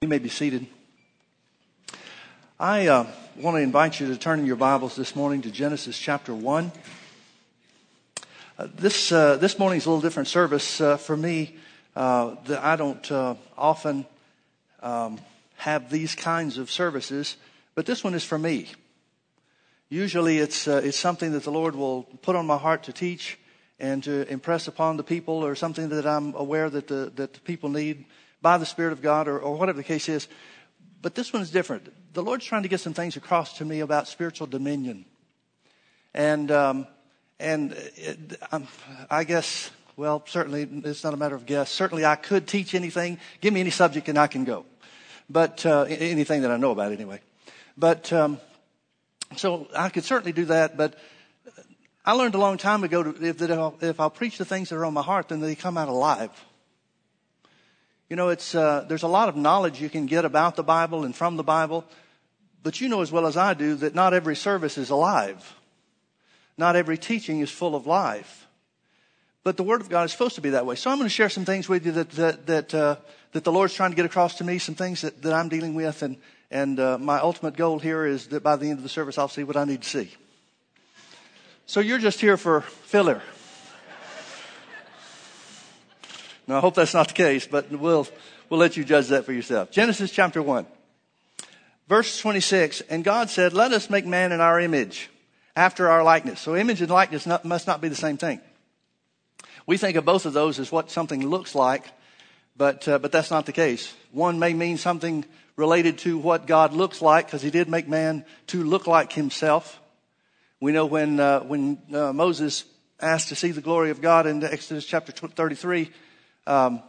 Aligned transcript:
You 0.00 0.06
may 0.06 0.20
be 0.20 0.28
seated. 0.28 0.64
I 2.60 2.86
uh, 2.86 3.06
want 3.34 3.56
to 3.56 3.60
invite 3.60 3.98
you 3.98 4.06
to 4.06 4.16
turn 4.16 4.38
in 4.38 4.46
your 4.46 4.54
Bibles 4.54 4.94
this 4.94 5.16
morning 5.16 5.42
to 5.42 5.50
Genesis 5.50 5.98
chapter 5.98 6.32
1. 6.32 6.70
Uh, 8.56 8.68
this, 8.76 9.10
uh, 9.10 9.38
this 9.38 9.58
morning's 9.58 9.86
a 9.86 9.90
little 9.90 10.00
different 10.00 10.28
service 10.28 10.80
uh, 10.80 10.98
for 10.98 11.16
me. 11.16 11.56
Uh, 11.96 12.36
that 12.46 12.62
I 12.62 12.76
don't 12.76 13.10
uh, 13.10 13.34
often 13.56 14.06
um, 14.84 15.18
have 15.56 15.90
these 15.90 16.14
kinds 16.14 16.58
of 16.58 16.70
services, 16.70 17.36
but 17.74 17.84
this 17.84 18.04
one 18.04 18.14
is 18.14 18.22
for 18.22 18.38
me. 18.38 18.68
Usually 19.88 20.38
it's, 20.38 20.68
it's 20.68 20.96
something 20.96 21.32
that 21.32 21.42
the 21.42 21.50
Lord 21.50 21.74
will 21.74 22.04
put 22.22 22.36
on 22.36 22.46
my 22.46 22.56
heart 22.56 22.84
to 22.84 22.92
teach 22.92 23.36
and 23.80 24.04
to 24.04 24.30
impress 24.30 24.68
upon 24.68 24.96
the 24.96 25.02
people 25.02 25.44
or 25.44 25.56
something 25.56 25.88
that 25.88 26.06
I'm 26.06 26.36
aware 26.36 26.70
that 26.70 26.86
the, 26.86 27.10
that 27.16 27.34
the 27.34 27.40
people 27.40 27.68
need 27.68 28.04
by 28.40 28.58
the 28.58 28.66
Spirit 28.66 28.92
of 28.92 29.02
God 29.02 29.28
or, 29.28 29.38
or 29.38 29.56
whatever 29.56 29.76
the 29.76 29.84
case 29.84 30.08
is. 30.08 30.28
But 31.00 31.14
this 31.14 31.32
one 31.32 31.42
is 31.42 31.50
different. 31.50 31.92
The 32.14 32.22
Lord's 32.22 32.44
trying 32.44 32.62
to 32.62 32.68
get 32.68 32.80
some 32.80 32.94
things 32.94 33.16
across 33.16 33.58
to 33.58 33.64
me 33.64 33.80
about 33.80 34.08
spiritual 34.08 34.46
dominion. 34.46 35.04
And, 36.14 36.50
um, 36.50 36.86
and 37.38 37.72
it, 37.96 38.40
um, 38.50 38.66
I 39.10 39.24
guess, 39.24 39.70
well, 39.96 40.24
certainly 40.26 40.68
it's 40.84 41.04
not 41.04 41.14
a 41.14 41.16
matter 41.16 41.36
of 41.36 41.46
guess. 41.46 41.70
Certainly 41.70 42.04
I 42.04 42.16
could 42.16 42.48
teach 42.48 42.74
anything. 42.74 43.18
Give 43.40 43.54
me 43.54 43.60
any 43.60 43.70
subject 43.70 44.08
and 44.08 44.18
I 44.18 44.26
can 44.26 44.44
go. 44.44 44.64
But, 45.30 45.64
uh, 45.64 45.82
anything 45.82 46.42
that 46.42 46.50
I 46.50 46.56
know 46.56 46.72
about 46.72 46.92
anyway. 46.92 47.20
But, 47.76 48.12
um, 48.12 48.40
so 49.36 49.68
I 49.76 49.90
could 49.90 50.04
certainly 50.04 50.32
do 50.32 50.46
that, 50.46 50.76
but 50.76 50.98
I 52.04 52.12
learned 52.12 52.34
a 52.34 52.38
long 52.38 52.56
time 52.56 52.84
ago 52.84 53.02
to, 53.02 53.24
if, 53.24 53.38
that 53.38 53.50
if 53.50 53.58
I'll, 53.58 53.78
if 53.82 54.00
I'll 54.00 54.10
preach 54.10 54.38
the 54.38 54.46
things 54.46 54.70
that 54.70 54.76
are 54.76 54.84
on 54.86 54.94
my 54.94 55.02
heart, 55.02 55.28
then 55.28 55.40
they 55.40 55.54
come 55.54 55.76
out 55.76 55.88
alive. 55.88 56.30
You 58.08 58.16
know, 58.16 58.30
it's, 58.30 58.54
uh, 58.54 58.86
there's 58.88 59.02
a 59.02 59.08
lot 59.08 59.28
of 59.28 59.36
knowledge 59.36 59.80
you 59.80 59.90
can 59.90 60.06
get 60.06 60.24
about 60.24 60.56
the 60.56 60.62
Bible 60.62 61.04
and 61.04 61.14
from 61.14 61.36
the 61.36 61.42
Bible, 61.42 61.84
but 62.62 62.80
you 62.80 62.88
know 62.88 63.02
as 63.02 63.12
well 63.12 63.26
as 63.26 63.36
I 63.36 63.54
do 63.54 63.74
that 63.76 63.94
not 63.94 64.14
every 64.14 64.36
service 64.36 64.78
is 64.78 64.90
alive. 64.90 65.54
Not 66.56 66.74
every 66.74 66.98
teaching 66.98 67.40
is 67.40 67.50
full 67.50 67.76
of 67.76 67.86
life. 67.86 68.46
But 69.44 69.56
the 69.56 69.62
Word 69.62 69.80
of 69.80 69.88
God 69.88 70.04
is 70.04 70.12
supposed 70.12 70.34
to 70.34 70.40
be 70.40 70.50
that 70.50 70.66
way. 70.66 70.74
So 70.74 70.90
I'm 70.90 70.98
going 70.98 71.06
to 71.06 71.14
share 71.14 71.28
some 71.28 71.44
things 71.44 71.68
with 71.68 71.86
you 71.86 71.92
that, 71.92 72.10
that, 72.10 72.46
that, 72.46 72.74
uh, 72.74 72.96
that 73.32 73.44
the 73.44 73.52
Lord's 73.52 73.74
trying 73.74 73.90
to 73.90 73.96
get 73.96 74.04
across 74.04 74.38
to 74.38 74.44
me, 74.44 74.58
some 74.58 74.74
things 74.74 75.02
that, 75.02 75.22
that 75.22 75.32
I'm 75.32 75.48
dealing 75.48 75.74
with, 75.74 76.02
and, 76.02 76.16
and 76.50 76.80
uh, 76.80 76.98
my 76.98 77.18
ultimate 77.18 77.56
goal 77.56 77.78
here 77.78 78.04
is 78.04 78.28
that 78.28 78.42
by 78.42 78.56
the 78.56 78.68
end 78.68 78.78
of 78.78 78.82
the 78.82 78.88
service 78.88 79.18
I'll 79.18 79.28
see 79.28 79.44
what 79.44 79.56
I 79.56 79.64
need 79.64 79.82
to 79.82 79.88
see. 79.88 80.14
So 81.66 81.80
you're 81.80 81.98
just 81.98 82.20
here 82.20 82.36
for 82.36 82.62
filler. 82.62 83.22
Now, 86.48 86.56
I 86.56 86.60
hope 86.60 86.74
that's 86.74 86.94
not 86.94 87.08
the 87.08 87.14
case, 87.14 87.46
but 87.46 87.70
we'll, 87.70 88.08
we'll 88.48 88.58
let 88.58 88.78
you 88.78 88.82
judge 88.82 89.08
that 89.08 89.26
for 89.26 89.34
yourself. 89.34 89.70
Genesis 89.70 90.10
chapter 90.10 90.42
1, 90.42 90.66
verse 91.88 92.18
26. 92.20 92.80
And 92.88 93.04
God 93.04 93.28
said, 93.28 93.52
Let 93.52 93.72
us 93.72 93.90
make 93.90 94.06
man 94.06 94.32
in 94.32 94.40
our 94.40 94.58
image, 94.58 95.10
after 95.54 95.90
our 95.90 96.02
likeness. 96.02 96.40
So, 96.40 96.56
image 96.56 96.80
and 96.80 96.90
likeness 96.90 97.26
not, 97.26 97.44
must 97.44 97.66
not 97.66 97.82
be 97.82 97.88
the 97.88 97.94
same 97.94 98.16
thing. 98.16 98.40
We 99.66 99.76
think 99.76 99.98
of 99.98 100.06
both 100.06 100.24
of 100.24 100.32
those 100.32 100.58
as 100.58 100.72
what 100.72 100.90
something 100.90 101.28
looks 101.28 101.54
like, 101.54 101.84
but, 102.56 102.88
uh, 102.88 102.98
but 102.98 103.12
that's 103.12 103.30
not 103.30 103.44
the 103.44 103.52
case. 103.52 103.94
One 104.12 104.38
may 104.38 104.54
mean 104.54 104.78
something 104.78 105.26
related 105.56 105.98
to 105.98 106.16
what 106.16 106.46
God 106.46 106.72
looks 106.72 107.02
like, 107.02 107.26
because 107.26 107.42
he 107.42 107.50
did 107.50 107.68
make 107.68 107.88
man 107.88 108.24
to 108.46 108.64
look 108.64 108.86
like 108.86 109.12
himself. 109.12 109.78
We 110.60 110.72
know 110.72 110.86
when, 110.86 111.20
uh, 111.20 111.40
when 111.40 111.76
uh, 111.92 112.14
Moses 112.14 112.64
asked 113.00 113.28
to 113.28 113.34
see 113.34 113.50
the 113.50 113.60
glory 113.60 113.90
of 113.90 114.00
God 114.00 114.26
in 114.26 114.42
Exodus 114.42 114.86
chapter 114.86 115.12
33, 115.12 115.90
um, 116.48 116.82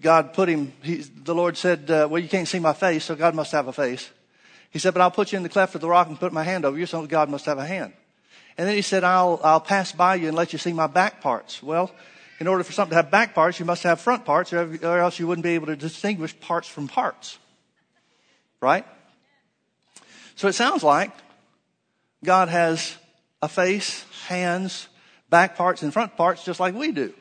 God 0.00 0.32
put 0.32 0.48
him, 0.48 0.72
he, 0.82 0.96
the 0.96 1.34
Lord 1.34 1.56
said, 1.56 1.90
uh, 1.90 2.06
well, 2.08 2.22
you 2.22 2.28
can't 2.28 2.48
see 2.48 2.60
my 2.60 2.72
face, 2.72 3.04
so 3.04 3.14
God 3.14 3.34
must 3.34 3.52
have 3.52 3.66
a 3.66 3.72
face. 3.72 4.10
He 4.70 4.78
said, 4.78 4.94
but 4.94 5.02
I'll 5.02 5.10
put 5.10 5.32
you 5.32 5.36
in 5.36 5.42
the 5.42 5.48
cleft 5.48 5.74
of 5.74 5.80
the 5.80 5.88
rock 5.88 6.08
and 6.08 6.18
put 6.18 6.32
my 6.32 6.44
hand 6.44 6.64
over 6.64 6.78
you, 6.78 6.86
so 6.86 7.06
God 7.06 7.28
must 7.28 7.44
have 7.46 7.58
a 7.58 7.66
hand. 7.66 7.92
And 8.56 8.68
then 8.68 8.76
he 8.76 8.82
said, 8.82 9.04
I'll, 9.04 9.40
I'll 9.42 9.60
pass 9.60 9.92
by 9.92 10.14
you 10.14 10.28
and 10.28 10.36
let 10.36 10.52
you 10.52 10.58
see 10.58 10.72
my 10.72 10.86
back 10.86 11.20
parts. 11.20 11.62
Well, 11.62 11.90
in 12.38 12.46
order 12.46 12.64
for 12.64 12.72
something 12.72 12.90
to 12.90 12.96
have 12.96 13.10
back 13.10 13.34
parts, 13.34 13.58
you 13.58 13.66
must 13.66 13.82
have 13.82 14.00
front 14.00 14.24
parts, 14.24 14.52
or, 14.52 14.78
or 14.82 14.98
else 14.98 15.18
you 15.18 15.26
wouldn't 15.26 15.44
be 15.44 15.54
able 15.54 15.66
to 15.66 15.76
distinguish 15.76 16.38
parts 16.38 16.68
from 16.68 16.88
parts. 16.88 17.38
Right? 18.60 18.86
So 20.36 20.48
it 20.48 20.54
sounds 20.54 20.82
like 20.82 21.10
God 22.24 22.48
has 22.48 22.96
a 23.42 23.48
face, 23.48 24.04
hands, 24.26 24.86
back 25.28 25.56
parts, 25.56 25.82
and 25.82 25.92
front 25.92 26.16
parts 26.16 26.44
just 26.44 26.60
like 26.60 26.74
we 26.74 26.92
do. 26.92 27.12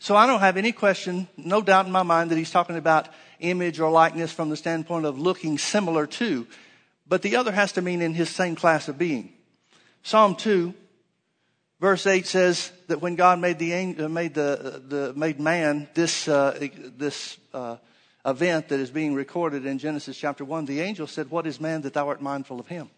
So 0.00 0.16
I 0.16 0.26
don't 0.26 0.40
have 0.40 0.56
any 0.56 0.72
question, 0.72 1.28
no 1.36 1.60
doubt 1.60 1.84
in 1.84 1.92
my 1.92 2.02
mind 2.02 2.30
that 2.30 2.38
he's 2.38 2.50
talking 2.50 2.78
about 2.78 3.08
image 3.38 3.78
or 3.80 3.90
likeness 3.90 4.32
from 4.32 4.48
the 4.48 4.56
standpoint 4.56 5.04
of 5.04 5.18
looking 5.18 5.58
similar 5.58 6.06
to, 6.06 6.46
but 7.06 7.20
the 7.20 7.36
other 7.36 7.52
has 7.52 7.72
to 7.72 7.82
mean 7.82 8.00
in 8.00 8.14
his 8.14 8.30
same 8.30 8.56
class 8.56 8.88
of 8.88 8.96
being. 8.96 9.30
Psalm 10.02 10.36
2, 10.36 10.72
verse 11.80 12.06
8 12.06 12.26
says 12.26 12.72
that 12.88 13.02
when 13.02 13.14
God 13.14 13.40
made 13.40 13.58
the, 13.58 13.74
uh, 14.02 14.08
made 14.08 14.32
the, 14.32 14.82
the 14.88 15.12
made 15.14 15.38
man, 15.38 15.86
this, 15.92 16.26
uh, 16.26 16.66
this, 16.96 17.36
uh, 17.52 17.76
event 18.24 18.68
that 18.68 18.80
is 18.80 18.90
being 18.90 19.14
recorded 19.14 19.66
in 19.66 19.78
Genesis 19.78 20.16
chapter 20.16 20.46
1, 20.46 20.64
the 20.64 20.80
angel 20.80 21.06
said, 21.06 21.30
What 21.30 21.46
is 21.46 21.60
man 21.60 21.82
that 21.82 21.92
thou 21.92 22.08
art 22.08 22.22
mindful 22.22 22.58
of 22.58 22.68
him? 22.68 22.88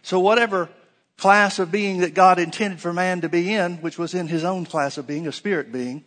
So 0.00 0.20
whatever 0.20 0.70
class 1.18 1.58
of 1.58 1.70
being 1.70 2.00
that 2.00 2.14
God 2.14 2.38
intended 2.38 2.80
for 2.80 2.92
man 2.92 3.20
to 3.20 3.28
be 3.28 3.52
in, 3.52 3.78
which 3.78 3.98
was 3.98 4.14
in 4.14 4.28
his 4.28 4.44
own 4.44 4.64
class 4.64 4.96
of 4.96 5.06
being, 5.06 5.26
a 5.26 5.32
spirit 5.32 5.70
being, 5.70 6.04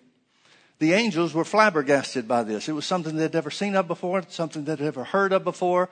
the 0.79 0.93
angels 0.93 1.33
were 1.33 1.45
flabbergasted 1.45 2.27
by 2.27 2.41
this. 2.43 2.67
It 2.67 2.71
was 2.71 2.85
something 2.85 3.15
they'd 3.15 3.33
never 3.33 3.51
seen 3.51 3.75
of 3.75 3.87
before, 3.87 4.23
something 4.29 4.63
they'd 4.63 4.79
never 4.79 5.03
heard 5.03 5.33
of 5.33 5.43
before. 5.43 5.89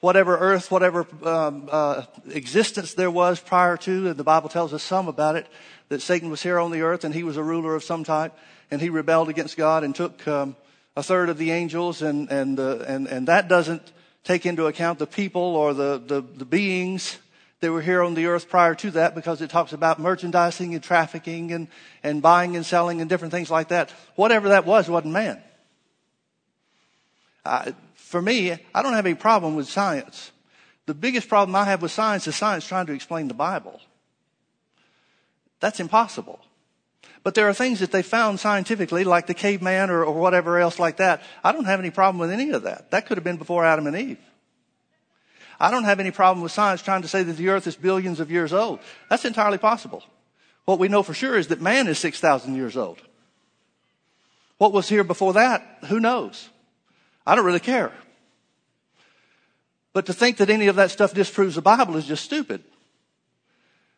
Whatever 0.00 0.36
earth, 0.38 0.70
whatever 0.70 1.06
um, 1.24 1.68
uh, 1.70 2.04
existence 2.30 2.94
there 2.94 3.10
was 3.10 3.38
prior 3.38 3.76
to, 3.78 4.08
and 4.08 4.16
the 4.16 4.24
Bible 4.24 4.48
tells 4.48 4.72
us 4.72 4.82
some 4.82 5.08
about 5.08 5.36
it, 5.36 5.46
that 5.88 6.00
Satan 6.00 6.30
was 6.30 6.42
here 6.42 6.58
on 6.58 6.70
the 6.70 6.82
earth 6.82 7.04
and 7.04 7.14
he 7.14 7.22
was 7.22 7.36
a 7.36 7.42
ruler 7.42 7.74
of 7.74 7.84
some 7.84 8.02
type, 8.02 8.36
and 8.70 8.80
he 8.80 8.90
rebelled 8.90 9.28
against 9.28 9.56
God 9.56 9.84
and 9.84 9.94
took 9.94 10.26
um, 10.26 10.56
a 10.96 11.02
third 11.02 11.28
of 11.28 11.38
the 11.38 11.50
angels, 11.50 12.00
and 12.02 12.30
and, 12.30 12.58
uh, 12.58 12.78
and 12.86 13.06
and 13.08 13.28
that 13.28 13.48
doesn't 13.48 13.92
take 14.24 14.46
into 14.46 14.66
account 14.66 14.98
the 14.98 15.06
people 15.06 15.42
or 15.56 15.74
the, 15.74 16.02
the, 16.04 16.20
the 16.20 16.44
beings 16.44 17.18
that 17.60 17.72
were 17.72 17.82
here 17.82 18.02
on 18.02 18.14
the 18.14 18.26
earth 18.26 18.48
prior 18.48 18.74
to 18.76 18.90
that 18.92 19.14
because 19.14 19.42
it 19.42 19.50
talks 19.50 19.72
about 19.72 19.98
merchandising 19.98 20.74
and 20.74 20.82
trafficking 20.82 21.52
and, 21.52 21.68
and 22.02 22.22
buying 22.22 22.54
and 22.54 22.64
selling 22.64 23.00
and 23.00 23.10
different 23.10 23.32
things 23.32 23.50
like 23.50 23.68
that. 23.68 23.90
Whatever 24.14 24.50
that 24.50 24.64
was 24.64 24.88
wasn't 24.88 25.12
man. 25.12 25.42
Uh, 27.44 27.72
for 27.94 28.22
me, 28.22 28.52
I 28.74 28.82
don't 28.82 28.92
have 28.92 29.06
any 29.06 29.14
problem 29.14 29.56
with 29.56 29.68
science. 29.68 30.30
The 30.86 30.94
biggest 30.94 31.28
problem 31.28 31.54
I 31.56 31.64
have 31.64 31.82
with 31.82 31.90
science 31.90 32.26
is 32.26 32.36
science 32.36 32.66
trying 32.66 32.86
to 32.86 32.92
explain 32.92 33.28
the 33.28 33.34
Bible. 33.34 33.80
That's 35.60 35.80
impossible. 35.80 36.40
But 37.24 37.34
there 37.34 37.48
are 37.48 37.54
things 37.54 37.80
that 37.80 37.90
they 37.90 38.02
found 38.02 38.40
scientifically, 38.40 39.04
like 39.04 39.26
the 39.26 39.34
caveman 39.34 39.90
or, 39.90 40.04
or 40.04 40.14
whatever 40.14 40.58
else 40.58 40.78
like 40.78 40.98
that. 40.98 41.22
I 41.42 41.52
don't 41.52 41.64
have 41.64 41.80
any 41.80 41.90
problem 41.90 42.18
with 42.18 42.30
any 42.30 42.50
of 42.50 42.62
that. 42.62 42.90
That 42.90 43.06
could 43.06 43.16
have 43.16 43.24
been 43.24 43.36
before 43.36 43.64
Adam 43.64 43.86
and 43.86 43.96
Eve. 43.96 44.18
I 45.60 45.70
don't 45.70 45.84
have 45.84 46.00
any 46.00 46.10
problem 46.10 46.42
with 46.42 46.52
science 46.52 46.82
trying 46.82 47.02
to 47.02 47.08
say 47.08 47.22
that 47.22 47.32
the 47.36 47.48
earth 47.48 47.66
is 47.66 47.76
billions 47.76 48.20
of 48.20 48.30
years 48.30 48.52
old. 48.52 48.78
That's 49.10 49.24
entirely 49.24 49.58
possible. 49.58 50.04
What 50.64 50.78
we 50.78 50.88
know 50.88 51.02
for 51.02 51.14
sure 51.14 51.36
is 51.36 51.48
that 51.48 51.60
man 51.60 51.88
is 51.88 51.98
6,000 51.98 52.54
years 52.54 52.76
old. 52.76 53.00
What 54.58 54.72
was 54.72 54.88
here 54.88 55.04
before 55.04 55.32
that? 55.34 55.78
Who 55.88 55.98
knows? 56.00 56.48
I 57.26 57.34
don't 57.34 57.44
really 57.44 57.60
care. 57.60 57.92
But 59.92 60.06
to 60.06 60.12
think 60.12 60.36
that 60.36 60.50
any 60.50 60.66
of 60.66 60.76
that 60.76 60.90
stuff 60.90 61.14
disproves 61.14 61.54
the 61.54 61.62
Bible 61.62 61.96
is 61.96 62.06
just 62.06 62.24
stupid. 62.24 62.62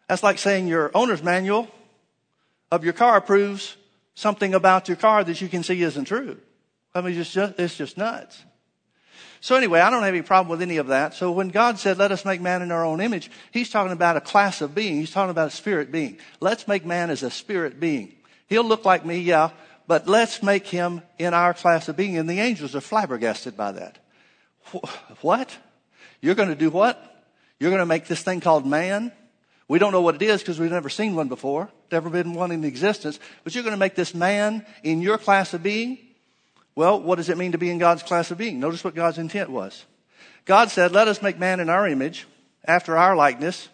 That's 0.09 0.23
like 0.23 0.39
saying 0.39 0.67
your 0.67 0.91
owner's 0.95 1.23
manual 1.23 1.69
of 2.71 2.85
your 2.85 2.93
car 2.93 3.21
proves 3.21 3.77
something 4.15 4.55
about 4.55 4.89
your 4.89 4.97
car 4.97 5.25
that 5.25 5.41
you 5.41 5.49
can 5.49 5.63
see 5.63 5.83
isn't 5.83 6.07
true. 6.07 6.39
I 6.95 7.01
mean, 7.01 7.19
it's 7.19 7.33
just, 7.33 7.59
it's 7.59 7.77
just 7.77 7.97
nuts. 7.97 8.43
So 9.43 9.57
anyway, 9.57 9.81
I 9.81 9.89
don't 9.89 10.03
have 10.03 10.15
any 10.15 10.23
problem 10.23 10.51
with 10.51 10.61
any 10.61 10.77
of 10.77 10.89
that. 10.89 11.15
So 11.15 11.33
when 11.33 11.49
God 11.49 11.79
said, 11.79 11.97
let 11.97 12.13
us 12.13 12.27
make 12.27 12.43
man 12.43 12.61
in 12.61 12.71
our 12.71 12.85
own 12.85 13.01
image, 13.01 13.31
he's 13.53 13.71
talking 13.71 13.93
about 13.93 14.19
a 14.19 14.21
class 14.21 14.61
of 14.61 14.75
being. 14.75 14.97
He's 14.97 15.11
talking 15.11 15.31
about 15.31 15.49
a 15.49 15.51
spirit 15.51 15.91
being. 15.91 16.19
Let's 16.41 16.69
make 16.69 16.85
man 16.85 17.09
as 17.09 17.23
a 17.23 17.31
spirit 17.31 17.81
being. 17.81 18.15
He'll 18.49 18.65
look 18.65 18.85
like 18.85 19.07
me, 19.07 19.19
yeah, 19.21 19.51
but 19.87 20.07
let's 20.07 20.43
make 20.43 20.67
him 20.67 21.03
in 21.19 21.33
our 21.33 21.55
class 21.55 21.89
of 21.89 21.97
being. 21.97 22.19
And 22.19 22.29
the 22.29 22.41
angels 22.41 22.77
are 22.77 22.83
flabbergasted 22.83 23.57
by 23.57 23.73
that. 23.73 23.99
What? 25.23 25.57
You're 26.21 26.35
going 26.35 26.51
to 26.51 26.55
do 26.55 26.69
what? 26.69 27.25
You're 27.59 27.71
going 27.71 27.81
to 27.81 27.87
make 27.87 28.07
this 28.07 28.23
thing 28.23 28.41
called 28.41 28.67
man? 28.67 29.11
We 29.69 29.79
don't 29.79 29.93
know 29.93 30.03
what 30.03 30.17
it 30.17 30.23
is 30.23 30.43
because 30.43 30.59
we've 30.59 30.71
never 30.71 30.89
seen 30.89 31.15
one 31.15 31.29
before, 31.29 31.71
never 31.91 32.11
been 32.11 32.35
one 32.35 32.51
in 32.51 32.65
existence, 32.65 33.19
but 33.45 33.55
you're 33.55 33.65
going 33.65 33.73
to 33.73 33.79
make 33.79 33.95
this 33.95 34.15
man 34.15 34.67
in 34.83 35.01
your 35.01 35.17
class 35.17 35.55
of 35.55 35.63
being? 35.63 35.99
Well, 36.75 37.01
what 37.01 37.17
does 37.17 37.29
it 37.29 37.39
mean 37.39 37.53
to 37.53 37.59
be 37.59 37.71
in 37.71 37.79
God's 37.79 38.03
class 38.03 38.31
of 38.31 38.39
being? 38.39 38.61
Notice 38.61 38.85
what 38.85 38.95
God's 38.95 39.19
intent 39.19 39.51
was. 39.51 39.85
God 40.45 40.71
said, 40.71 40.93
let 40.93 41.09
us 41.09 41.23
make 41.23 41.39
man 41.39 41.61
in 41.61 41.69
our 41.69 41.87
image, 41.87 42.27
after 42.65 42.97
our 42.97 43.17
likeness, 43.17 43.69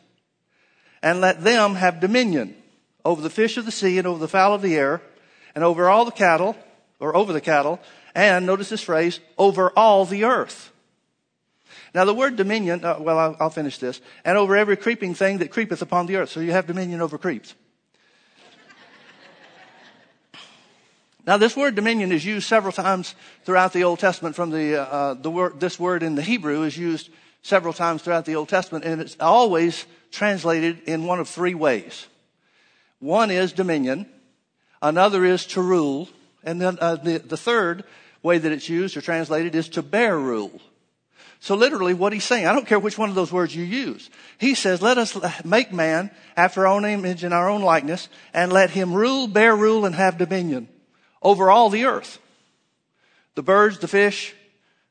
and 1.02 1.20
let 1.20 1.42
them 1.42 1.74
have 1.74 2.00
dominion 2.00 2.56
over 3.04 3.20
the 3.20 3.30
fish 3.30 3.56
of 3.56 3.64
the 3.64 3.70
sea 3.70 3.98
and 3.98 4.06
over 4.06 4.18
the 4.18 4.28
fowl 4.28 4.54
of 4.54 4.62
the 4.62 4.76
air 4.76 5.00
and 5.54 5.62
over 5.62 5.88
all 5.88 6.04
the 6.04 6.10
cattle, 6.10 6.56
or 6.98 7.14
over 7.14 7.32
the 7.32 7.40
cattle, 7.40 7.80
And 8.16 8.46
notice 8.46 8.70
this 8.70 8.82
phrase, 8.82 9.20
over 9.36 9.70
all 9.76 10.06
the 10.06 10.24
earth. 10.24 10.72
Now 11.94 12.06
the 12.06 12.14
word 12.14 12.36
dominion, 12.36 12.82
uh, 12.82 12.96
well, 12.98 13.18
I'll, 13.18 13.36
I'll 13.38 13.50
finish 13.50 13.76
this. 13.76 14.00
And 14.24 14.38
over 14.38 14.56
every 14.56 14.78
creeping 14.78 15.14
thing 15.14 15.38
that 15.38 15.50
creepeth 15.50 15.82
upon 15.82 16.06
the 16.06 16.16
earth. 16.16 16.30
So 16.30 16.40
you 16.40 16.52
have 16.52 16.66
dominion 16.66 17.02
over 17.02 17.18
creeps. 17.18 17.54
Now, 21.26 21.38
this 21.38 21.56
word 21.56 21.74
dominion 21.74 22.12
is 22.12 22.24
used 22.24 22.46
several 22.46 22.72
times 22.72 23.16
throughout 23.44 23.72
the 23.72 23.82
Old 23.82 23.98
Testament. 23.98 24.36
From 24.36 24.50
the, 24.50 24.80
uh, 24.80 25.14
the 25.14 25.30
word, 25.30 25.58
this 25.58 25.78
word 25.78 26.04
in 26.04 26.14
the 26.14 26.22
Hebrew 26.22 26.62
is 26.62 26.78
used 26.78 27.10
several 27.42 27.74
times 27.74 28.02
throughout 28.02 28.26
the 28.26 28.36
Old 28.36 28.48
Testament, 28.48 28.84
and 28.84 29.00
it's 29.00 29.16
always 29.18 29.86
translated 30.12 30.82
in 30.86 31.04
one 31.04 31.18
of 31.18 31.28
three 31.28 31.54
ways. 31.54 32.06
One 33.00 33.32
is 33.32 33.52
dominion, 33.52 34.06
another 34.80 35.24
is 35.24 35.46
to 35.46 35.60
rule, 35.60 36.08
and 36.44 36.60
then 36.60 36.78
uh, 36.80 36.94
the, 36.94 37.18
the 37.18 37.36
third 37.36 37.82
way 38.22 38.38
that 38.38 38.52
it's 38.52 38.68
used 38.68 38.96
or 38.96 39.00
translated 39.00 39.56
is 39.56 39.68
to 39.70 39.82
bear 39.82 40.16
rule. 40.16 40.60
So 41.40 41.56
literally 41.56 41.92
what 41.92 42.12
he's 42.12 42.24
saying, 42.24 42.46
I 42.46 42.52
don't 42.52 42.66
care 42.66 42.78
which 42.78 42.98
one 42.98 43.08
of 43.08 43.14
those 43.16 43.32
words 43.32 43.54
you 43.54 43.64
use. 43.64 44.10
He 44.38 44.54
says, 44.54 44.80
let 44.80 44.96
us 44.96 45.18
make 45.44 45.72
man 45.72 46.10
after 46.36 46.66
our 46.66 46.72
own 46.72 46.84
image 46.84 47.24
and 47.24 47.34
our 47.34 47.48
own 47.48 47.62
likeness 47.62 48.08
and 48.32 48.52
let 48.52 48.70
him 48.70 48.94
rule, 48.94 49.26
bear 49.26 49.54
rule, 49.54 49.84
and 49.84 49.94
have 49.94 50.18
dominion 50.18 50.68
over 51.22 51.50
all 51.50 51.70
the 51.70 51.84
earth. 51.84 52.18
The 53.34 53.42
birds, 53.42 53.78
the 53.78 53.88
fish, 53.88 54.34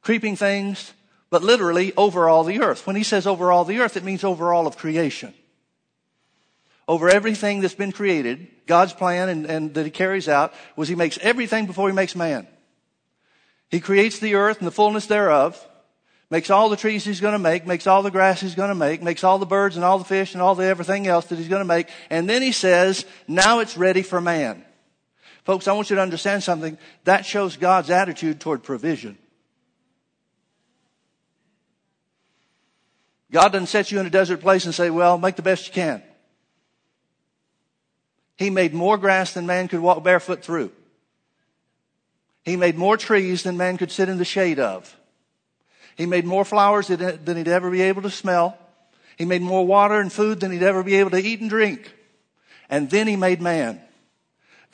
creeping 0.02 0.36
things, 0.36 0.94
but 1.30 1.44
literally 1.44 1.94
over 1.98 2.30
all 2.30 2.44
the 2.44 2.62
earth. 2.62 2.86
When 2.86 2.96
he 2.96 3.04
says 3.04 3.26
over 3.26 3.52
all 3.52 3.66
the 3.66 3.80
earth, 3.80 3.98
it 3.98 4.04
means 4.04 4.24
over 4.24 4.54
all 4.54 4.68
of 4.68 4.78
creation. 4.78 5.34
Over 6.88 7.10
everything 7.10 7.62
that's 7.62 7.74
been 7.74 7.92
created, 7.92 8.48
God's 8.68 8.94
plan 8.94 9.30
and, 9.30 9.46
and 9.46 9.74
that 9.74 9.86
he 9.86 9.92
carries 9.92 10.30
out 10.30 10.54
was 10.76 10.88
he 10.88 10.96
makes 10.96 11.18
everything 11.20 11.66
before 11.66 11.90
he 11.90 11.96
makes 11.96 12.16
man. 12.16 12.48
He 13.70 13.80
creates 13.80 14.20
the 14.20 14.36
earth 14.36 14.60
and 14.60 14.68
the 14.68 14.72
fullness 14.72 15.08
thereof, 15.08 15.60
makes 16.30 16.52
all 16.52 16.70
the 16.70 16.78
trees 16.78 17.04
he's 17.04 17.22
going 17.22 17.34
to 17.34 17.40
make, 17.40 17.66
makes 17.66 17.88
all 17.88 18.04
the 18.04 18.12
grass 18.12 18.42
he's 18.42 18.56
going 18.56 18.70
to 18.70 18.76
make, 18.76 19.02
makes 19.02 19.24
all 19.24 19.40
the 19.40 19.46
birds 19.46 19.76
and 19.76 19.84
all 19.84 19.98
the 19.98 20.06
fish 20.06 20.34
and 20.34 20.42
all 20.42 20.54
the 20.54 20.64
everything 20.64 21.08
else 21.08 21.26
that 21.26 21.38
he's 21.38 21.50
going 21.50 21.62
to 21.62 21.66
make, 21.66 21.88
and 22.12 22.30
then 22.30 22.44
he 22.44 22.52
says, 22.52 23.06
now 23.28 23.60
it's 23.60 23.78
ready 23.78 24.04
for 24.04 24.22
man. 24.22 24.64
Folks, 25.46 25.68
I 25.68 25.74
want 25.74 25.90
you 25.90 25.96
to 25.96 26.02
understand 26.02 26.44
something. 26.44 26.78
That 27.04 27.26
shows 27.26 27.56
God's 27.56 27.90
attitude 27.90 28.42
toward 28.42 28.64
provision. 28.64 29.18
God 33.32 33.50
doesn't 33.52 33.68
set 33.68 33.92
you 33.92 34.00
in 34.00 34.06
a 34.06 34.10
desert 34.10 34.42
place 34.42 34.66
and 34.66 34.74
say, 34.74 34.90
well, 34.90 35.18
make 35.18 35.36
the 35.36 35.42
best 35.42 35.68
you 35.68 35.74
can. 35.74 36.02
He 38.38 38.50
made 38.50 38.74
more 38.74 38.98
grass 38.98 39.34
than 39.34 39.46
man 39.46 39.68
could 39.68 39.80
walk 39.80 40.04
barefoot 40.04 40.44
through. 40.44 40.72
He 42.44 42.56
made 42.56 42.76
more 42.76 42.98
trees 42.98 43.44
than 43.44 43.56
man 43.56 43.78
could 43.78 43.92
sit 43.92 44.10
in 44.10 44.18
the 44.18 44.26
shade 44.26 44.60
of. 44.60 44.96
He 45.96 46.06
made 46.06 46.26
more 46.26 46.44
flowers 46.44 46.88
than 46.88 47.38
he'd 47.38 47.48
ever 47.48 47.70
be 47.70 47.82
able 47.82 48.02
to 48.02 48.10
smell. 48.10 48.58
He 49.18 49.26
made 49.26 49.42
more 49.42 49.66
water 49.66 50.00
and 50.00 50.12
food 50.12 50.40
than 50.40 50.52
he'd 50.52 50.64
ever 50.64 50.84
be 50.84 50.96
able 50.96 51.12
to 51.12 51.18
eat 51.18 51.40
and 51.40 51.50
drink. 51.50 51.94
And 52.70 52.90
then 52.90 53.08
he 53.08 53.16
made 53.16 53.42
man. 53.42 53.82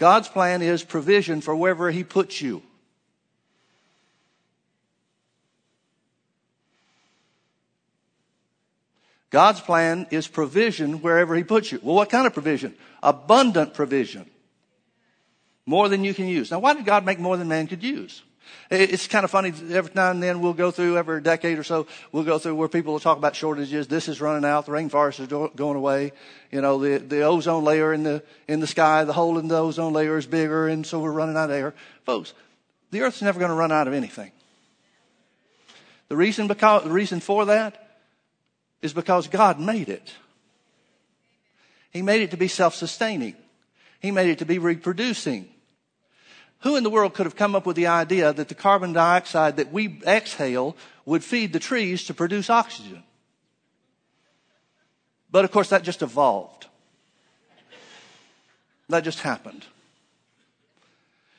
God's 0.01 0.27
plan 0.27 0.63
is 0.63 0.83
provision 0.83 1.42
for 1.42 1.56
wherever 1.56 1.92
He 1.92 2.03
puts 2.03 2.42
you. 2.42 2.63
God's 9.30 9.62
plan 9.62 10.07
is 10.09 10.27
provision 10.27 11.03
wherever 11.03 11.36
He 11.36 11.44
puts 11.44 11.71
you. 11.71 11.80
Well, 11.83 11.94
what 11.94 12.09
kind 12.09 12.25
of 12.25 12.33
provision? 12.33 12.74
Abundant 13.03 13.75
provision. 13.75 14.25
More 15.68 15.88
than 15.88 16.04
you 16.04 16.15
can 16.15 16.27
use. 16.27 16.50
Now, 16.50 16.57
why 16.57 16.74
did 16.74 16.83
God 16.86 17.06
make 17.06 17.19
more 17.19 17.38
than 17.38 17.47
man 17.47 17.68
could 17.68 17.83
use? 17.83 18.24
It's 18.69 19.07
kind 19.07 19.25
of 19.25 19.31
funny. 19.31 19.53
Every 19.71 19.92
now 19.94 20.12
and 20.12 20.24
then 20.24 20.39
we'll 20.39 20.53
go 20.53 20.71
through, 20.71 20.98
every 20.98 21.21
decade 21.21 21.59
or 21.59 21.63
so, 21.63 21.88
we'll 22.12 22.24
go 22.24 22.39
through 22.39 22.56
where 22.56 22.69
people 22.69 22.94
will 22.94 23.00
talk 23.01 23.18
about 23.18 23.36
shortages. 23.36 23.88
This 23.88 24.07
is 24.07 24.21
running 24.21 24.50
out. 24.50 24.65
The 24.65 24.71
rainforest 24.71 25.19
is 25.19 25.27
going 25.27 25.75
away. 25.75 26.13
You 26.51 26.62
know, 26.62 26.80
the, 26.80 26.98
the 27.00 27.24
ozone 27.24 27.63
layer 27.63 27.92
in 27.92 28.03
the, 28.03 28.24
in 28.48 28.62
the 28.62 28.68
sky, 28.68 29.03
the 29.03 29.13
hole 29.13 29.38
in 29.38 29.50
the 29.50 29.57
ozone 29.57 29.92
layer 29.92 30.18
is 30.18 30.25
bigger, 30.25 30.68
and 30.68 30.86
so 30.86 31.00
we're 31.00 31.12
running 31.12 31.36
out 31.36 31.50
of 31.50 31.56
air. 31.56 31.74
Folks, 32.06 32.33
the 32.92 33.01
earth's 33.01 33.21
never 33.21 33.39
going 33.39 33.51
to 33.51 33.56
run 33.56 33.71
out 33.71 33.88
of 33.88 33.94
anything. 33.94 34.31
The 36.07 36.18
reason, 36.18 36.47
because, 36.47 36.83
the 36.83 36.92
reason 36.92 37.19
for 37.19 37.45
that 37.45 38.00
is 38.81 38.94
because 38.94 39.27
God 39.27 39.59
made 39.59 39.89
it. 39.89 40.13
He 41.92 42.01
made 42.01 42.21
it 42.21 42.31
to 42.31 42.38
be 42.38 42.47
self-sustaining. 42.47 43.36
He 44.00 44.12
made 44.12 44.30
it 44.30 44.39
to 44.39 44.45
be 44.45 44.59
reproducing. 44.59 45.50
Who 46.61 46.75
in 46.75 46.83
the 46.83 46.89
world 46.89 47.13
could 47.13 47.25
have 47.25 47.35
come 47.35 47.55
up 47.55 47.65
with 47.65 47.75
the 47.75 47.87
idea 47.87 48.31
that 48.33 48.47
the 48.47 48.55
carbon 48.55 48.93
dioxide 48.93 49.57
that 49.57 49.71
we 49.71 49.99
exhale 50.05 50.75
would 51.05 51.23
feed 51.23 51.53
the 51.53 51.59
trees 51.59 52.05
to 52.05 52.13
produce 52.13 52.49
oxygen? 52.49 53.03
But 55.31 55.45
of 55.45 55.51
course, 55.51 55.69
that 55.69 55.83
just 55.83 56.01
evolved. 56.01 56.67
That 58.89 59.03
just 59.03 59.21
happened. 59.21 59.65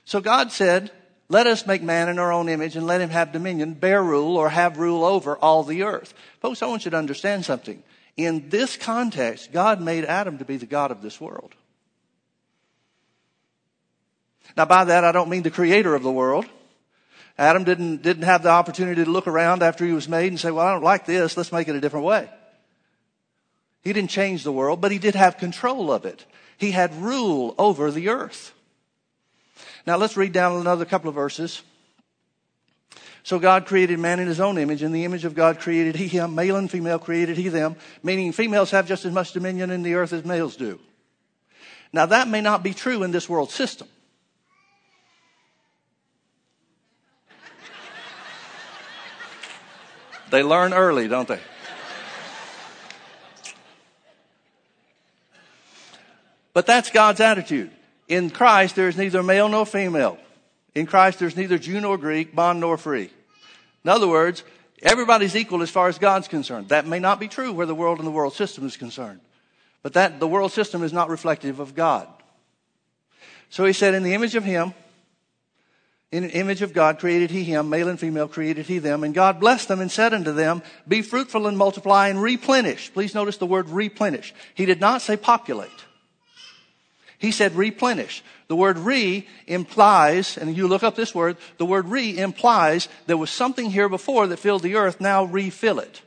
So 0.04 0.20
God 0.20 0.50
said, 0.50 0.90
let 1.28 1.46
us 1.46 1.66
make 1.66 1.82
man 1.82 2.08
in 2.08 2.18
our 2.18 2.32
own 2.32 2.48
image 2.48 2.76
and 2.76 2.86
let 2.86 3.00
him 3.00 3.10
have 3.10 3.32
dominion, 3.32 3.74
bear 3.74 4.02
rule, 4.02 4.36
or 4.36 4.48
have 4.48 4.78
rule 4.78 5.04
over 5.04 5.36
all 5.36 5.62
the 5.62 5.84
earth. 5.84 6.14
Folks, 6.40 6.62
I 6.62 6.66
want 6.66 6.84
you 6.84 6.90
to 6.90 6.96
understand 6.96 7.44
something. 7.44 7.82
In 8.16 8.48
this 8.48 8.76
context, 8.76 9.52
God 9.52 9.80
made 9.80 10.04
Adam 10.04 10.38
to 10.38 10.44
be 10.44 10.56
the 10.56 10.66
God 10.66 10.90
of 10.90 11.00
this 11.00 11.20
world. 11.20 11.54
Now 14.56 14.64
by 14.64 14.84
that, 14.84 15.04
I 15.04 15.12
don't 15.12 15.28
mean 15.28 15.42
the 15.42 15.50
creator 15.50 15.94
of 15.94 16.02
the 16.02 16.12
world. 16.12 16.46
Adam 17.38 17.64
didn't, 17.64 18.02
didn't 18.02 18.24
have 18.24 18.42
the 18.42 18.50
opportunity 18.50 19.04
to 19.04 19.10
look 19.10 19.26
around 19.26 19.62
after 19.62 19.86
he 19.86 19.92
was 19.92 20.08
made 20.08 20.28
and 20.28 20.38
say, 20.38 20.50
well, 20.50 20.66
I 20.66 20.72
don't 20.72 20.82
like 20.82 21.06
this. 21.06 21.36
Let's 21.36 21.52
make 21.52 21.68
it 21.68 21.76
a 21.76 21.80
different 21.80 22.04
way. 22.04 22.28
He 23.82 23.92
didn't 23.92 24.10
change 24.10 24.44
the 24.44 24.52
world, 24.52 24.80
but 24.80 24.92
he 24.92 24.98
did 24.98 25.14
have 25.14 25.38
control 25.38 25.90
of 25.90 26.04
it. 26.04 26.24
He 26.58 26.70
had 26.70 26.94
rule 26.94 27.54
over 27.58 27.90
the 27.90 28.10
earth. 28.10 28.52
Now 29.86 29.96
let's 29.96 30.16
read 30.16 30.32
down 30.32 30.60
another 30.60 30.84
couple 30.84 31.08
of 31.08 31.14
verses. 31.14 31.62
So 33.24 33.38
God 33.38 33.66
created 33.66 33.98
man 33.98 34.20
in 34.20 34.28
his 34.28 34.40
own 34.40 34.58
image. 34.58 34.82
In 34.82 34.92
the 34.92 35.04
image 35.04 35.24
of 35.24 35.34
God 35.34 35.58
created 35.58 35.96
he 35.96 36.08
him. 36.08 36.34
Male 36.34 36.56
and 36.56 36.70
female 36.70 36.98
created 36.98 37.36
he 37.36 37.48
them. 37.48 37.76
Meaning 38.02 38.32
females 38.32 38.70
have 38.72 38.86
just 38.86 39.04
as 39.04 39.12
much 39.12 39.32
dominion 39.32 39.70
in 39.70 39.82
the 39.82 39.94
earth 39.94 40.12
as 40.12 40.24
males 40.24 40.56
do. 40.56 40.78
Now 41.92 42.06
that 42.06 42.28
may 42.28 42.40
not 42.40 42.62
be 42.62 42.74
true 42.74 43.02
in 43.02 43.10
this 43.10 43.28
world 43.28 43.50
system. 43.50 43.88
They 50.32 50.42
learn 50.42 50.72
early, 50.72 51.08
don't 51.08 51.28
they? 51.28 51.40
But 56.54 56.64
that's 56.64 56.90
God's 56.90 57.20
attitude. 57.20 57.70
In 58.08 58.30
Christ, 58.30 58.74
there 58.74 58.88
is 58.88 58.96
neither 58.96 59.22
male 59.22 59.50
nor 59.50 59.66
female. 59.66 60.16
In 60.74 60.86
Christ, 60.86 61.18
there's 61.18 61.36
neither 61.36 61.58
Jew 61.58 61.82
nor 61.82 61.98
Greek, 61.98 62.34
bond 62.34 62.60
nor 62.60 62.78
free. 62.78 63.10
In 63.84 63.90
other 63.90 64.08
words, 64.08 64.42
everybody's 64.82 65.36
equal 65.36 65.60
as 65.60 65.68
far 65.68 65.88
as 65.88 65.98
God's 65.98 66.28
concerned. 66.28 66.70
That 66.70 66.86
may 66.86 66.98
not 66.98 67.20
be 67.20 67.28
true 67.28 67.52
where 67.52 67.66
the 67.66 67.74
world 67.74 67.98
and 67.98 68.06
the 68.06 68.10
world 68.10 68.32
system 68.32 68.64
is 68.66 68.78
concerned. 68.78 69.20
But 69.82 69.92
that, 69.92 70.18
the 70.18 70.26
world 70.26 70.52
system 70.52 70.82
is 70.82 70.94
not 70.94 71.10
reflective 71.10 71.60
of 71.60 71.74
God. 71.74 72.08
So 73.50 73.66
he 73.66 73.74
said, 73.74 73.92
in 73.92 74.02
the 74.02 74.14
image 74.14 74.34
of 74.34 74.44
him, 74.44 74.72
in 76.12 76.28
image 76.28 76.60
of 76.60 76.74
God 76.74 76.98
created 76.98 77.30
he 77.30 77.42
him, 77.42 77.70
male 77.70 77.88
and 77.88 77.98
female 77.98 78.28
created 78.28 78.66
he 78.66 78.78
them, 78.78 79.02
and 79.02 79.14
God 79.14 79.40
blessed 79.40 79.68
them 79.68 79.80
and 79.80 79.90
said 79.90 80.12
unto 80.12 80.32
them, 80.32 80.62
Be 80.86 81.00
fruitful 81.00 81.46
and 81.46 81.56
multiply 81.56 82.08
and 82.08 82.20
replenish. 82.20 82.92
Please 82.92 83.14
notice 83.14 83.38
the 83.38 83.46
word 83.46 83.70
replenish. 83.70 84.34
He 84.54 84.66
did 84.66 84.78
not 84.78 85.00
say 85.00 85.16
populate. 85.16 85.70
He 87.16 87.32
said 87.32 87.54
replenish. 87.54 88.22
The 88.48 88.56
word 88.56 88.78
re 88.78 89.26
implies, 89.46 90.36
and 90.36 90.54
you 90.54 90.68
look 90.68 90.82
up 90.82 90.96
this 90.96 91.14
word, 91.14 91.38
the 91.56 91.64
word 91.64 91.86
re 91.86 92.18
implies 92.18 92.88
there 93.06 93.16
was 93.16 93.30
something 93.30 93.70
here 93.70 93.88
before 93.88 94.26
that 94.26 94.38
filled 94.38 94.62
the 94.62 94.76
earth, 94.76 95.00
now 95.00 95.24
refill 95.24 95.78
it. 95.78 96.02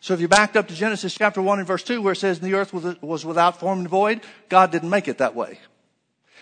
So 0.00 0.14
if 0.14 0.20
you 0.20 0.26
backed 0.28 0.56
up 0.56 0.66
to 0.68 0.74
Genesis 0.74 1.14
chapter 1.14 1.40
1 1.40 1.58
and 1.58 1.68
verse 1.68 1.84
2 1.84 2.02
where 2.02 2.14
it 2.14 2.16
says 2.16 2.40
the 2.40 2.54
earth 2.54 2.72
was 2.72 3.24
without 3.24 3.60
form 3.60 3.80
and 3.80 3.88
void, 3.88 4.22
God 4.48 4.72
didn't 4.72 4.90
make 4.90 5.06
it 5.06 5.18
that 5.18 5.36
way. 5.36 5.58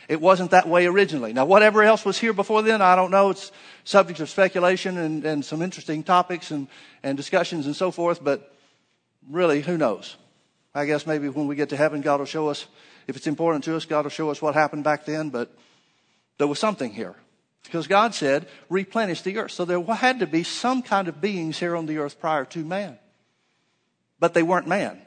It 0.08 0.22
wasn't 0.22 0.52
that 0.52 0.66
way 0.66 0.86
originally. 0.86 1.34
Now, 1.34 1.44
whatever 1.44 1.82
else 1.82 2.04
was 2.04 2.16
here 2.16 2.32
before 2.32 2.62
then, 2.62 2.80
I 2.80 2.96
don't 2.96 3.10
know. 3.10 3.30
It's 3.30 3.52
subject 3.84 4.20
of 4.20 4.30
speculation 4.30 4.96
and, 4.96 5.24
and 5.24 5.44
some 5.44 5.60
interesting 5.60 6.02
topics 6.02 6.50
and, 6.50 6.66
and 7.02 7.16
discussions 7.16 7.66
and 7.66 7.76
so 7.76 7.90
forth, 7.90 8.24
but 8.24 8.54
really, 9.30 9.60
who 9.60 9.76
knows? 9.76 10.16
I 10.74 10.86
guess 10.86 11.06
maybe 11.06 11.28
when 11.28 11.46
we 11.46 11.56
get 11.56 11.68
to 11.70 11.76
heaven, 11.76 12.00
God 12.00 12.20
will 12.20 12.26
show 12.26 12.48
us, 12.48 12.66
if 13.06 13.16
it's 13.16 13.26
important 13.26 13.64
to 13.64 13.76
us, 13.76 13.84
God 13.84 14.04
will 14.04 14.10
show 14.10 14.30
us 14.30 14.40
what 14.40 14.54
happened 14.54 14.84
back 14.84 15.04
then, 15.04 15.28
but 15.28 15.54
there 16.38 16.46
was 16.46 16.58
something 16.58 16.92
here. 16.92 17.14
Because 17.64 17.86
God 17.86 18.14
said, 18.14 18.48
replenish 18.70 19.20
the 19.20 19.36
earth. 19.36 19.50
So 19.50 19.66
there 19.66 19.82
had 19.82 20.20
to 20.20 20.26
be 20.26 20.42
some 20.42 20.80
kind 20.82 21.08
of 21.08 21.20
beings 21.20 21.58
here 21.58 21.76
on 21.76 21.84
the 21.84 21.98
earth 21.98 22.18
prior 22.18 22.46
to 22.46 22.64
man. 22.64 22.98
But 24.18 24.32
they 24.32 24.42
weren't 24.42 24.66
man. 24.66 25.02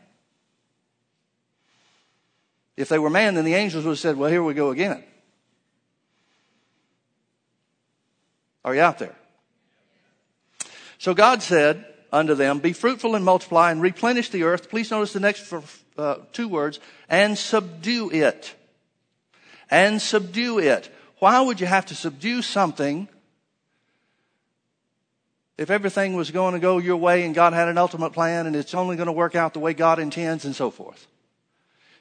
If 2.77 2.89
they 2.89 2.99
were 2.99 3.09
man, 3.09 3.35
then 3.35 3.45
the 3.45 3.53
angels 3.53 3.83
would 3.85 3.91
have 3.91 3.99
said, 3.99 4.17
well, 4.17 4.29
here 4.29 4.43
we 4.43 4.53
go 4.53 4.71
again. 4.71 5.03
Are 8.63 8.75
you 8.75 8.81
out 8.81 8.99
there? 8.99 9.15
So 10.97 11.13
God 11.13 11.41
said 11.41 11.85
unto 12.11 12.35
them, 12.35 12.59
Be 12.59 12.73
fruitful 12.73 13.15
and 13.15 13.25
multiply 13.25 13.71
and 13.71 13.81
replenish 13.81 14.29
the 14.29 14.43
earth. 14.43 14.69
Please 14.69 14.91
notice 14.91 15.13
the 15.13 15.19
next 15.19 15.51
uh, 15.97 16.17
two 16.31 16.47
words, 16.47 16.79
and 17.09 17.37
subdue 17.37 18.11
it. 18.11 18.53
And 19.69 20.01
subdue 20.01 20.59
it. 20.59 20.93
Why 21.19 21.41
would 21.41 21.59
you 21.59 21.67
have 21.67 21.87
to 21.87 21.95
subdue 21.95 22.41
something 22.41 23.07
if 25.57 25.69
everything 25.69 26.15
was 26.15 26.31
going 26.31 26.53
to 26.53 26.59
go 26.59 26.77
your 26.77 26.97
way 26.97 27.23
and 27.23 27.33
God 27.33 27.53
had 27.53 27.67
an 27.67 27.77
ultimate 27.77 28.11
plan 28.11 28.47
and 28.47 28.55
it's 28.55 28.73
only 28.73 28.95
going 28.95 29.07
to 29.07 29.13
work 29.13 29.35
out 29.35 29.53
the 29.53 29.59
way 29.59 29.73
God 29.73 29.99
intends 29.99 30.45
and 30.45 30.55
so 30.55 30.71
forth? 30.71 31.07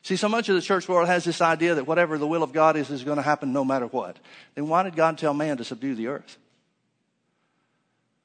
See, 0.03 0.17
so 0.17 0.29
much 0.29 0.49
of 0.49 0.55
the 0.55 0.63
church 0.63 0.89
world 0.89 1.09
has 1.09 1.25
this 1.25 1.41
idea 1.41 1.75
that 1.75 1.87
whatever 1.87 2.17
the 2.17 2.27
will 2.27 2.43
of 2.43 2.53
God 2.53 2.77
is, 2.77 2.91
is 2.91 3.05
going 3.05 3.17
to 3.17 3.23
happen 3.23 3.53
no 3.53 3.65
matter 3.65 3.87
what. 3.87 4.17
Then 4.55 4.69
why 4.69 4.83
did 4.83 4.97
God 4.97 5.19
tell 5.19 5.35
man 5.35 5.59
to 5.59 5.65
subdue 5.65 5.95
the 5.95 6.07
earth? 6.07 6.39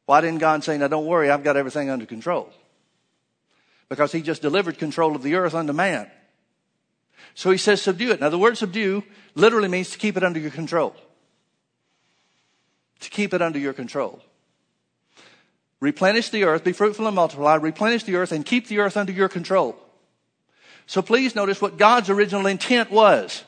Why 0.06 0.22
didn't 0.22 0.40
God 0.40 0.64
say, 0.64 0.78
now 0.78 0.88
don't 0.88 1.06
worry, 1.06 1.30
I've 1.30 1.44
got 1.44 1.58
everything 1.58 1.90
under 1.90 2.06
control? 2.06 2.50
Because 3.90 4.12
he 4.12 4.22
just 4.22 4.42
delivered 4.42 4.78
control 4.78 5.16
of 5.16 5.24
the 5.24 5.36
earth 5.36 5.54
unto 5.54 5.74
man. 5.74 6.10
So 7.34 7.52
he 7.52 7.58
says 7.58 7.82
subdue 7.82 8.12
it. 8.12 8.22
Now 8.22 8.30
the 8.30 8.38
word 8.38 8.58
subdue 8.58 9.04
literally 9.36 9.68
means 9.68 9.90
to 9.92 9.98
keep 9.98 10.16
it 10.16 10.24
under 10.24 10.40
your 10.40 10.52
control. 10.52 10.96
To 13.02 13.10
keep 13.10 13.34
it 13.34 13.42
under 13.42 13.60
your 13.60 13.74
control. 13.74 14.22
Replenish 15.82 16.30
the 16.30 16.46
earth, 16.46 16.64
be 16.64 16.72
fruitful 16.72 17.06
and 17.06 17.16
multiply, 17.16 17.56
replenish 17.56 18.04
the 18.04 18.16
earth 18.16 18.32
and 18.32 18.46
keep 18.46 18.68
the 18.68 18.80
earth 18.80 18.96
under 18.96 19.12
your 19.12 19.28
control. 19.28 19.76
So 20.88 21.02
please 21.02 21.36
notice 21.36 21.62
what 21.62 21.78
God's 21.78 22.10
original 22.10 22.46
intent 22.46 22.92
was. 22.92 23.44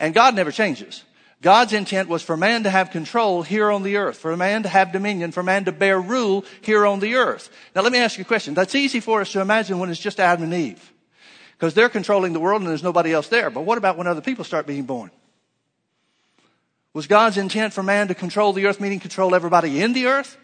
And 0.00 0.14
God 0.14 0.34
never 0.34 0.52
changes. 0.52 1.04
God's 1.40 1.72
intent 1.72 2.08
was 2.08 2.22
for 2.22 2.36
man 2.36 2.64
to 2.64 2.70
have 2.70 2.90
control 2.90 3.42
here 3.42 3.70
on 3.70 3.84
the 3.84 3.96
earth, 3.96 4.18
for 4.18 4.36
man 4.36 4.64
to 4.64 4.68
have 4.68 4.90
dominion, 4.90 5.30
for 5.30 5.42
man 5.42 5.66
to 5.66 5.72
bear 5.72 6.00
rule 6.00 6.44
here 6.62 6.84
on 6.84 6.98
the 6.98 7.14
earth. 7.14 7.50
Now 7.76 7.82
let 7.82 7.92
me 7.92 7.98
ask 7.98 8.18
you 8.18 8.22
a 8.22 8.26
question. 8.26 8.54
That's 8.54 8.74
easy 8.74 8.98
for 8.98 9.20
us 9.20 9.30
to 9.32 9.40
imagine 9.40 9.78
when 9.78 9.90
it's 9.90 10.00
just 10.00 10.18
Adam 10.18 10.44
and 10.44 10.54
Eve. 10.54 10.92
Because 11.56 11.74
they're 11.74 11.88
controlling 11.88 12.32
the 12.32 12.40
world 12.40 12.62
and 12.62 12.68
there's 12.68 12.82
nobody 12.82 13.12
else 13.12 13.28
there. 13.28 13.50
But 13.50 13.62
what 13.62 13.78
about 13.78 13.96
when 13.96 14.06
other 14.06 14.20
people 14.20 14.44
start 14.44 14.66
being 14.66 14.84
born? 14.84 15.10
Was 16.92 17.06
God's 17.06 17.36
intent 17.36 17.72
for 17.72 17.82
man 17.82 18.08
to 18.08 18.14
control 18.14 18.52
the 18.52 18.66
earth, 18.66 18.80
meaning 18.80 18.98
control 18.98 19.34
everybody 19.34 19.80
in 19.80 19.92
the 19.92 20.06
earth? 20.06 20.36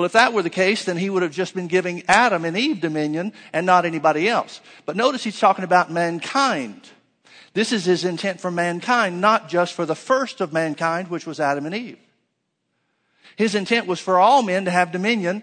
Well, 0.00 0.06
if 0.06 0.12
that 0.12 0.32
were 0.32 0.40
the 0.40 0.48
case, 0.48 0.86
then 0.86 0.96
he 0.96 1.10
would 1.10 1.22
have 1.22 1.30
just 1.30 1.54
been 1.54 1.66
giving 1.66 2.04
Adam 2.08 2.46
and 2.46 2.56
Eve 2.56 2.80
dominion 2.80 3.34
and 3.52 3.66
not 3.66 3.84
anybody 3.84 4.30
else. 4.30 4.62
But 4.86 4.96
notice 4.96 5.22
he's 5.22 5.38
talking 5.38 5.62
about 5.62 5.90
mankind. 5.90 6.88
This 7.52 7.70
is 7.70 7.84
his 7.84 8.06
intent 8.06 8.40
for 8.40 8.50
mankind, 8.50 9.20
not 9.20 9.50
just 9.50 9.74
for 9.74 9.84
the 9.84 9.94
first 9.94 10.40
of 10.40 10.54
mankind, 10.54 11.08
which 11.08 11.26
was 11.26 11.38
Adam 11.38 11.66
and 11.66 11.74
Eve. 11.74 11.98
His 13.36 13.54
intent 13.54 13.86
was 13.86 14.00
for 14.00 14.18
all 14.18 14.42
men 14.42 14.64
to 14.64 14.70
have 14.70 14.90
dominion 14.90 15.42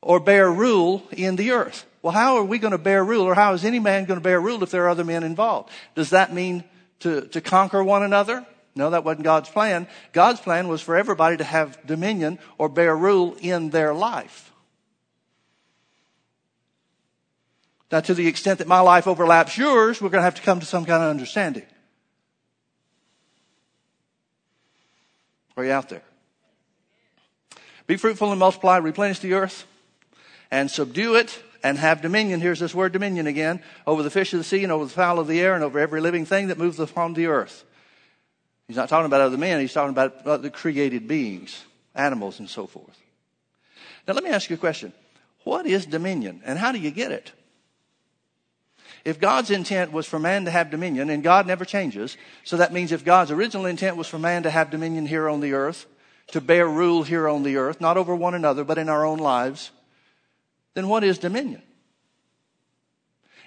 or 0.00 0.20
bear 0.20 0.50
rule 0.50 1.06
in 1.10 1.36
the 1.36 1.50
earth. 1.50 1.84
Well, 2.00 2.14
how 2.14 2.36
are 2.36 2.44
we 2.44 2.58
going 2.58 2.72
to 2.72 2.78
bear 2.78 3.04
rule 3.04 3.24
or 3.24 3.34
how 3.34 3.52
is 3.52 3.66
any 3.66 3.78
man 3.78 4.06
going 4.06 4.18
to 4.18 4.24
bear 4.24 4.40
rule 4.40 4.62
if 4.62 4.70
there 4.70 4.86
are 4.86 4.88
other 4.88 5.04
men 5.04 5.22
involved? 5.22 5.68
Does 5.94 6.08
that 6.10 6.32
mean 6.32 6.64
to, 7.00 7.26
to 7.26 7.42
conquer 7.42 7.84
one 7.84 8.02
another? 8.02 8.46
No, 8.74 8.90
that 8.90 9.04
wasn't 9.04 9.24
God's 9.24 9.48
plan. 9.48 9.88
God's 10.12 10.40
plan 10.40 10.68
was 10.68 10.80
for 10.80 10.96
everybody 10.96 11.36
to 11.36 11.44
have 11.44 11.78
dominion 11.86 12.38
or 12.56 12.68
bear 12.68 12.96
rule 12.96 13.36
in 13.40 13.70
their 13.70 13.92
life. 13.92 14.52
Now, 17.90 18.00
to 18.00 18.14
the 18.14 18.28
extent 18.28 18.60
that 18.60 18.68
my 18.68 18.80
life 18.80 19.08
overlaps 19.08 19.58
yours, 19.58 20.00
we're 20.00 20.10
going 20.10 20.20
to 20.20 20.24
have 20.24 20.36
to 20.36 20.42
come 20.42 20.60
to 20.60 20.66
some 20.66 20.84
kind 20.84 21.02
of 21.02 21.10
understanding. 21.10 21.64
Are 25.56 25.64
you 25.64 25.72
out 25.72 25.88
there? 25.88 26.02
Be 27.88 27.96
fruitful 27.96 28.30
and 28.30 28.38
multiply, 28.38 28.76
replenish 28.76 29.18
the 29.18 29.34
earth, 29.34 29.66
and 30.52 30.70
subdue 30.70 31.16
it, 31.16 31.42
and 31.64 31.76
have 31.76 32.00
dominion. 32.00 32.40
Here's 32.40 32.60
this 32.60 32.74
word 32.74 32.92
dominion 32.92 33.26
again 33.26 33.60
over 33.86 34.04
the 34.04 34.10
fish 34.10 34.32
of 34.32 34.38
the 34.38 34.44
sea, 34.44 34.62
and 34.62 34.72
over 34.72 34.84
the 34.84 34.90
fowl 34.90 35.18
of 35.18 35.26
the 35.26 35.40
air, 35.40 35.54
and 35.54 35.64
over 35.64 35.80
every 35.80 36.00
living 36.00 36.24
thing 36.24 36.46
that 36.46 36.58
moves 36.58 36.78
upon 36.78 37.14
the 37.14 37.26
earth. 37.26 37.64
He's 38.70 38.76
not 38.76 38.88
talking 38.88 39.06
about 39.06 39.20
other 39.20 39.36
men, 39.36 39.58
he's 39.58 39.72
talking 39.72 39.90
about 39.90 40.24
other 40.24 40.48
created 40.48 41.08
beings, 41.08 41.64
animals, 41.92 42.38
and 42.38 42.48
so 42.48 42.68
forth. 42.68 43.00
Now, 44.06 44.14
let 44.14 44.22
me 44.22 44.30
ask 44.30 44.48
you 44.48 44.54
a 44.54 44.60
question 44.60 44.92
What 45.42 45.66
is 45.66 45.86
dominion, 45.86 46.40
and 46.44 46.56
how 46.56 46.70
do 46.70 46.78
you 46.78 46.92
get 46.92 47.10
it? 47.10 47.32
If 49.04 49.18
God's 49.18 49.50
intent 49.50 49.90
was 49.90 50.06
for 50.06 50.20
man 50.20 50.44
to 50.44 50.52
have 50.52 50.70
dominion, 50.70 51.10
and 51.10 51.20
God 51.24 51.48
never 51.48 51.64
changes, 51.64 52.16
so 52.44 52.58
that 52.58 52.72
means 52.72 52.92
if 52.92 53.04
God's 53.04 53.32
original 53.32 53.66
intent 53.66 53.96
was 53.96 54.06
for 54.06 54.20
man 54.20 54.44
to 54.44 54.50
have 54.50 54.70
dominion 54.70 55.04
here 55.04 55.28
on 55.28 55.40
the 55.40 55.52
earth, 55.52 55.86
to 56.28 56.40
bear 56.40 56.68
rule 56.68 57.02
here 57.02 57.28
on 57.28 57.42
the 57.42 57.56
earth, 57.56 57.80
not 57.80 57.96
over 57.96 58.14
one 58.14 58.34
another, 58.34 58.62
but 58.62 58.78
in 58.78 58.88
our 58.88 59.04
own 59.04 59.18
lives, 59.18 59.72
then 60.74 60.86
what 60.86 61.02
is 61.02 61.18
dominion? 61.18 61.62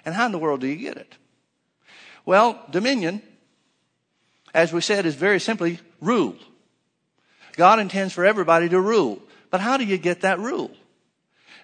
And 0.04 0.14
how 0.14 0.26
in 0.26 0.32
the 0.32 0.38
world 0.38 0.60
do 0.60 0.66
you 0.66 0.76
get 0.76 0.98
it? 0.98 1.16
Well, 2.26 2.62
dominion 2.70 3.22
as 4.54 4.72
we 4.72 4.80
said, 4.80 5.04
is 5.04 5.16
very 5.16 5.40
simply 5.40 5.80
rule. 6.00 6.36
God 7.56 7.80
intends 7.80 8.14
for 8.14 8.24
everybody 8.24 8.68
to 8.68 8.80
rule. 8.80 9.20
But 9.50 9.60
how 9.60 9.76
do 9.76 9.84
you 9.84 9.98
get 9.98 10.22
that 10.22 10.38
rule? 10.38 10.70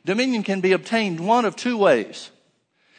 Dominion 0.05 0.43
can 0.43 0.61
be 0.61 0.73
obtained 0.73 1.21
one 1.21 1.45
of 1.45 1.57
two 1.57 1.77
ways. 1.77 2.31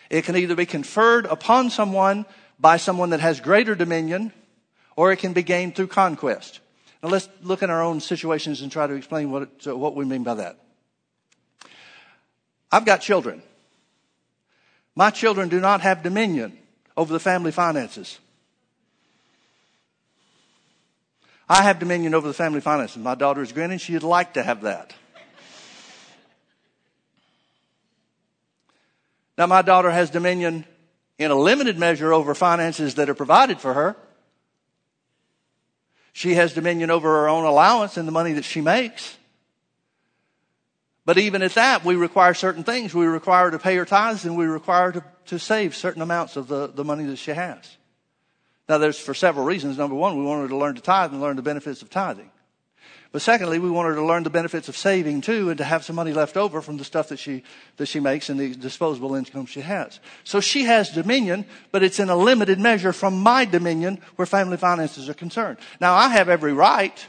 It 0.09 0.25
can 0.25 0.35
either 0.35 0.55
be 0.55 0.65
conferred 0.65 1.25
upon 1.25 1.69
someone 1.69 2.25
by 2.59 2.77
someone 2.77 3.11
that 3.11 3.19
has 3.19 3.39
greater 3.39 3.75
dominion, 3.75 4.33
or 4.95 5.11
it 5.11 5.17
can 5.17 5.33
be 5.33 5.43
gained 5.43 5.75
through 5.75 5.87
conquest. 5.87 6.59
Now 7.01 7.09
let's 7.09 7.27
look 7.41 7.63
at 7.63 7.69
our 7.69 7.81
own 7.81 7.99
situations 7.99 8.61
and 8.61 8.71
try 8.71 8.85
to 8.85 8.93
explain 8.93 9.31
what, 9.31 9.43
it, 9.43 9.77
what 9.77 9.95
we 9.95 10.05
mean 10.05 10.23
by 10.23 10.35
that. 10.35 10.57
I've 12.71 12.85
got 12.85 13.01
children. 13.01 13.41
My 14.95 15.09
children 15.09 15.49
do 15.49 15.59
not 15.59 15.81
have 15.81 16.03
dominion 16.03 16.57
over 16.95 17.11
the 17.11 17.19
family 17.19 17.51
finances. 17.51 18.19
I 21.51 21.63
have 21.63 21.79
dominion 21.79 22.13
over 22.13 22.29
the 22.29 22.33
family 22.33 22.61
finances. 22.61 22.95
My 23.03 23.13
daughter 23.13 23.41
is 23.41 23.51
grinning. 23.51 23.77
She'd 23.77 24.03
like 24.03 24.35
to 24.35 24.41
have 24.43 24.61
that. 24.61 24.93
Now, 29.37 29.47
my 29.47 29.61
daughter 29.61 29.91
has 29.91 30.09
dominion 30.09 30.63
in 31.17 31.29
a 31.29 31.35
limited 31.35 31.77
measure 31.77 32.13
over 32.13 32.33
finances 32.33 32.95
that 32.95 33.09
are 33.09 33.13
provided 33.13 33.59
for 33.59 33.73
her. 33.73 33.97
She 36.13 36.35
has 36.35 36.53
dominion 36.53 36.89
over 36.89 37.09
her 37.09 37.27
own 37.27 37.43
allowance 37.43 37.97
and 37.97 38.07
the 38.07 38.13
money 38.13 38.31
that 38.31 38.45
she 38.45 38.61
makes. 38.61 39.17
But 41.03 41.17
even 41.17 41.41
at 41.41 41.55
that, 41.55 41.83
we 41.83 41.97
require 41.97 42.33
certain 42.33 42.63
things. 42.63 42.93
We 42.93 43.07
require 43.07 43.47
her 43.47 43.51
to 43.51 43.59
pay 43.59 43.75
her 43.75 43.83
tithes 43.83 44.23
and 44.23 44.37
we 44.37 44.45
require 44.45 44.93
her 44.93 45.01
to, 45.01 45.03
to 45.25 45.37
save 45.37 45.75
certain 45.75 46.01
amounts 46.01 46.37
of 46.37 46.47
the, 46.47 46.67
the 46.67 46.85
money 46.85 47.03
that 47.07 47.17
she 47.17 47.31
has. 47.31 47.75
Now, 48.71 48.77
there's 48.77 48.97
for 48.97 49.13
several 49.13 49.43
reasons. 49.43 49.77
Number 49.77 49.95
one, 49.95 50.17
we 50.17 50.23
want 50.23 50.43
her 50.43 50.47
to 50.47 50.55
learn 50.55 50.75
to 50.75 50.81
tithe 50.81 51.11
and 51.11 51.19
learn 51.19 51.35
the 51.35 51.41
benefits 51.41 51.81
of 51.81 51.89
tithing. 51.89 52.31
But 53.11 53.21
secondly, 53.21 53.59
we 53.59 53.69
want 53.69 53.89
her 53.89 53.95
to 53.95 54.01
learn 54.01 54.23
the 54.23 54.29
benefits 54.29 54.69
of 54.69 54.77
saving 54.77 55.19
too 55.19 55.49
and 55.49 55.57
to 55.57 55.65
have 55.65 55.83
some 55.83 55.97
money 55.97 56.13
left 56.13 56.37
over 56.37 56.61
from 56.61 56.77
the 56.77 56.85
stuff 56.85 57.09
that 57.09 57.19
she, 57.19 57.43
that 57.75 57.87
she 57.87 57.99
makes 57.99 58.29
and 58.29 58.39
the 58.39 58.55
disposable 58.55 59.13
income 59.13 59.45
she 59.45 59.59
has. 59.59 59.99
So 60.23 60.39
she 60.39 60.63
has 60.63 60.89
dominion, 60.89 61.43
but 61.73 61.83
it's 61.83 61.99
in 61.99 62.09
a 62.09 62.15
limited 62.15 62.61
measure 62.61 62.93
from 62.93 63.19
my 63.19 63.43
dominion 63.43 63.99
where 64.15 64.25
family 64.25 64.55
finances 64.55 65.09
are 65.09 65.13
concerned. 65.13 65.57
Now 65.81 65.95
I 65.95 66.07
have 66.07 66.29
every 66.29 66.53
right. 66.53 67.05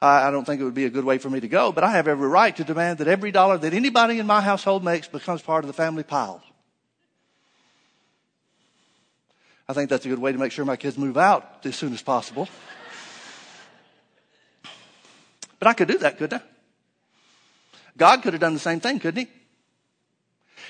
I 0.00 0.30
don't 0.30 0.46
think 0.46 0.62
it 0.62 0.64
would 0.64 0.72
be 0.72 0.86
a 0.86 0.90
good 0.90 1.04
way 1.04 1.18
for 1.18 1.28
me 1.28 1.40
to 1.40 1.48
go, 1.48 1.70
but 1.70 1.84
I 1.84 1.90
have 1.90 2.08
every 2.08 2.28
right 2.28 2.56
to 2.56 2.64
demand 2.64 2.96
that 3.00 3.08
every 3.08 3.30
dollar 3.30 3.58
that 3.58 3.74
anybody 3.74 4.20
in 4.20 4.26
my 4.26 4.40
household 4.40 4.82
makes 4.82 5.06
becomes 5.06 5.42
part 5.42 5.64
of 5.64 5.68
the 5.68 5.74
family 5.74 6.02
pile. 6.02 6.42
I 9.68 9.72
think 9.72 9.90
that's 9.90 10.06
a 10.06 10.08
good 10.08 10.18
way 10.18 10.32
to 10.32 10.38
make 10.38 10.52
sure 10.52 10.64
my 10.64 10.76
kids 10.76 10.96
move 10.96 11.16
out 11.16 11.64
as 11.64 11.74
soon 11.74 11.92
as 11.92 12.02
possible. 12.02 12.48
But 15.58 15.68
I 15.68 15.72
could 15.72 15.88
do 15.88 15.98
that, 15.98 16.18
couldn't 16.18 16.40
I? 16.40 16.44
God 17.96 18.22
could 18.22 18.34
have 18.34 18.40
done 18.40 18.54
the 18.54 18.60
same 18.60 18.80
thing, 18.80 19.00
couldn't 19.00 19.26
he? 19.26 19.32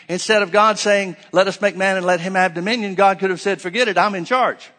Instead 0.09 0.43
of 0.43 0.53
God 0.53 0.79
saying, 0.79 1.17
let 1.33 1.49
us 1.49 1.61
make 1.61 1.77
man 1.77 1.97
and 1.97 2.07
let 2.07 2.21
him 2.21 2.35
have 2.35 2.55
dominion, 2.55 2.95
God 2.95 3.19
could 3.19 3.31
have 3.31 3.41
said, 3.41 3.61
forget 3.61 3.89
it, 3.89 3.99
I'm 3.99 4.15
in 4.15 4.25
charge. 4.25 4.71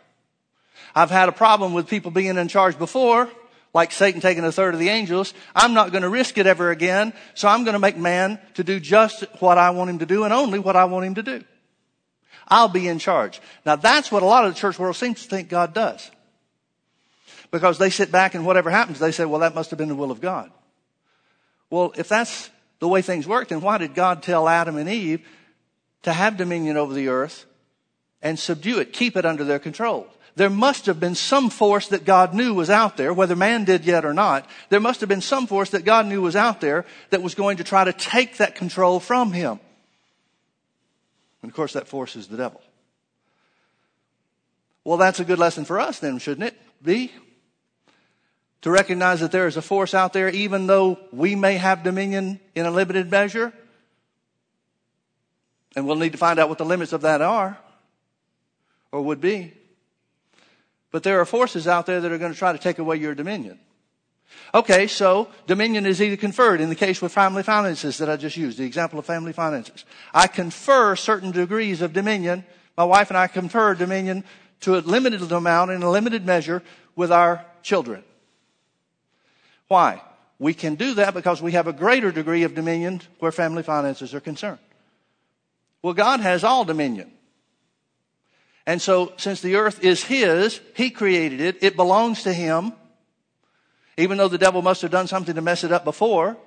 I've 0.96 1.12
had 1.12 1.30
a 1.30 1.34
problem 1.34 1.74
with 1.74 1.88
people 1.88 2.12
being 2.12 2.38
in 2.38 2.48
charge 2.48 2.80
before, 2.80 3.30
like 3.74 3.92
Satan 3.92 4.22
taking 4.22 4.46
a 4.46 4.52
third 4.52 4.74
of 4.74 4.80
the 4.80 4.90
angels. 4.90 5.34
I'm 5.54 5.74
not 5.74 5.92
going 5.92 6.04
to 6.04 6.10
risk 6.10 6.38
it 6.38 6.48
ever 6.48 6.72
again, 6.72 7.14
so 7.36 7.50
I'm 7.50 7.66
going 7.66 7.74
to 7.74 7.80
make 7.80 7.98
man 7.98 8.40
to 8.56 8.64
do 8.64 8.80
just 8.80 9.24
what 9.40 9.58
I 9.58 9.72
want 9.72 9.90
him 9.90 10.00
to 10.00 10.06
do 10.06 10.24
and 10.24 10.34
only 10.34 10.60
what 10.60 10.76
I 10.76 10.86
want 10.86 11.06
him 11.06 11.16
to 11.16 11.24
do. 11.24 11.44
I'll 12.48 12.68
be 12.68 12.88
in 12.88 13.00
charge. 13.00 13.42
Now 13.66 13.76
that's 13.76 14.12
what 14.12 14.24
a 14.24 14.26
lot 14.26 14.46
of 14.46 14.54
the 14.54 14.60
church 14.60 14.80
world 14.80 14.96
seems 14.96 15.24
to 15.24 15.30
think 15.30 15.50
God 15.50 15.74
does. 15.74 16.12
Because 17.52 17.78
they 17.78 17.90
sit 17.90 18.12
back 18.12 18.36
and 18.36 18.46
whatever 18.46 18.70
happens, 18.70 19.00
they 19.00 19.12
say, 19.12 19.26
well, 19.26 19.40
that 19.42 19.56
must 19.56 19.70
have 19.70 19.78
been 19.78 19.88
the 19.88 19.96
will 19.96 20.12
of 20.12 20.22
God. 20.22 20.52
Well, 21.70 21.94
if 21.98 22.10
that's 22.10 22.50
the 22.80 22.88
way 22.88 23.02
things 23.02 23.28
work, 23.28 23.48
then 23.50 23.62
why 23.62 23.78
did 23.78 23.96
God 23.96 24.22
tell 24.22 24.48
Adam 24.48 24.78
and 24.78 24.90
Eve 24.90 25.26
to 26.04 26.14
have 26.14 26.38
dominion 26.38 26.78
over 26.78 26.94
the 26.94 27.08
earth 27.08 27.46
and 28.22 28.38
subdue 28.38 28.80
it, 28.80 28.94
keep 28.94 29.16
it 29.16 29.26
under 29.26 29.44
their 29.44 29.60
control? 29.60 30.08
there 30.38 30.50
must 30.52 30.86
have 30.86 31.00
been 31.00 31.16
some 31.16 31.50
force 31.50 31.88
that 31.88 32.06
God 32.06 32.36
knew 32.36 32.54
was 32.54 32.70
out 32.70 32.96
there, 32.96 33.12
whether 33.12 33.36
man 33.36 33.66
did 33.66 33.86
yet 33.86 34.06
or 34.06 34.14
not. 34.14 34.48
There 34.70 34.80
must 34.80 35.00
have 35.00 35.10
been 35.10 35.20
some 35.20 35.48
force 35.48 35.72
that 35.72 35.84
God 35.84 36.06
knew 36.06 36.22
was 36.22 36.36
out 36.36 36.62
there 36.62 36.86
that 37.10 37.24
was 37.24 37.34
going 37.34 37.58
to 37.58 37.64
try 37.64 37.84
to 37.84 37.92
take 37.92 38.38
that 38.38 38.54
control 38.54 39.00
from 39.00 39.34
him. 39.34 39.60
And 41.48 41.54
of 41.54 41.56
course, 41.56 41.72
that 41.72 41.88
force 41.88 42.18
is 42.18 42.28
the 42.28 42.36
devil. 42.36 42.62
Well, 44.84 44.98
that's 44.98 45.22
a 45.22 45.24
good 45.24 45.40
lesson 45.40 45.64
for 45.64 45.80
us 45.80 46.00
then, 46.00 46.20
shouldn't 46.20 46.46
it 46.46 46.60
be? 46.84 47.10
To 48.64 48.70
recognize 48.70 49.22
that 49.22 49.32
there 49.32 49.48
is 49.48 49.56
a 49.56 49.62
force 49.62 49.94
out 49.94 50.12
there, 50.12 50.28
even 50.28 50.68
though 50.68 51.00
we 51.14 51.36
may 51.36 51.56
have 51.56 51.84
dominion 51.84 52.42
in 52.54 52.66
a 52.66 52.70
limited 52.70 53.10
measure. 53.10 53.54
And 55.74 55.88
we'll 55.88 55.96
need 55.96 56.12
to 56.12 56.18
find 56.18 56.38
out 56.38 56.50
what 56.50 56.58
the 56.58 56.66
limits 56.66 56.92
of 56.92 57.00
that 57.04 57.22
are, 57.22 57.58
or 58.92 59.02
would 59.04 59.22
be. 59.22 59.54
But 60.92 61.04
there 61.04 61.22
are 61.22 61.26
forces 61.26 61.66
out 61.66 61.86
there 61.86 62.02
that 62.02 62.12
are 62.12 62.18
going 62.18 62.34
to 62.34 62.38
try 62.38 62.52
to 62.52 62.60
take 62.60 62.78
away 62.78 62.98
your 62.98 63.16
dominion. 63.16 63.58
Okay, 64.54 64.88
so 64.88 65.30
dominion 65.46 65.86
is 65.86 66.02
either 66.02 66.18
conferred 66.18 66.62
in 66.62 66.70
the 66.70 66.76
case 66.76 67.02
with 67.02 67.12
family 67.12 67.44
finances 67.44 67.98
that 67.98 68.10
I 68.10 68.18
just 68.18 68.38
used, 68.38 68.58
the 68.58 68.66
example 68.66 69.00
of 69.00 69.06
family 69.06 69.34
finances. 69.34 69.86
I 70.14 70.28
confer 70.28 70.96
certain 70.96 71.32
degrees 71.32 71.82
of 71.82 71.94
dominion. 71.94 72.46
My 72.78 72.86
wife 72.86 73.10
and 73.10 73.18
I 73.18 73.28
confer 73.28 73.76
dominion 73.76 74.24
to 74.62 74.78
a 74.78 74.80
limited 74.80 75.32
amount 75.32 75.72
in 75.72 75.84
a 75.84 75.90
limited 75.90 76.26
measure 76.26 76.64
with 76.96 77.12
our 77.12 77.46
children. 77.62 78.04
Why? 79.68 80.02
We 80.40 80.54
can 80.54 80.76
do 80.76 80.94
that 80.96 81.14
because 81.14 81.42
we 81.42 81.54
have 81.54 81.68
a 81.68 81.74
greater 81.74 82.12
degree 82.12 82.44
of 82.44 82.56
dominion 82.56 83.02
where 83.20 83.32
family 83.32 83.64
finances 83.64 84.14
are 84.14 84.20
concerned. 84.20 84.60
Well, 85.82 85.94
God 85.94 86.20
has 86.20 86.44
all 86.44 86.64
dominion. 86.64 87.12
And 88.66 88.82
so, 88.82 89.14
since 89.18 89.42
the 89.42 89.56
earth 89.56 89.84
is 89.84 90.04
His, 90.04 90.60
He 90.76 90.90
created 90.90 91.40
it, 91.40 91.58
it 91.62 91.76
belongs 91.76 92.24
to 92.24 92.34
Him. 92.34 92.74
Even 93.98 94.18
though 94.18 94.28
the 94.28 94.38
devil 94.38 94.62
must 94.62 94.84
have 94.84 94.92
done 94.92 95.08
something 95.08 95.36
to 95.36 95.42
mess 95.42 95.64
it 95.64 95.72
up 95.72 95.84
before, 95.84 96.38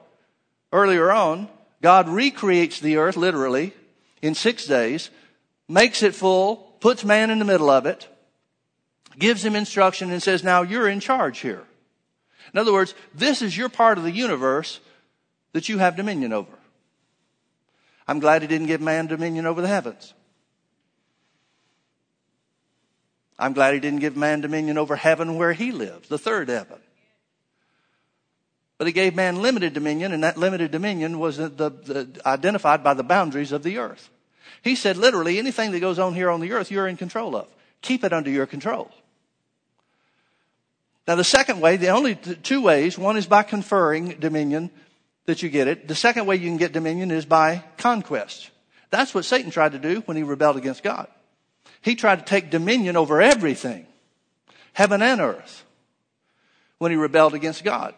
earlier 0.72 1.10
on, 1.10 1.48
God 1.82 2.08
recreates 2.08 2.78
the 2.78 2.96
earth 2.96 3.16
literally 3.16 3.74
in 4.22 4.34
six 4.34 4.66
days, 4.66 5.10
makes 5.68 6.02
it 6.02 6.14
full, 6.14 6.56
puts 6.80 7.04
man 7.04 7.30
in 7.30 7.38
the 7.38 7.44
middle 7.44 7.70
of 7.70 7.86
it, 7.86 8.08
gives 9.18 9.44
him 9.44 9.56
instruction 9.56 10.10
and 10.12 10.22
says, 10.22 10.44
now 10.44 10.62
you're 10.62 10.88
in 10.88 11.00
charge 11.00 11.40
here. 11.40 11.64
In 12.52 12.58
other 12.58 12.72
words, 12.72 12.94
this 13.14 13.42
is 13.42 13.56
your 13.56 13.68
part 13.68 13.98
of 13.98 14.04
the 14.04 14.12
universe 14.12 14.80
that 15.52 15.68
you 15.68 15.78
have 15.78 15.96
dominion 15.96 16.32
over. 16.32 16.52
I'm 18.06 18.20
glad 18.20 18.42
he 18.42 18.48
didn't 18.48 18.66
give 18.66 18.80
man 18.80 19.06
dominion 19.06 19.46
over 19.46 19.60
the 19.60 19.68
heavens. 19.68 20.14
I'm 23.38 23.52
glad 23.52 23.74
he 23.74 23.80
didn't 23.80 24.00
give 24.00 24.16
man 24.16 24.40
dominion 24.40 24.78
over 24.78 24.96
heaven 24.96 25.36
where 25.36 25.52
he 25.52 25.72
lives, 25.72 26.08
the 26.08 26.18
third 26.18 26.48
heaven. 26.48 26.78
But 28.80 28.86
he 28.86 28.94
gave 28.94 29.14
man 29.14 29.42
limited 29.42 29.74
dominion, 29.74 30.12
and 30.12 30.24
that 30.24 30.38
limited 30.38 30.70
dominion 30.70 31.18
was 31.18 31.36
the, 31.36 31.50
the, 31.50 31.68
the, 31.68 32.20
identified 32.24 32.82
by 32.82 32.94
the 32.94 33.02
boundaries 33.02 33.52
of 33.52 33.62
the 33.62 33.76
earth. 33.76 34.08
He 34.62 34.74
said 34.74 34.96
literally, 34.96 35.38
anything 35.38 35.72
that 35.72 35.80
goes 35.80 35.98
on 35.98 36.14
here 36.14 36.30
on 36.30 36.40
the 36.40 36.52
earth, 36.52 36.70
you're 36.70 36.88
in 36.88 36.96
control 36.96 37.36
of. 37.36 37.46
Keep 37.82 38.04
it 38.04 38.14
under 38.14 38.30
your 38.30 38.46
control. 38.46 38.90
Now, 41.06 41.14
the 41.14 41.24
second 41.24 41.60
way, 41.60 41.76
the 41.76 41.88
only 41.88 42.14
two 42.14 42.62
ways, 42.62 42.96
one 42.96 43.18
is 43.18 43.26
by 43.26 43.42
conferring 43.42 44.18
dominion 44.18 44.70
that 45.26 45.42
you 45.42 45.50
get 45.50 45.68
it. 45.68 45.86
The 45.86 45.94
second 45.94 46.24
way 46.24 46.36
you 46.36 46.48
can 46.48 46.56
get 46.56 46.72
dominion 46.72 47.10
is 47.10 47.26
by 47.26 47.62
conquest. 47.76 48.48
That's 48.88 49.14
what 49.14 49.26
Satan 49.26 49.50
tried 49.50 49.72
to 49.72 49.78
do 49.78 50.00
when 50.06 50.16
he 50.16 50.22
rebelled 50.22 50.56
against 50.56 50.82
God. 50.82 51.06
He 51.82 51.96
tried 51.96 52.20
to 52.20 52.24
take 52.24 52.48
dominion 52.48 52.96
over 52.96 53.20
everything, 53.20 53.86
heaven 54.72 55.02
and 55.02 55.20
earth, 55.20 55.66
when 56.78 56.90
he 56.90 56.96
rebelled 56.96 57.34
against 57.34 57.62
God. 57.62 57.94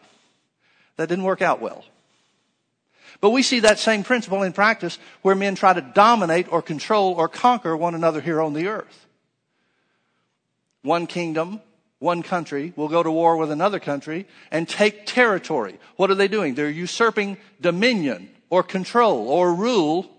That 0.96 1.08
didn't 1.08 1.24
work 1.24 1.42
out 1.42 1.60
well. 1.60 1.84
But 3.20 3.30
we 3.30 3.42
see 3.42 3.60
that 3.60 3.78
same 3.78 4.02
principle 4.02 4.42
in 4.42 4.52
practice 4.52 4.98
where 5.22 5.34
men 5.34 5.54
try 5.54 5.72
to 5.72 5.80
dominate 5.80 6.52
or 6.52 6.62
control 6.62 7.14
or 7.14 7.28
conquer 7.28 7.76
one 7.76 7.94
another 7.94 8.20
here 8.20 8.40
on 8.40 8.52
the 8.52 8.66
earth. 8.66 9.06
One 10.82 11.06
kingdom, 11.06 11.60
one 12.00 12.22
country 12.24 12.72
will 12.74 12.88
go 12.88 13.02
to 13.02 13.10
war 13.10 13.36
with 13.36 13.52
another 13.52 13.78
country 13.78 14.26
and 14.50 14.68
take 14.68 15.06
territory. 15.06 15.78
What 15.96 16.10
are 16.10 16.16
they 16.16 16.26
doing? 16.26 16.54
They're 16.54 16.68
usurping 16.68 17.38
dominion 17.60 18.28
or 18.50 18.64
control 18.64 19.28
or 19.28 19.54
rule 19.54 20.10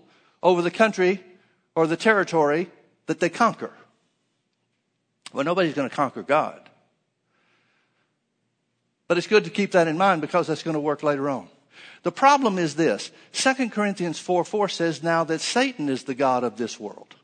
over 0.42 0.62
the 0.62 0.70
country 0.70 1.22
or 1.74 1.86
the 1.86 1.96
territory 1.96 2.70
that 3.06 3.20
they 3.20 3.28
conquer. 3.28 3.72
Well, 5.32 5.44
nobody's 5.44 5.74
going 5.74 5.90
to 5.90 5.94
conquer 5.94 6.22
God. 6.22 6.63
But 9.14 9.18
it's 9.18 9.28
good 9.28 9.44
to 9.44 9.50
keep 9.50 9.70
that 9.70 9.86
in 9.86 9.96
mind 9.96 10.22
because 10.22 10.48
that's 10.48 10.64
going 10.64 10.74
to 10.74 10.80
work 10.80 11.04
later 11.04 11.30
on. 11.30 11.46
The 12.02 12.10
problem 12.10 12.58
is 12.58 12.74
this 12.74 13.12
2 13.30 13.70
Corinthians 13.70 14.18
4 14.18 14.44
4 14.44 14.68
says 14.68 15.04
now 15.04 15.22
that 15.22 15.40
Satan 15.40 15.88
is 15.88 16.02
the 16.02 16.16
God 16.16 16.42
of 16.42 16.56
this 16.56 16.80
world. 16.80 17.14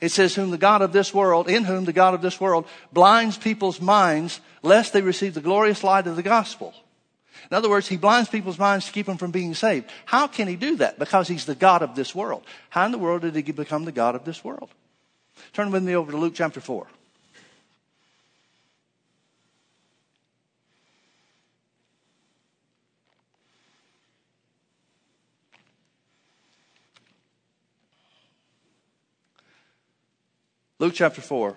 It 0.00 0.12
says, 0.12 0.32
whom 0.32 0.52
the 0.52 0.58
God 0.58 0.80
of 0.80 0.92
this 0.92 1.12
world, 1.12 1.48
in 1.48 1.64
whom 1.64 1.86
the 1.86 1.92
God 1.92 2.14
of 2.14 2.22
this 2.22 2.40
world 2.40 2.68
blinds 2.92 3.36
people's 3.36 3.80
minds 3.80 4.40
lest 4.62 4.92
they 4.92 5.02
receive 5.02 5.34
the 5.34 5.40
glorious 5.40 5.82
light 5.82 6.06
of 6.06 6.14
the 6.14 6.22
gospel. 6.22 6.72
In 7.50 7.56
other 7.56 7.68
words, 7.68 7.88
he 7.88 7.96
blinds 7.96 8.28
people's 8.28 8.60
minds 8.60 8.86
to 8.86 8.92
keep 8.92 9.06
them 9.06 9.18
from 9.18 9.32
being 9.32 9.54
saved. 9.54 9.90
How 10.04 10.28
can 10.28 10.46
he 10.46 10.54
do 10.54 10.76
that? 10.76 11.00
Because 11.00 11.26
he's 11.26 11.46
the 11.46 11.56
God 11.56 11.82
of 11.82 11.96
this 11.96 12.14
world. 12.14 12.44
How 12.70 12.86
in 12.86 12.92
the 12.92 12.98
world 12.98 13.22
did 13.22 13.34
he 13.34 13.42
become 13.50 13.84
the 13.84 13.90
God 13.90 14.14
of 14.14 14.24
this 14.24 14.44
world? 14.44 14.70
Turn 15.52 15.72
with 15.72 15.82
me 15.82 15.96
over 15.96 16.12
to 16.12 16.16
Luke 16.16 16.34
chapter 16.36 16.60
4. 16.60 16.86
Luke 30.78 30.94
chapter 30.94 31.20
4. 31.20 31.56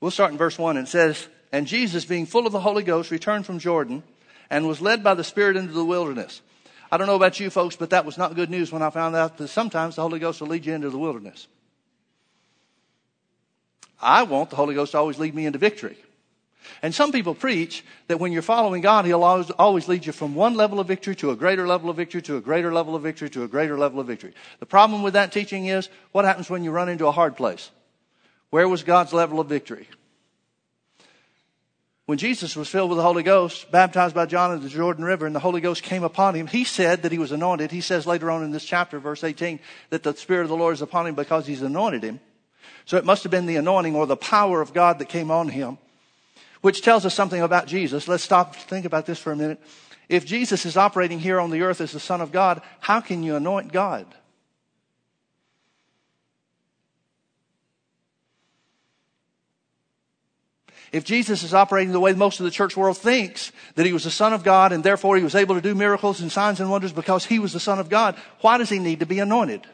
We'll 0.00 0.10
start 0.10 0.32
in 0.32 0.38
verse 0.38 0.58
1. 0.58 0.76
And 0.76 0.86
it 0.86 0.90
says, 0.90 1.28
And 1.52 1.66
Jesus, 1.66 2.04
being 2.04 2.26
full 2.26 2.46
of 2.46 2.52
the 2.52 2.60
Holy 2.60 2.82
Ghost, 2.82 3.10
returned 3.10 3.46
from 3.46 3.58
Jordan 3.58 4.02
and 4.50 4.66
was 4.66 4.80
led 4.80 5.04
by 5.04 5.14
the 5.14 5.24
Spirit 5.24 5.56
into 5.56 5.72
the 5.72 5.84
wilderness. 5.84 6.40
I 6.90 6.96
don't 6.96 7.06
know 7.06 7.16
about 7.16 7.40
you 7.40 7.50
folks, 7.50 7.76
but 7.76 7.90
that 7.90 8.04
was 8.04 8.18
not 8.18 8.34
good 8.34 8.50
news 8.50 8.72
when 8.72 8.82
I 8.82 8.90
found 8.90 9.16
out 9.16 9.38
that 9.38 9.48
sometimes 9.48 9.96
the 9.96 10.02
Holy 10.02 10.18
Ghost 10.18 10.40
will 10.40 10.48
lead 10.48 10.66
you 10.66 10.74
into 10.74 10.90
the 10.90 10.98
wilderness. 10.98 11.46
I 14.00 14.24
want 14.24 14.50
the 14.50 14.56
Holy 14.56 14.74
Ghost 14.74 14.92
to 14.92 14.98
always 14.98 15.18
lead 15.18 15.34
me 15.34 15.46
into 15.46 15.58
victory. 15.58 15.96
And 16.82 16.94
some 16.94 17.12
people 17.12 17.34
preach 17.34 17.84
that 18.08 18.18
when 18.18 18.32
you're 18.32 18.42
following 18.42 18.82
God, 18.82 19.04
He'll 19.04 19.22
always, 19.22 19.50
always 19.50 19.88
lead 19.88 20.06
you 20.06 20.12
from 20.12 20.34
one 20.34 20.54
level 20.54 20.80
of 20.80 20.88
victory 20.88 21.14
to 21.16 21.30
a 21.30 21.36
greater 21.36 21.66
level 21.66 21.90
of 21.90 21.96
victory 21.96 22.22
to 22.22 22.36
a 22.36 22.40
greater 22.40 22.72
level 22.72 22.94
of 22.94 23.02
victory 23.02 23.30
to 23.30 23.44
a 23.44 23.48
greater 23.48 23.78
level 23.78 24.00
of 24.00 24.06
victory. 24.06 24.34
The 24.60 24.66
problem 24.66 25.02
with 25.02 25.14
that 25.14 25.32
teaching 25.32 25.66
is 25.66 25.88
what 26.12 26.24
happens 26.24 26.50
when 26.50 26.64
you 26.64 26.70
run 26.70 26.88
into 26.88 27.06
a 27.06 27.12
hard 27.12 27.36
place? 27.36 27.70
Where 28.50 28.68
was 28.68 28.82
God's 28.82 29.12
level 29.12 29.40
of 29.40 29.48
victory? 29.48 29.88
When 32.06 32.18
Jesus 32.18 32.56
was 32.56 32.68
filled 32.68 32.90
with 32.90 32.98
the 32.98 33.04
Holy 33.04 33.22
Ghost, 33.22 33.70
baptized 33.70 34.14
by 34.14 34.26
John 34.26 34.52
in 34.52 34.60
the 34.60 34.68
Jordan 34.68 35.04
River, 35.04 35.24
and 35.24 35.34
the 35.34 35.40
Holy 35.40 35.60
Ghost 35.60 35.82
came 35.82 36.02
upon 36.02 36.34
him, 36.34 36.48
he 36.48 36.64
said 36.64 37.02
that 37.02 37.12
he 37.12 37.18
was 37.18 37.32
anointed. 37.32 37.70
He 37.70 37.80
says 37.80 38.06
later 38.06 38.30
on 38.30 38.42
in 38.42 38.50
this 38.50 38.64
chapter, 38.64 38.98
verse 38.98 39.22
18, 39.22 39.60
that 39.90 40.02
the 40.02 40.14
Spirit 40.14 40.42
of 40.42 40.48
the 40.48 40.56
Lord 40.56 40.74
is 40.74 40.82
upon 40.82 41.06
him 41.06 41.14
because 41.14 41.46
he's 41.46 41.62
anointed 41.62 42.02
him. 42.02 42.20
So 42.84 42.96
it 42.96 43.04
must 43.04 43.22
have 43.22 43.30
been 43.30 43.46
the 43.46 43.56
anointing 43.56 43.94
or 43.94 44.06
the 44.06 44.16
power 44.16 44.60
of 44.60 44.74
God 44.74 44.98
that 44.98 45.08
came 45.08 45.30
on 45.30 45.48
him, 45.48 45.78
which 46.62 46.80
tells 46.80 47.04
us 47.04 47.14
something 47.14 47.42
about 47.42 47.66
Jesus. 47.66 48.08
Let's 48.08 48.24
stop 48.24 48.56
think 48.56 48.86
about 48.86 49.04
this 49.04 49.18
for 49.18 49.32
a 49.32 49.36
minute. 49.36 49.60
If 50.08 50.24
Jesus 50.24 50.64
is 50.64 50.76
operating 50.76 51.20
here 51.20 51.38
on 51.38 51.50
the 51.50 51.62
earth 51.62 51.80
as 51.80 51.92
the 51.92 52.00
Son 52.00 52.20
of 52.20 52.32
God, 52.32 52.62
how 52.80 53.00
can 53.00 53.22
you 53.22 53.36
anoint 53.36 53.72
God? 53.72 54.06
If 60.92 61.04
Jesus 61.04 61.42
is 61.42 61.54
operating 61.54 61.92
the 61.92 62.00
way 62.00 62.12
most 62.12 62.38
of 62.38 62.44
the 62.44 62.50
church 62.50 62.76
world 62.76 62.98
thinks, 62.98 63.50
that 63.76 63.86
he 63.86 63.94
was 63.94 64.04
the 64.04 64.10
Son 64.10 64.34
of 64.34 64.44
God 64.44 64.72
and 64.72 64.84
therefore 64.84 65.16
he 65.16 65.24
was 65.24 65.34
able 65.34 65.54
to 65.54 65.62
do 65.62 65.74
miracles 65.74 66.20
and 66.20 66.30
signs 66.30 66.60
and 66.60 66.70
wonders 66.70 66.92
because 66.92 67.24
he 67.24 67.38
was 67.38 67.54
the 67.54 67.60
Son 67.60 67.78
of 67.78 67.88
God, 67.88 68.14
why 68.42 68.58
does 68.58 68.68
he 68.68 68.78
need 68.78 69.00
to 69.00 69.06
be 69.06 69.18
anointed? 69.18 69.66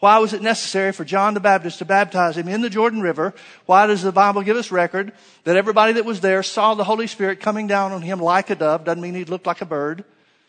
Why 0.00 0.18
was 0.18 0.32
it 0.32 0.42
necessary 0.42 0.92
for 0.92 1.04
John 1.04 1.34
the 1.34 1.40
Baptist 1.40 1.78
to 1.78 1.84
baptize 1.84 2.36
him 2.36 2.48
in 2.48 2.60
the 2.60 2.70
Jordan 2.70 3.00
River? 3.00 3.34
Why 3.66 3.86
does 3.86 4.02
the 4.02 4.12
Bible 4.12 4.42
give 4.42 4.56
us 4.56 4.70
record 4.70 5.12
that 5.44 5.56
everybody 5.56 5.94
that 5.94 6.04
was 6.04 6.20
there 6.20 6.42
saw 6.42 6.74
the 6.74 6.84
Holy 6.84 7.06
Spirit 7.06 7.40
coming 7.40 7.66
down 7.66 7.92
on 7.92 8.02
him 8.02 8.20
like 8.20 8.50
a 8.50 8.54
dove? 8.54 8.84
Doesn't 8.84 9.00
mean 9.00 9.14
he 9.14 9.24
looked 9.24 9.46
like 9.46 9.60
a 9.60 9.66
bird. 9.66 10.04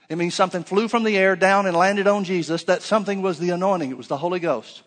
It 0.10 0.18
means 0.18 0.36
something 0.36 0.64
flew 0.64 0.88
from 0.88 1.04
the 1.04 1.18
air 1.18 1.36
down 1.36 1.66
and 1.66 1.76
landed 1.76 2.08
on 2.08 2.24
Jesus. 2.24 2.64
That 2.64 2.82
something 2.82 3.22
was 3.22 3.40
the 3.40 3.52
anointing. 3.52 3.92
It 3.92 3.98
was 3.98 4.08
the 4.08 4.18
Holy 4.18 4.40
Ghost. 4.40 4.84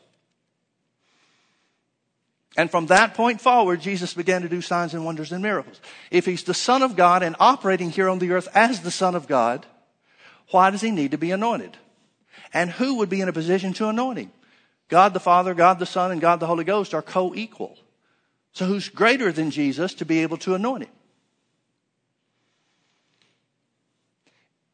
And 2.57 2.71
from 2.71 2.87
that 2.87 3.15
point 3.15 3.41
forward, 3.41 3.81
Jesus 3.81 4.15
began 4.15 4.43
to 4.43 4.49
do 4.49 4.61
signs 4.61 4.93
and 4.93 5.05
wonders 5.05 5.31
and 5.31 5.43
miracles. 5.43 5.81
If 6.11 6.27
he's 6.27 6.43
the 6.43 6.55
Son 6.55 6.83
of 6.83 6.97
God 6.97 7.23
and 7.23 7.37
operating 7.39 7.91
here 7.91 8.09
on 8.09 8.19
the 8.19 8.33
earth 8.33 8.49
as 8.53 8.81
the 8.81 8.91
Son 8.91 9.15
of 9.15 9.29
God, 9.29 9.65
why 10.51 10.71
does 10.71 10.81
he 10.81 10.91
need 10.91 11.13
to 11.13 11.19
be 11.19 11.31
anointed? 11.31 11.77
And 12.53 12.71
who 12.71 12.97
would 12.97 13.09
be 13.09 13.21
in 13.21 13.29
a 13.29 13.33
position 13.33 13.75
to 13.75 13.89
anoint 13.89 14.19
him? 14.19 14.33
God 14.89 15.15
the 15.15 15.21
Father, 15.21 15.55
God 15.55 15.79
the 15.79 15.87
Son, 15.87 16.11
and 16.11 16.21
God 16.21 16.41
the 16.41 16.47
Holy 16.47 16.65
Ghost 16.65 16.95
are 16.95 17.03
co-equal. 17.03 17.77
So 18.53 18.65
who's 18.65 18.89
greater 18.89 19.31
than 19.31 19.51
Jesus 19.51 19.95
to 19.95 20.05
be 20.05 20.21
able 20.21 20.39
to 20.39 20.55
anoint 20.55 20.85
him? 20.85 20.91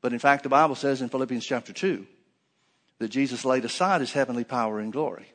But 0.00 0.12
in 0.12 0.18
fact, 0.18 0.42
the 0.42 0.48
Bible 0.48 0.74
says 0.74 1.02
in 1.02 1.08
Philippians 1.08 1.44
chapter 1.44 1.72
2 1.72 2.06
that 2.98 3.08
Jesus 3.08 3.44
laid 3.44 3.64
aside 3.64 4.00
his 4.00 4.12
heavenly 4.12 4.44
power 4.44 4.78
and 4.78 4.92
glory. 4.92 5.26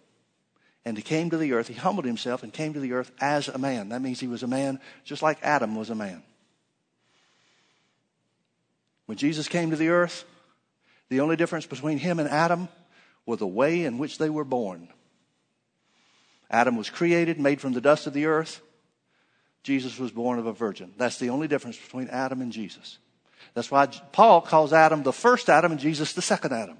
And 0.85 0.95
he 0.95 1.03
came 1.03 1.29
to 1.31 1.37
the 1.37 1.53
earth, 1.53 1.67
he 1.67 1.73
humbled 1.73 2.05
himself 2.05 2.41
and 2.43 2.53
came 2.53 2.73
to 2.73 2.79
the 2.79 2.93
earth 2.93 3.11
as 3.19 3.47
a 3.47 3.57
man. 3.57 3.89
That 3.89 4.01
means 4.01 4.19
he 4.19 4.27
was 4.27 4.43
a 4.43 4.47
man 4.47 4.79
just 5.03 5.21
like 5.21 5.39
Adam 5.43 5.75
was 5.75 5.89
a 5.89 5.95
man. 5.95 6.23
When 9.07 9.17
Jesus 9.17 9.47
came 9.47 9.71
to 9.71 9.75
the 9.75 9.89
earth, 9.89 10.23
the 11.09 11.19
only 11.19 11.35
difference 11.35 11.65
between 11.65 11.97
him 11.97 12.19
and 12.19 12.29
Adam 12.29 12.69
was 13.29 13.39
the 13.39 13.47
way 13.47 13.83
in 13.83 13.99
which 13.99 14.17
they 14.17 14.29
were 14.29 14.43
born. 14.43 14.87
Adam 16.49 16.75
was 16.75 16.89
created, 16.89 17.39
made 17.39 17.61
from 17.61 17.73
the 17.73 17.81
dust 17.81 18.07
of 18.07 18.13
the 18.13 18.25
earth. 18.25 18.61
Jesus 19.61 19.99
was 19.99 20.09
born 20.09 20.39
of 20.39 20.47
a 20.47 20.51
virgin. 20.51 20.93
That's 20.97 21.19
the 21.19 21.29
only 21.29 21.47
difference 21.47 21.77
between 21.77 22.07
Adam 22.07 22.41
and 22.41 22.51
Jesus. 22.51 22.97
That's 23.53 23.69
why 23.69 23.85
Paul 23.85 24.41
calls 24.41 24.73
Adam 24.73 25.03
the 25.03 25.13
first 25.13 25.47
Adam 25.47 25.71
and 25.71 25.79
Jesus 25.79 26.13
the 26.13 26.23
second 26.23 26.53
Adam. 26.53 26.77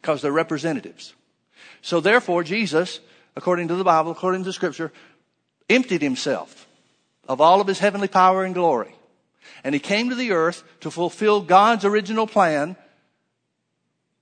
Because 0.00 0.20
they're 0.20 0.32
representatives. 0.32 1.14
So 1.80 2.00
therefore, 2.00 2.42
Jesus, 2.42 2.98
according 3.36 3.68
to 3.68 3.76
the 3.76 3.84
Bible, 3.84 4.10
according 4.10 4.42
to 4.44 4.52
Scripture, 4.52 4.92
emptied 5.70 6.02
himself 6.02 6.66
of 7.28 7.40
all 7.40 7.60
of 7.60 7.68
his 7.68 7.78
heavenly 7.78 8.08
power 8.08 8.44
and 8.44 8.54
glory. 8.54 8.96
And 9.62 9.74
he 9.74 9.80
came 9.80 10.08
to 10.08 10.16
the 10.16 10.32
earth 10.32 10.64
to 10.80 10.90
fulfill 10.90 11.40
God's 11.40 11.84
original 11.84 12.26
plan. 12.26 12.76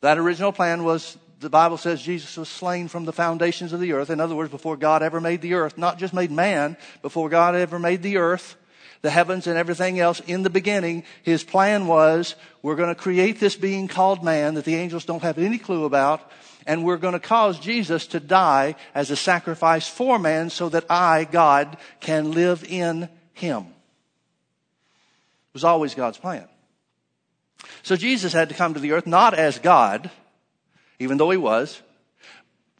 That 0.00 0.18
original 0.18 0.52
plan 0.52 0.84
was, 0.84 1.16
the 1.40 1.50
Bible 1.50 1.76
says 1.76 2.02
Jesus 2.02 2.36
was 2.36 2.48
slain 2.48 2.88
from 2.88 3.04
the 3.04 3.12
foundations 3.12 3.72
of 3.72 3.80
the 3.80 3.92
earth. 3.92 4.10
In 4.10 4.20
other 4.20 4.34
words, 4.34 4.50
before 4.50 4.76
God 4.76 5.02
ever 5.02 5.20
made 5.20 5.42
the 5.42 5.54
earth, 5.54 5.78
not 5.78 5.98
just 5.98 6.14
made 6.14 6.30
man, 6.30 6.76
before 7.02 7.28
God 7.28 7.54
ever 7.54 7.78
made 7.78 8.02
the 8.02 8.18
earth, 8.18 8.56
the 9.02 9.10
heavens 9.10 9.46
and 9.46 9.56
everything 9.56 10.00
else 10.00 10.20
in 10.20 10.42
the 10.42 10.50
beginning, 10.50 11.04
his 11.22 11.44
plan 11.44 11.86
was 11.86 12.34
we're 12.62 12.76
going 12.76 12.88
to 12.88 12.94
create 12.94 13.38
this 13.40 13.56
being 13.56 13.88
called 13.88 14.24
man 14.24 14.54
that 14.54 14.64
the 14.64 14.74
angels 14.74 15.04
don't 15.04 15.22
have 15.22 15.38
any 15.38 15.58
clue 15.58 15.84
about 15.84 16.30
and 16.66 16.84
we're 16.84 16.96
going 16.96 17.12
to 17.12 17.20
cause 17.20 17.58
Jesus 17.58 18.08
to 18.08 18.20
die 18.20 18.74
as 18.94 19.10
a 19.10 19.16
sacrifice 19.16 19.88
for 19.88 20.18
man 20.18 20.50
so 20.50 20.68
that 20.68 20.90
I, 20.90 21.24
God, 21.24 21.76
can 22.00 22.32
live 22.32 22.64
in 22.68 23.08
him. 23.32 23.62
It 23.62 25.54
was 25.54 25.64
always 25.64 25.94
God's 25.94 26.18
plan. 26.18 26.48
So 27.82 27.96
Jesus 27.96 28.32
had 28.32 28.48
to 28.48 28.54
come 28.54 28.74
to 28.74 28.80
the 28.80 28.92
earth 28.92 29.06
not 29.06 29.34
as 29.34 29.58
God, 29.58 30.10
even 30.98 31.16
though 31.16 31.30
he 31.30 31.36
was. 31.36 31.80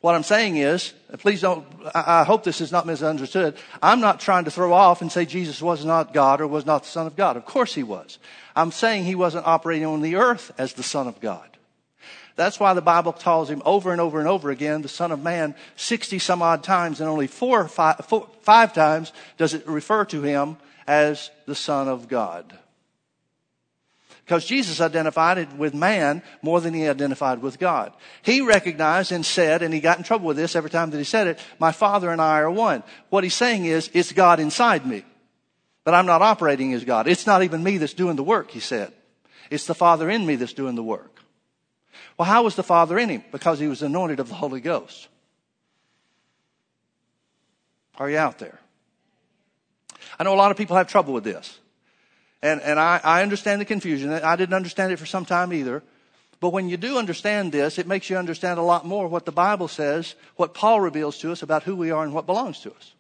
What 0.01 0.15
I'm 0.15 0.23
saying 0.23 0.57
is, 0.57 0.93
please 1.19 1.41
don't, 1.41 1.67
I 1.95 2.23
hope 2.25 2.45
this 2.45 2.61
is 2.61 2.71
not 2.71 2.87
misunderstood. 2.87 3.57
I'm 3.83 4.01
not 4.01 4.21
trying 4.21 4.45
to 4.45 4.51
throw 4.51 4.73
off 4.73 5.03
and 5.03 5.11
say 5.11 5.25
Jesus 5.25 5.61
was 5.61 5.85
not 5.85 6.13
God 6.15 6.41
or 6.41 6.47
was 6.47 6.67
not 6.67 6.85
the 6.85 6.89
Son 6.89 7.07
of 7.07 7.17
God. 7.17 7.37
Of 7.37 7.45
course 7.45 7.75
he 7.75 7.83
was. 7.83 8.19
I'm 8.55 8.71
saying 8.71 9.05
he 9.05 9.15
wasn't 9.15 9.47
operating 9.47 9.87
on 9.87 10.03
the 10.03 10.17
earth 10.17 10.53
as 10.59 10.75
the 10.75 10.83
Son 10.83 11.09
of 11.09 11.21
God. 11.21 11.49
That's 12.37 12.61
why 12.61 12.75
the 12.75 12.83
Bible 12.83 13.15
calls 13.15 13.49
him 13.49 13.63
over 13.65 13.91
and 13.91 14.01
over 14.01 14.19
and 14.19 14.29
over 14.29 14.51
again 14.51 14.83
the 14.83 14.89
Son 14.89 15.11
of 15.11 15.23
Man 15.23 15.55
60 15.77 16.19
some 16.19 16.43
odd 16.43 16.63
times, 16.63 17.01
and 17.01 17.09
only 17.09 17.27
four 17.27 17.63
or 17.63 17.69
five, 17.69 18.05
four, 18.07 18.29
five 18.43 18.75
times 18.75 19.13
does 19.39 19.55
it 19.55 19.67
refer 19.67 20.05
to 20.05 20.23
him 20.23 20.59
as 20.87 21.31
the 21.47 21.55
Son 21.55 21.89
of 21.89 22.09
God. 22.09 22.57
Because 24.27 24.45
Jesus 24.45 24.81
identified 24.81 25.57
with 25.57 25.73
man 25.73 26.21
more 26.43 26.61
than 26.61 26.75
he 26.75 26.89
identified 26.89 27.41
with 27.41 27.61
God. 27.61 27.93
He 28.23 28.41
recognized 28.41 29.13
and 29.13 29.25
said, 29.25 29.63
and 29.63 29.73
he 29.73 29.79
got 29.79 29.99
in 29.99 30.05
trouble 30.05 30.27
with 30.27 30.37
this 30.37 30.57
every 30.57 30.69
time 30.69 30.91
that 30.91 30.99
he 30.99 31.05
said 31.05 31.29
it, 31.29 31.39
my 31.61 31.71
Father 31.71 32.11
and 32.11 32.21
I 32.21 32.41
are 32.41 32.51
one. 32.51 32.83
What 33.09 33.23
he's 33.23 33.35
saying 33.35 33.67
is, 33.67 33.89
it's 33.95 34.11
God 34.11 34.41
inside 34.41 34.85
me. 34.85 35.05
But 35.85 35.95
I'm 35.95 36.07
not 36.07 36.23
operating 36.23 36.73
as 36.73 36.85
God. 36.85 37.07
It's 37.07 37.25
not 37.25 37.45
even 37.45 37.63
me 37.63 37.79
that's 37.79 37.95
doing 37.95 38.17
the 38.17 38.25
work, 38.25 38.51
he 38.51 38.59
said. 38.59 38.93
It's 39.49 39.69
the 39.69 39.77
Father 39.77 40.11
in 40.11 40.27
me 40.27 40.35
that's 40.35 40.55
doing 40.55 40.75
the 40.75 40.83
work. 40.83 41.21
Well, 42.19 42.27
how 42.27 42.43
was 42.43 42.57
the 42.57 42.65
Father 42.65 42.99
in 42.99 43.09
him? 43.09 43.23
Because 43.31 43.61
he 43.61 43.69
was 43.69 43.81
anointed 43.81 44.19
of 44.19 44.29
the 44.29 44.35
Holy 44.35 44.61
Ghost. 44.61 45.07
Are 47.97 48.11
you 48.11 48.19
out 48.19 48.41
there? 48.41 48.59
I 50.19 50.25
know 50.25 50.35
a 50.35 50.37
lot 50.37 50.51
of 50.51 50.57
people 50.57 50.75
have 50.75 50.89
trouble 50.89 51.15
with 51.15 51.23
this. 51.23 51.61
And, 52.43 52.61
and 52.61 52.79
I, 52.79 53.01
I 53.03 53.23
understand 53.23 53.61
the 53.61 53.65
confusion. 53.65 54.11
I 54.11 54.37
didn't 54.37 54.55
understand 54.55 54.93
it 54.93 54.99
for 54.99 55.07
some 55.07 55.25
time 55.25 55.53
either. 55.53 55.83
But 56.39 56.51
when 56.51 56.69
you 56.69 56.77
do 56.77 56.99
understand 56.99 57.53
this, 57.53 57.79
it 57.79 57.87
makes 57.87 58.11
you 58.11 58.17
understand 58.17 58.59
a 58.59 58.63
lot 58.63 58.85
more 58.85 59.09
what 59.09 59.25
the 59.25 59.33
Bible 59.33 59.69
says, 59.69 60.15
what 60.37 60.53
Paul 60.53 60.81
reveals 60.81 61.19
to 61.19 61.33
us 61.33 61.43
about 61.43 61.63
who 61.63 61.75
we 61.75 61.91
are 61.91 62.05
and 62.05 62.13
what 62.13 62.27
belongs 62.27 62.61
to 62.61 62.73
us. 62.73 62.93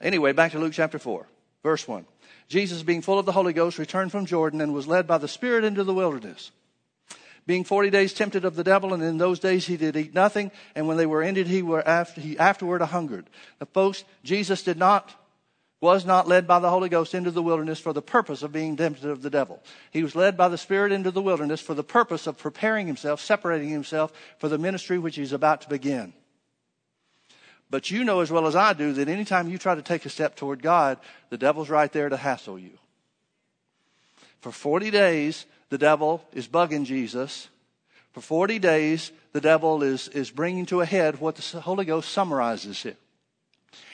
Anyway, 0.00 0.32
back 0.32 0.52
to 0.52 0.58
Luke 0.58 0.72
chapter 0.72 0.98
4, 0.98 1.26
verse 1.62 1.86
1. 1.86 2.06
Jesus, 2.48 2.82
being 2.82 3.02
full 3.02 3.18
of 3.18 3.26
the 3.26 3.32
Holy 3.32 3.52
Ghost, 3.52 3.78
returned 3.78 4.12
from 4.12 4.26
Jordan 4.26 4.60
and 4.60 4.72
was 4.72 4.86
led 4.86 5.06
by 5.06 5.18
the 5.18 5.28
Spirit 5.28 5.64
into 5.64 5.84
the 5.84 5.94
wilderness 5.94 6.52
being 7.46 7.64
40 7.64 7.90
days 7.90 8.12
tempted 8.12 8.44
of 8.44 8.54
the 8.54 8.64
devil, 8.64 8.94
and 8.94 9.02
in 9.02 9.18
those 9.18 9.38
days 9.38 9.66
he 9.66 9.76
did 9.76 9.96
eat 9.96 10.14
nothing, 10.14 10.50
and 10.74 10.86
when 10.86 10.96
they 10.96 11.06
were 11.06 11.22
ended, 11.22 11.46
he, 11.46 11.62
were 11.62 11.86
after, 11.86 12.20
he 12.20 12.38
afterward 12.38 12.82
hungered. 12.82 13.28
Now, 13.60 13.66
folks, 13.72 14.04
Jesus 14.22 14.62
did 14.62 14.78
not, 14.78 15.12
was 15.82 16.06
not 16.06 16.28
led 16.28 16.46
by 16.46 16.60
the 16.60 16.70
Holy 16.70 16.88
Ghost 16.88 17.12
into 17.12 17.32
the 17.32 17.42
wilderness 17.42 17.80
for 17.80 17.92
the 17.92 18.00
purpose 18.00 18.44
of 18.44 18.52
being 18.52 18.76
tempted 18.76 19.10
of 19.10 19.20
the 19.20 19.28
devil. 19.28 19.60
He 19.90 20.04
was 20.04 20.14
led 20.14 20.36
by 20.36 20.48
the 20.48 20.56
Spirit 20.56 20.92
into 20.92 21.10
the 21.10 21.20
wilderness 21.20 21.60
for 21.60 21.74
the 21.74 21.82
purpose 21.82 22.28
of 22.28 22.38
preparing 22.38 22.86
himself, 22.86 23.20
separating 23.20 23.68
himself 23.68 24.12
for 24.38 24.48
the 24.48 24.58
ministry 24.58 24.96
which 24.96 25.16
he's 25.16 25.32
about 25.32 25.62
to 25.62 25.68
begin. 25.68 26.12
But 27.68 27.90
you 27.90 28.04
know 28.04 28.20
as 28.20 28.30
well 28.30 28.46
as 28.46 28.54
I 28.54 28.74
do 28.74 28.92
that 28.92 29.08
anytime 29.08 29.48
you 29.48 29.58
try 29.58 29.74
to 29.74 29.82
take 29.82 30.06
a 30.06 30.08
step 30.08 30.36
toward 30.36 30.62
God, 30.62 30.98
the 31.30 31.38
devil's 31.38 31.68
right 31.68 31.90
there 31.90 32.08
to 32.08 32.16
hassle 32.16 32.60
you. 32.60 32.78
For 34.38 34.52
40 34.52 34.92
days, 34.92 35.46
the 35.68 35.78
devil 35.78 36.22
is 36.32 36.46
bugging 36.46 36.84
Jesus. 36.84 37.48
For 38.12 38.20
40 38.20 38.60
days, 38.60 39.10
the 39.32 39.40
devil 39.40 39.82
is, 39.82 40.06
is 40.08 40.30
bringing 40.30 40.66
to 40.66 40.80
a 40.80 40.86
head 40.86 41.18
what 41.18 41.34
the 41.34 41.60
Holy 41.60 41.84
Ghost 41.84 42.10
summarizes 42.10 42.84
it. 42.84 42.98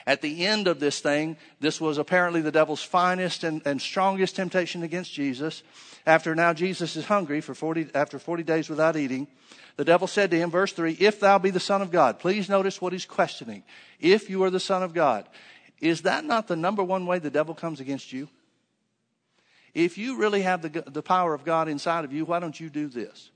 At 0.06 0.22
the 0.22 0.46
end 0.46 0.68
of 0.68 0.80
this 0.80 1.00
thing, 1.00 1.36
this 1.60 1.80
was 1.80 1.98
apparently 1.98 2.40
the 2.40 2.52
devil's 2.52 2.82
finest 2.82 3.44
and, 3.44 3.62
and 3.64 3.80
strongest 3.80 4.36
temptation 4.36 4.82
against 4.82 5.12
Jesus. 5.12 5.62
After 6.06 6.34
now 6.34 6.52
Jesus 6.52 6.96
is 6.96 7.04
hungry 7.06 7.40
for 7.40 7.54
40, 7.54 7.88
after 7.94 8.18
40 8.18 8.42
days 8.42 8.68
without 8.68 8.96
eating, 8.96 9.28
the 9.76 9.84
devil 9.84 10.08
said 10.08 10.30
to 10.32 10.38
him, 10.38 10.50
verse 10.50 10.72
3, 10.72 10.94
If 10.94 11.20
thou 11.20 11.38
be 11.38 11.50
the 11.50 11.60
Son 11.60 11.82
of 11.82 11.92
God. 11.92 12.18
Please 12.18 12.48
notice 12.48 12.80
what 12.80 12.92
he's 12.92 13.04
questioning. 13.04 13.62
If 14.00 14.28
you 14.28 14.42
are 14.42 14.50
the 14.50 14.60
Son 14.60 14.82
of 14.82 14.92
God. 14.92 15.28
Is 15.80 16.02
that 16.02 16.24
not 16.24 16.48
the 16.48 16.56
number 16.56 16.82
one 16.82 17.06
way 17.06 17.20
the 17.20 17.30
devil 17.30 17.54
comes 17.54 17.78
against 17.78 18.12
you? 18.12 18.28
If 19.74 19.96
you 19.96 20.16
really 20.16 20.42
have 20.42 20.62
the, 20.62 20.82
the 20.90 21.02
power 21.02 21.34
of 21.34 21.44
God 21.44 21.68
inside 21.68 22.04
of 22.04 22.12
you, 22.12 22.24
why 22.24 22.40
don't 22.40 22.58
you 22.58 22.68
do 22.68 22.88
this? 22.88 23.30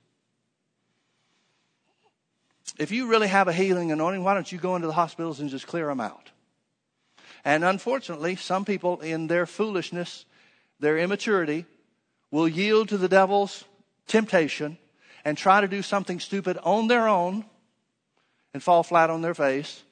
If 2.78 2.90
you 2.90 3.06
really 3.06 3.28
have 3.28 3.46
a 3.46 3.52
healing 3.52 3.92
anointing, 3.92 4.24
why 4.24 4.34
don't 4.34 4.50
you 4.50 4.58
go 4.58 4.74
into 4.74 4.88
the 4.88 4.92
hospitals 4.92 5.38
and 5.38 5.48
just 5.48 5.68
clear 5.68 5.86
them 5.86 6.00
out? 6.00 6.31
And 7.44 7.64
unfortunately, 7.64 8.36
some 8.36 8.64
people 8.64 9.00
in 9.00 9.26
their 9.26 9.46
foolishness, 9.46 10.24
their 10.78 10.98
immaturity, 10.98 11.66
will 12.30 12.48
yield 12.48 12.88
to 12.88 12.96
the 12.96 13.08
devil's 13.08 13.64
temptation 14.06 14.78
and 15.24 15.36
try 15.36 15.60
to 15.60 15.68
do 15.68 15.82
something 15.82 16.20
stupid 16.20 16.58
on 16.62 16.88
their 16.88 17.08
own 17.08 17.44
and 18.54 18.62
fall 18.62 18.82
flat 18.82 19.10
on 19.10 19.22
their 19.22 19.34
face. 19.34 19.82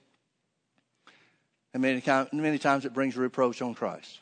And 1.73 1.83
many, 1.83 2.03
many 2.33 2.59
times 2.59 2.85
it 2.85 2.95
brings 2.95 3.17
reproach 3.17 3.63
on 3.63 3.75
Christ. 3.75 4.21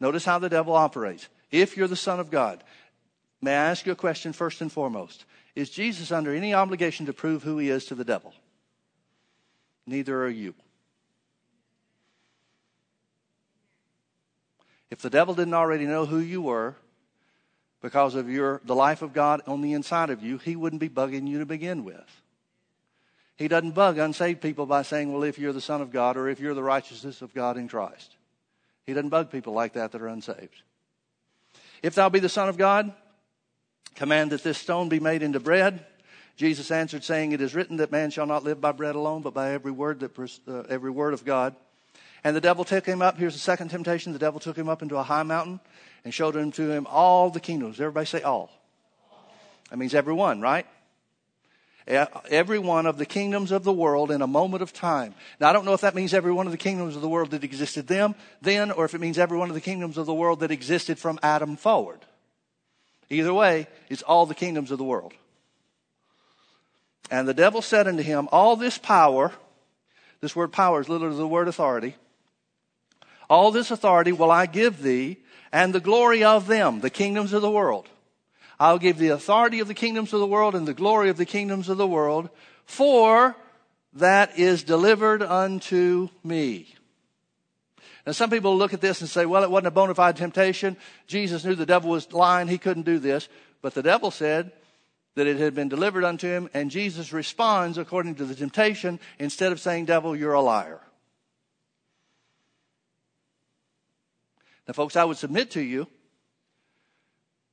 Notice 0.00 0.24
how 0.24 0.38
the 0.38 0.48
devil 0.48 0.74
operates. 0.74 1.28
If 1.50 1.76
you're 1.76 1.88
the 1.88 1.96
Son 1.96 2.18
of 2.18 2.30
God, 2.30 2.62
may 3.40 3.52
I 3.52 3.70
ask 3.70 3.86
you 3.86 3.92
a 3.92 3.96
question 3.96 4.32
first 4.32 4.60
and 4.60 4.70
foremost? 4.70 5.24
Is 5.54 5.70
Jesus 5.70 6.10
under 6.10 6.34
any 6.34 6.54
obligation 6.54 7.06
to 7.06 7.12
prove 7.12 7.42
who 7.42 7.58
he 7.58 7.68
is 7.68 7.84
to 7.86 7.94
the 7.94 8.04
devil? 8.04 8.32
Neither 9.86 10.24
are 10.24 10.30
you. 10.30 10.54
If 14.92 15.00
the 15.00 15.08
devil 15.08 15.34
didn't 15.34 15.54
already 15.54 15.86
know 15.86 16.04
who 16.04 16.18
you 16.18 16.42
were 16.42 16.76
because 17.80 18.14
of 18.14 18.28
your 18.28 18.60
the 18.62 18.74
life 18.74 19.00
of 19.00 19.14
God 19.14 19.40
on 19.46 19.62
the 19.62 19.72
inside 19.72 20.10
of 20.10 20.22
you, 20.22 20.36
he 20.36 20.54
wouldn't 20.54 20.80
be 20.80 20.90
bugging 20.90 21.26
you 21.26 21.38
to 21.38 21.46
begin 21.46 21.82
with. 21.82 22.20
He 23.36 23.48
doesn't 23.48 23.70
bug 23.70 23.96
unsaved 23.96 24.42
people 24.42 24.66
by 24.66 24.82
saying, 24.82 25.10
"Well, 25.10 25.22
if 25.22 25.38
you're 25.38 25.54
the 25.54 25.62
son 25.62 25.80
of 25.80 25.92
God 25.92 26.18
or 26.18 26.28
if 26.28 26.40
you're 26.40 26.52
the 26.52 26.62
righteousness 26.62 27.22
of 27.22 27.32
God 27.32 27.56
in 27.56 27.68
Christ." 27.68 28.16
He 28.84 28.92
doesn't 28.92 29.08
bug 29.08 29.30
people 29.30 29.54
like 29.54 29.72
that 29.72 29.92
that 29.92 30.02
are 30.02 30.08
unsaved. 30.08 30.60
If 31.82 31.94
thou 31.94 32.10
be 32.10 32.20
the 32.20 32.28
Son 32.28 32.50
of 32.50 32.58
God, 32.58 32.92
command 33.94 34.32
that 34.32 34.42
this 34.42 34.58
stone 34.58 34.90
be 34.90 35.00
made 35.00 35.22
into 35.22 35.40
bread. 35.40 35.86
Jesus 36.36 36.70
answered, 36.70 37.02
saying, 37.02 37.32
It 37.32 37.40
is 37.40 37.54
written 37.54 37.78
that 37.78 37.92
man 37.92 38.10
shall 38.10 38.26
not 38.26 38.44
live 38.44 38.60
by 38.60 38.72
bread 38.72 38.94
alone, 38.94 39.22
but 39.22 39.32
by 39.32 39.52
every 39.52 39.72
word 39.72 40.00
that 40.00 40.18
uh, 40.46 40.64
every 40.68 40.90
word 40.90 41.14
of 41.14 41.24
God. 41.24 41.56
And 42.24 42.36
the 42.36 42.40
devil 42.40 42.64
took 42.64 42.86
him 42.86 43.02
up. 43.02 43.18
Here's 43.18 43.34
the 43.34 43.40
second 43.40 43.68
temptation. 43.68 44.12
The 44.12 44.18
devil 44.18 44.38
took 44.38 44.56
him 44.56 44.68
up 44.68 44.82
into 44.82 44.96
a 44.96 45.02
high 45.02 45.24
mountain 45.24 45.60
and 46.04 46.14
showed 46.14 46.36
him 46.36 46.52
to 46.52 46.70
him 46.70 46.86
all 46.88 47.30
the 47.30 47.40
kingdoms. 47.40 47.80
Everybody 47.80 48.06
say 48.06 48.22
all. 48.22 48.50
That 49.70 49.78
means 49.78 49.94
every 49.94 50.12
one, 50.12 50.40
right? 50.40 50.66
Every 51.86 52.60
one 52.60 52.86
of 52.86 52.96
the 52.96 53.06
kingdoms 53.06 53.50
of 53.50 53.64
the 53.64 53.72
world 53.72 54.12
in 54.12 54.22
a 54.22 54.26
moment 54.26 54.62
of 54.62 54.72
time. 54.72 55.14
Now, 55.40 55.50
I 55.50 55.52
don't 55.52 55.64
know 55.64 55.72
if 55.72 55.80
that 55.80 55.96
means 55.96 56.14
every 56.14 56.32
one 56.32 56.46
of 56.46 56.52
the 56.52 56.58
kingdoms 56.58 56.94
of 56.94 57.02
the 57.02 57.08
world 57.08 57.32
that 57.32 57.42
existed 57.42 57.88
them, 57.88 58.14
then, 58.40 58.70
or 58.70 58.84
if 58.84 58.94
it 58.94 59.00
means 59.00 59.18
every 59.18 59.36
one 59.36 59.48
of 59.48 59.54
the 59.54 59.60
kingdoms 59.60 59.98
of 59.98 60.06
the 60.06 60.14
world 60.14 60.40
that 60.40 60.52
existed 60.52 60.98
from 60.98 61.18
Adam 61.22 61.56
forward. 61.56 62.00
Either 63.10 63.34
way, 63.34 63.66
it's 63.88 64.02
all 64.02 64.26
the 64.26 64.34
kingdoms 64.34 64.70
of 64.70 64.78
the 64.78 64.84
world. 64.84 65.12
And 67.10 67.26
the 67.26 67.34
devil 67.34 67.60
said 67.60 67.88
unto 67.88 68.02
him, 68.02 68.28
All 68.30 68.54
this 68.54 68.78
power, 68.78 69.32
this 70.20 70.36
word 70.36 70.52
power 70.52 70.80
is 70.80 70.88
literally 70.88 71.16
the 71.16 71.26
word 71.26 71.48
authority, 71.48 71.96
all 73.32 73.50
this 73.50 73.70
authority 73.70 74.12
will 74.12 74.30
I 74.30 74.44
give 74.44 74.82
thee, 74.82 75.16
and 75.52 75.74
the 75.74 75.80
glory 75.80 76.22
of 76.22 76.46
them, 76.46 76.80
the 76.80 76.90
kingdoms 76.90 77.32
of 77.32 77.40
the 77.40 77.50
world. 77.50 77.88
I'll 78.60 78.78
give 78.78 78.98
the 78.98 79.08
authority 79.08 79.60
of 79.60 79.68
the 79.68 79.74
kingdoms 79.74 80.12
of 80.12 80.20
the 80.20 80.26
world 80.26 80.54
and 80.54 80.68
the 80.68 80.74
glory 80.74 81.08
of 81.08 81.16
the 81.16 81.24
kingdoms 81.24 81.70
of 81.70 81.78
the 81.78 81.86
world, 81.86 82.28
for 82.66 83.34
that 83.94 84.38
is 84.38 84.64
delivered 84.64 85.22
unto 85.22 86.10
me. 86.22 86.74
Now, 88.06 88.12
some 88.12 88.28
people 88.28 88.54
look 88.54 88.74
at 88.74 88.82
this 88.82 89.00
and 89.00 89.08
say, 89.08 89.24
well, 89.24 89.44
it 89.44 89.50
wasn't 89.50 89.68
a 89.68 89.70
bona 89.70 89.94
fide 89.94 90.16
temptation. 90.16 90.76
Jesus 91.06 91.42
knew 91.42 91.54
the 91.54 91.64
devil 91.64 91.88
was 91.88 92.12
lying. 92.12 92.48
He 92.48 92.58
couldn't 92.58 92.84
do 92.84 92.98
this. 92.98 93.30
But 93.62 93.72
the 93.72 93.82
devil 93.82 94.10
said 94.10 94.52
that 95.14 95.26
it 95.26 95.38
had 95.38 95.54
been 95.54 95.70
delivered 95.70 96.04
unto 96.04 96.28
him, 96.28 96.50
and 96.52 96.70
Jesus 96.70 97.14
responds 97.14 97.78
according 97.78 98.16
to 98.16 98.26
the 98.26 98.34
temptation 98.34 99.00
instead 99.18 99.52
of 99.52 99.60
saying, 99.60 99.86
devil, 99.86 100.14
you're 100.14 100.34
a 100.34 100.42
liar. 100.42 100.80
Folks, 104.72 104.96
I 104.96 105.04
would 105.04 105.16
submit 105.16 105.50
to 105.52 105.60
you 105.60 105.86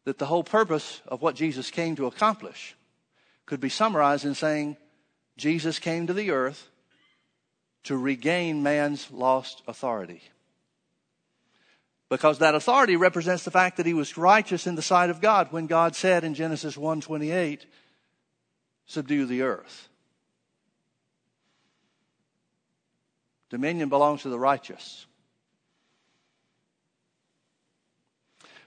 that 0.05 0.17
the 0.17 0.25
whole 0.25 0.43
purpose 0.43 1.01
of 1.07 1.21
what 1.21 1.35
Jesus 1.35 1.69
came 1.69 1.95
to 1.95 2.07
accomplish 2.07 2.75
could 3.45 3.59
be 3.59 3.69
summarized 3.69 4.25
in 4.25 4.35
saying, 4.35 4.77
Jesus 5.37 5.79
came 5.79 6.07
to 6.07 6.13
the 6.13 6.31
earth 6.31 6.69
to 7.83 7.97
regain 7.97 8.63
man's 8.63 9.09
lost 9.11 9.63
authority. 9.67 10.21
Because 12.09 12.39
that 12.39 12.55
authority 12.55 12.95
represents 12.95 13.43
the 13.43 13.51
fact 13.51 13.77
that 13.77 13.85
he 13.85 13.93
was 13.93 14.17
righteous 14.17 14.65
in 14.65 14.75
the 14.75 14.81
sight 14.81 15.09
of 15.09 15.21
God 15.21 15.51
when 15.51 15.67
God 15.67 15.95
said 15.95 16.23
in 16.23 16.33
Genesis 16.33 16.75
1:28, 16.75 17.65
subdue 18.85 19.25
the 19.25 19.43
earth. 19.43 19.89
Dominion 23.49 23.89
belongs 23.89 24.23
to 24.23 24.29
the 24.29 24.39
righteous. 24.39 25.05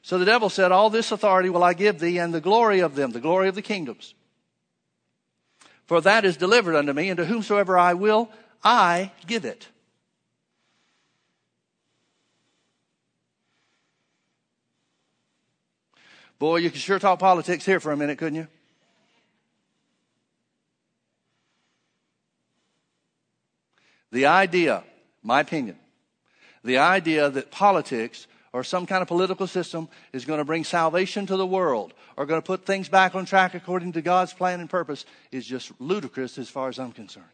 So 0.03 0.19
the 0.19 0.25
devil 0.25 0.51
said, 0.51 0.73
All 0.73 0.91
this 0.91 1.13
authority 1.13 1.49
will 1.49 1.63
I 1.63 1.75
give 1.75 2.01
thee, 2.01 2.19
and 2.19 2.35
the 2.35 2.41
glory 2.41 2.81
of 2.81 2.97
them, 2.97 3.13
the 3.13 3.21
glory 3.21 3.49
of 3.49 3.55
the 3.55 3.63
kingdoms. 3.63 4.15
For 5.87 6.01
that 6.01 6.25
is 6.25 6.37
delivered 6.37 6.75
unto 6.75 6.93
me, 6.93 7.09
and 7.09 7.17
to 7.17 7.25
whomsoever 7.25 7.79
I 7.79 7.95
will, 7.95 8.29
I 8.65 9.13
give 9.27 9.45
it. 9.45 9.69
Boy, 16.39 16.57
you 16.57 16.71
could 16.71 16.81
sure 16.81 16.99
talk 16.99 17.21
politics 17.21 17.65
here 17.65 17.79
for 17.79 17.93
a 17.93 17.97
minute, 17.97 18.19
couldn't 18.19 18.35
you? 18.35 18.49
The 24.11 24.27
idea, 24.27 24.83
my 25.23 25.41
opinion, 25.41 25.77
the 26.65 26.79
idea 26.79 27.31
that 27.31 27.53
politics 27.53 28.27
or 28.53 28.63
some 28.63 28.87
kind 28.87 29.01
of 29.01 29.09
political 29.09 29.47
system 29.47 29.89
is 30.13 30.25
going 30.25 30.39
to 30.39 30.45
bring 30.45 30.65
salvation 30.65 31.27
to 31.27 31.37
the 31.37 31.47
world 31.47 31.95
or 32.17 32.27
going 32.27 32.41
to 32.41 32.47
put 32.47 32.67
things 32.67 32.89
back 32.89 33.15
on 33.15 33.25
track 33.25 33.55
according 33.55 33.93
to 33.93 34.03
God's 34.03 34.33
plan 34.33 34.61
and 34.61 34.69
purpose 34.69 35.07
is 35.31 35.47
just 35.47 35.73
ludicrous 35.81 36.39
as 36.39 36.49
far 36.49 36.69
as 36.69 36.79
I'm 36.79 36.93
concerned. 36.93 37.27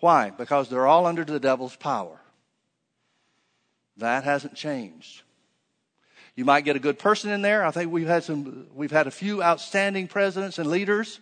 Why? 0.00 0.30
Because 0.30 0.68
they're 0.68 0.86
all 0.86 1.06
under 1.06 1.24
the 1.24 1.40
devil's 1.40 1.76
power. 1.76 2.20
That 3.96 4.24
hasn't 4.24 4.54
changed. 4.54 5.22
You 6.36 6.44
might 6.44 6.64
get 6.64 6.76
a 6.76 6.80
good 6.80 6.98
person 6.98 7.30
in 7.30 7.42
there. 7.42 7.64
I 7.64 7.70
think 7.70 7.92
we've 7.92 8.08
had 8.08 8.24
some, 8.24 8.66
we've 8.74 8.90
had 8.90 9.06
a 9.06 9.12
few 9.12 9.42
outstanding 9.42 10.08
presidents 10.08 10.58
and 10.58 10.68
leaders 10.68 11.20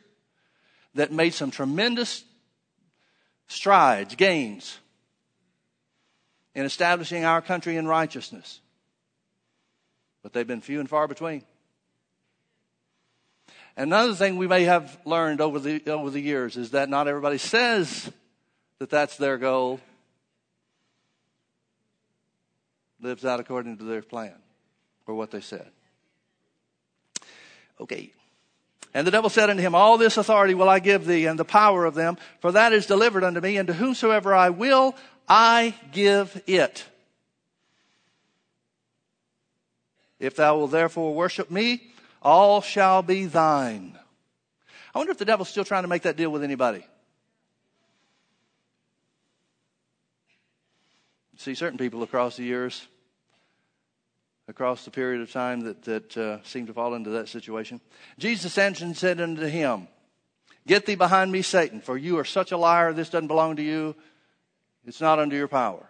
that 0.95 1.13
made 1.13 1.35
some 1.35 1.51
tremendous 1.51 2.25
strides, 3.47 4.15
gains 4.15 4.79
in 6.55 6.65
establishing 6.65 7.25
our 7.25 7.41
country 7.41 7.77
in 7.77 7.87
righteousness. 7.87 8.61
But 10.23 10.33
they've 10.33 10.47
been 10.47 10.61
few 10.61 10.81
and 10.81 10.89
far 10.89 11.09
between. 11.09 11.45
Another 13.77 14.15
thing 14.15 14.37
we 14.37 14.47
may 14.47 14.65
have 14.65 14.99
learned 15.05 15.41
over 15.41 15.59
the, 15.59 15.83
over 15.91 16.11
the 16.11 16.21
years 16.21 16.57
is 16.57 16.73
that 16.73 16.89
not 16.89 17.09
everybody 17.09 17.39
says 17.39 18.11
that 18.79 18.91
that's 18.91 19.17
their 19.17 19.39
goal, 19.39 19.81
lives 23.01 23.25
out 23.25 23.41
according 23.41 23.79
to 23.79 23.85
their 23.85 24.03
plan 24.03 24.35
or 25.07 25.15
what 25.15 25.31
they 25.31 25.41
said. 25.41 25.71
Okay. 27.81 28.13
And 28.95 29.07
the 29.07 29.11
devil 29.11 29.31
said 29.31 29.49
unto 29.49 29.63
him, 29.63 29.75
All 29.75 29.97
this 29.97 30.19
authority 30.19 30.55
will 30.55 30.69
I 30.69 30.79
give 30.79 31.07
thee, 31.07 31.27
and 31.27 31.39
the 31.39 31.45
power 31.45 31.87
of 31.87 31.95
them, 31.95 32.19
for 32.41 32.53
that 32.53 32.73
is 32.73 32.87
delivered 32.87 33.25
unto 33.25 33.41
me, 33.41 33.57
and 33.57 33.67
to 33.67 33.73
whomsoever 33.73 34.35
I 34.35 34.51
will, 34.51 34.95
I 35.35 35.75
give 35.93 36.43
it. 36.47 36.85
If 40.21 40.37
thou 40.37 40.59
wilt 40.59 40.73
therefore 40.73 41.15
worship 41.15 41.51
me, 41.51 41.91
all 42.21 42.61
shall 42.61 43.01
be 43.01 43.25
thine. 43.25 43.99
I 44.95 44.99
wonder 44.99 45.11
if 45.11 45.17
the 45.17 45.25
devil's 45.25 45.49
still 45.49 45.65
trying 45.65 45.85
to 45.85 45.89
make 45.89 46.03
that 46.03 46.19
deal 46.19 46.29
with 46.29 46.45
anybody. 46.45 46.85
See 51.39 51.55
certain 51.55 51.79
people 51.79 52.03
across 52.03 52.37
the 52.37 52.45
years, 52.45 52.87
across 54.49 54.85
the 54.85 54.91
period 54.91 55.23
of 55.23 55.33
time 55.33 55.63
that, 55.63 55.83
that 55.85 56.15
uh, 56.15 56.43
seem 56.43 56.67
to 56.67 56.75
fall 56.75 56.93
into 56.93 57.09
that 57.09 57.31
situation. 57.31 57.81
Jesus 58.19 58.59
answered 58.59 58.85
and 58.85 58.97
said 58.99 59.19
unto 59.19 59.47
him, 59.47 59.89
Get 60.67 60.85
thee 60.85 60.95
behind 60.95 61.33
me, 61.33 61.41
Satan, 61.41 61.81
for 61.81 61.97
you 61.97 62.19
are 62.19 62.25
such 62.27 62.53
a 62.53 62.59
liar, 62.59 62.93
this 62.93 63.09
doesn't 63.09 63.29
belong 63.29 63.57
to 63.57 63.63
you. 63.63 63.97
It's 64.87 65.01
not 65.01 65.19
under 65.19 65.37
your 65.37 65.49
power. 65.49 65.87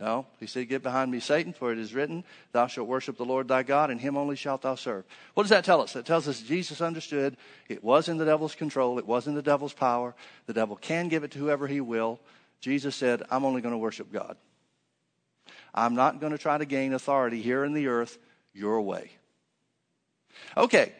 No, 0.00 0.26
he 0.38 0.46
said, 0.46 0.70
Get 0.70 0.82
behind 0.82 1.10
me, 1.10 1.20
Satan, 1.20 1.52
for 1.52 1.72
it 1.72 1.78
is 1.78 1.92
written, 1.92 2.24
Thou 2.52 2.66
shalt 2.66 2.88
worship 2.88 3.18
the 3.18 3.24
Lord 3.24 3.48
thy 3.48 3.62
God, 3.62 3.90
and 3.90 4.00
him 4.00 4.16
only 4.16 4.34
shalt 4.34 4.62
thou 4.62 4.74
serve. 4.74 5.04
What 5.34 5.42
does 5.42 5.50
that 5.50 5.64
tell 5.64 5.82
us? 5.82 5.94
It 5.94 6.06
tells 6.06 6.26
us 6.26 6.40
Jesus 6.40 6.80
understood 6.80 7.36
it 7.68 7.84
was 7.84 8.08
in 8.08 8.16
the 8.16 8.24
devil's 8.24 8.54
control, 8.54 8.98
it 8.98 9.06
was 9.06 9.26
in 9.26 9.34
the 9.34 9.42
devil's 9.42 9.74
power. 9.74 10.14
The 10.46 10.54
devil 10.54 10.76
can 10.76 11.08
give 11.08 11.22
it 11.22 11.32
to 11.32 11.38
whoever 11.38 11.66
he 11.66 11.82
will. 11.82 12.18
Jesus 12.62 12.96
said, 12.96 13.22
I'm 13.30 13.44
only 13.44 13.60
going 13.60 13.74
to 13.74 13.78
worship 13.78 14.10
God. 14.10 14.38
I'm 15.74 15.94
not 15.94 16.18
going 16.18 16.32
to 16.32 16.38
try 16.38 16.56
to 16.56 16.64
gain 16.64 16.94
authority 16.94 17.42
here 17.42 17.62
in 17.64 17.74
the 17.74 17.88
earth 17.88 18.16
your 18.54 18.80
way. 18.80 19.10
Okay, 20.56 20.94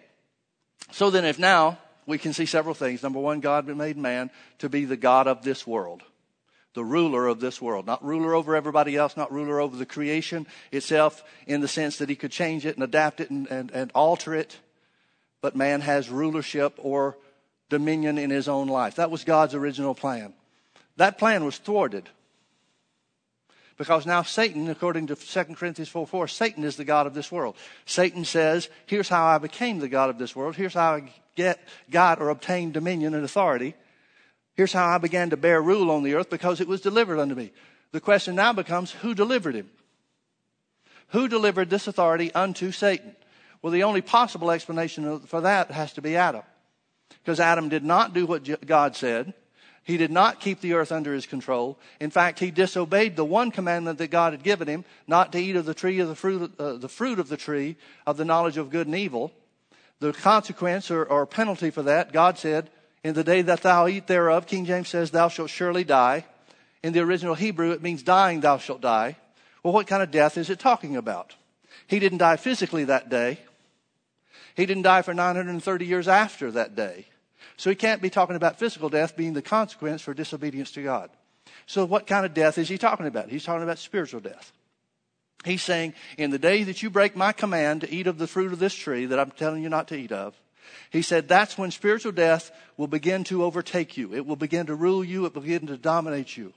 so 0.92 1.10
then 1.10 1.24
if 1.24 1.38
now 1.38 1.78
we 2.06 2.18
can 2.18 2.34
see 2.34 2.46
several 2.46 2.74
things. 2.74 3.02
Number 3.02 3.18
one, 3.18 3.40
God 3.40 3.66
made 3.66 3.96
man 3.96 4.30
to 4.58 4.68
be 4.68 4.84
the 4.84 4.96
God 4.96 5.26
of 5.26 5.42
this 5.42 5.66
world 5.66 6.02
the 6.74 6.84
ruler 6.84 7.26
of 7.26 7.40
this 7.40 7.60
world. 7.60 7.86
Not 7.86 8.04
ruler 8.04 8.34
over 8.34 8.54
everybody 8.54 8.96
else, 8.96 9.16
not 9.16 9.32
ruler 9.32 9.60
over 9.60 9.76
the 9.76 9.86
creation 9.86 10.46
itself 10.70 11.24
in 11.46 11.60
the 11.60 11.68
sense 11.68 11.98
that 11.98 12.08
he 12.08 12.16
could 12.16 12.30
change 12.30 12.64
it 12.64 12.76
and 12.76 12.84
adapt 12.84 13.20
it 13.20 13.30
and, 13.30 13.46
and, 13.48 13.70
and 13.72 13.90
alter 13.94 14.34
it. 14.34 14.58
But 15.40 15.56
man 15.56 15.80
has 15.80 16.10
rulership 16.10 16.74
or 16.78 17.16
dominion 17.68 18.18
in 18.18 18.30
his 18.30 18.48
own 18.48 18.68
life. 18.68 18.96
That 18.96 19.10
was 19.10 19.24
God's 19.24 19.54
original 19.54 19.94
plan. 19.94 20.34
That 20.96 21.18
plan 21.18 21.44
was 21.44 21.58
thwarted. 21.58 22.08
Because 23.78 24.04
now 24.04 24.22
Satan, 24.22 24.68
according 24.68 25.06
to 25.06 25.16
2 25.16 25.54
Corinthians 25.54 25.88
4 25.88 26.06
4, 26.06 26.28
Satan 26.28 26.64
is 26.64 26.76
the 26.76 26.84
God 26.84 27.06
of 27.06 27.14
this 27.14 27.32
world. 27.32 27.56
Satan 27.86 28.26
says, 28.26 28.68
Here's 28.84 29.08
how 29.08 29.24
I 29.24 29.38
became 29.38 29.78
the 29.78 29.88
God 29.88 30.10
of 30.10 30.18
this 30.18 30.36
world. 30.36 30.54
Here's 30.54 30.74
how 30.74 30.96
I 30.96 31.10
get, 31.34 31.58
got 31.90 32.20
or 32.20 32.28
obtained 32.28 32.74
dominion 32.74 33.14
and 33.14 33.24
authority. 33.24 33.74
Here's 34.60 34.74
how 34.74 34.88
I 34.88 34.98
began 34.98 35.30
to 35.30 35.38
bear 35.38 35.62
rule 35.62 35.90
on 35.90 36.02
the 36.02 36.12
earth 36.12 36.28
because 36.28 36.60
it 36.60 36.68
was 36.68 36.82
delivered 36.82 37.18
unto 37.18 37.34
me. 37.34 37.50
The 37.92 38.00
question 38.00 38.34
now 38.34 38.52
becomes 38.52 38.90
who 38.90 39.14
delivered 39.14 39.54
him? 39.54 39.70
Who 41.12 41.28
delivered 41.28 41.70
this 41.70 41.86
authority 41.86 42.30
unto 42.34 42.70
Satan? 42.70 43.16
Well, 43.62 43.72
the 43.72 43.84
only 43.84 44.02
possible 44.02 44.50
explanation 44.50 45.20
for 45.20 45.40
that 45.40 45.70
has 45.70 45.94
to 45.94 46.02
be 46.02 46.14
Adam. 46.14 46.42
Because 47.24 47.40
Adam 47.40 47.70
did 47.70 47.84
not 47.84 48.12
do 48.12 48.26
what 48.26 48.66
God 48.66 48.94
said. 48.96 49.32
He 49.82 49.96
did 49.96 50.10
not 50.10 50.40
keep 50.40 50.60
the 50.60 50.74
earth 50.74 50.92
under 50.92 51.14
his 51.14 51.24
control. 51.24 51.78
In 51.98 52.10
fact, 52.10 52.38
he 52.38 52.50
disobeyed 52.50 53.16
the 53.16 53.24
one 53.24 53.50
commandment 53.52 53.96
that 53.96 54.08
God 54.08 54.34
had 54.34 54.42
given 54.42 54.68
him, 54.68 54.84
not 55.06 55.32
to 55.32 55.38
eat 55.38 55.56
of 55.56 55.64
the 55.64 55.72
tree 55.72 56.00
of 56.00 56.08
the 56.08 56.14
fruit, 56.14 56.52
uh, 56.60 56.74
the 56.74 56.86
fruit 56.86 57.18
of 57.18 57.30
the 57.30 57.38
tree 57.38 57.78
of 58.06 58.18
the 58.18 58.26
knowledge 58.26 58.58
of 58.58 58.68
good 58.68 58.88
and 58.88 58.96
evil. 58.96 59.32
the 60.00 60.12
consequence 60.12 60.90
or, 60.90 61.02
or 61.06 61.24
penalty 61.24 61.70
for 61.70 61.82
that, 61.84 62.12
God 62.12 62.36
said, 62.36 62.68
in 63.02 63.14
the 63.14 63.24
day 63.24 63.42
that 63.42 63.62
thou 63.62 63.86
eat 63.86 64.06
thereof, 64.06 64.46
King 64.46 64.64
James 64.64 64.88
says, 64.88 65.10
thou 65.10 65.28
shalt 65.28 65.50
surely 65.50 65.84
die. 65.84 66.24
In 66.82 66.92
the 66.92 67.00
original 67.00 67.34
Hebrew, 67.34 67.72
it 67.72 67.82
means 67.82 68.02
dying, 68.02 68.40
thou 68.40 68.58
shalt 68.58 68.80
die. 68.80 69.16
Well, 69.62 69.72
what 69.72 69.86
kind 69.86 70.02
of 70.02 70.10
death 70.10 70.36
is 70.38 70.50
it 70.50 70.58
talking 70.58 70.96
about? 70.96 71.34
He 71.86 71.98
didn't 71.98 72.18
die 72.18 72.36
physically 72.36 72.84
that 72.84 73.08
day. 73.08 73.40
He 74.54 74.66
didn't 74.66 74.82
die 74.82 75.02
for 75.02 75.14
930 75.14 75.86
years 75.86 76.08
after 76.08 76.50
that 76.52 76.74
day. 76.74 77.06
So 77.56 77.70
he 77.70 77.76
can't 77.76 78.02
be 78.02 78.10
talking 78.10 78.36
about 78.36 78.58
physical 78.58 78.88
death 78.88 79.16
being 79.16 79.34
the 79.34 79.42
consequence 79.42 80.02
for 80.02 80.14
disobedience 80.14 80.70
to 80.72 80.82
God. 80.82 81.10
So 81.66 81.84
what 81.84 82.06
kind 82.06 82.24
of 82.24 82.34
death 82.34 82.58
is 82.58 82.68
he 82.68 82.78
talking 82.78 83.06
about? 83.06 83.28
He's 83.28 83.44
talking 83.44 83.62
about 83.62 83.78
spiritual 83.78 84.20
death. 84.20 84.52
He's 85.44 85.62
saying, 85.62 85.94
in 86.18 86.30
the 86.30 86.38
day 86.38 86.64
that 86.64 86.82
you 86.82 86.90
break 86.90 87.16
my 87.16 87.32
command 87.32 87.80
to 87.82 87.90
eat 87.90 88.06
of 88.06 88.18
the 88.18 88.26
fruit 88.26 88.52
of 88.52 88.58
this 88.58 88.74
tree 88.74 89.06
that 89.06 89.18
I'm 89.18 89.30
telling 89.30 89.62
you 89.62 89.68
not 89.68 89.88
to 89.88 89.96
eat 89.96 90.12
of, 90.12 90.38
he 90.90 91.02
said 91.02 91.28
that's 91.28 91.58
when 91.58 91.70
spiritual 91.70 92.12
death 92.12 92.50
will 92.76 92.86
begin 92.86 93.24
to 93.24 93.44
overtake 93.44 93.96
you. 93.96 94.14
It 94.14 94.26
will 94.26 94.36
begin 94.36 94.66
to 94.66 94.74
rule 94.74 95.04
you. 95.04 95.26
It 95.26 95.34
will 95.34 95.42
begin 95.42 95.66
to 95.68 95.76
dominate 95.76 96.36
you. 96.36 96.52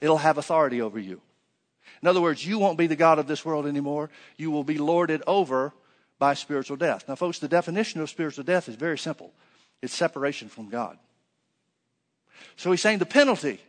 It'll 0.00 0.18
have 0.18 0.38
authority 0.38 0.80
over 0.80 0.98
you. 0.98 1.20
In 2.02 2.08
other 2.08 2.20
words, 2.20 2.46
you 2.46 2.58
won't 2.58 2.78
be 2.78 2.86
the 2.86 2.96
God 2.96 3.18
of 3.18 3.26
this 3.26 3.44
world 3.44 3.66
anymore. 3.66 4.10
You 4.36 4.50
will 4.50 4.64
be 4.64 4.78
lorded 4.78 5.22
over 5.26 5.72
by 6.18 6.34
spiritual 6.34 6.76
death. 6.76 7.04
Now, 7.08 7.14
folks, 7.14 7.38
the 7.38 7.48
definition 7.48 8.00
of 8.00 8.10
spiritual 8.10 8.44
death 8.44 8.68
is 8.68 8.76
very 8.76 8.98
simple 8.98 9.32
it's 9.80 9.94
separation 9.94 10.48
from 10.48 10.70
God. 10.70 10.98
So 12.56 12.70
he's 12.70 12.80
saying 12.80 12.98
the 12.98 13.06
penalty 13.06 13.60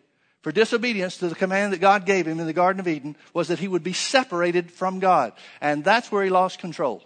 for 0.42 0.52
disobedience 0.52 1.18
to 1.18 1.28
the 1.28 1.36
command 1.36 1.74
that 1.74 1.82
God 1.82 2.06
gave 2.06 2.28
him 2.28 2.40
in 2.40 2.48
the 2.48 2.54
Garden 2.54 2.80
of 2.80 2.88
Eden 2.88 3.16
was 3.34 3.50
that 3.50 3.60
he 3.60 3.68
would 3.68 3.84
be 3.84 3.94
separated 3.94 4.72
from 4.72 5.00
God. 5.00 5.34
And 5.62 5.84
that's 5.84 6.12
where 6.12 6.24
he 6.24 6.30
lost 6.30 6.60
control. 6.60 7.04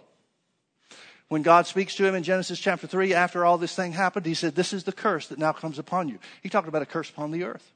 When 1.28 1.42
God 1.42 1.66
speaks 1.66 1.94
to 1.96 2.04
him 2.04 2.14
in 2.14 2.22
Genesis 2.22 2.60
chapter 2.60 2.86
3, 2.86 3.14
after 3.14 3.44
all 3.44 3.58
this 3.58 3.74
thing 3.74 3.92
happened, 3.92 4.26
he 4.26 4.34
said, 4.34 4.54
This 4.54 4.72
is 4.72 4.84
the 4.84 4.92
curse 4.92 5.28
that 5.28 5.38
now 5.38 5.52
comes 5.52 5.78
upon 5.78 6.08
you. 6.08 6.18
He 6.42 6.48
talked 6.48 6.68
about 6.68 6.82
a 6.82 6.86
curse 6.86 7.10
upon 7.10 7.30
the 7.30 7.44
earth. 7.44 7.72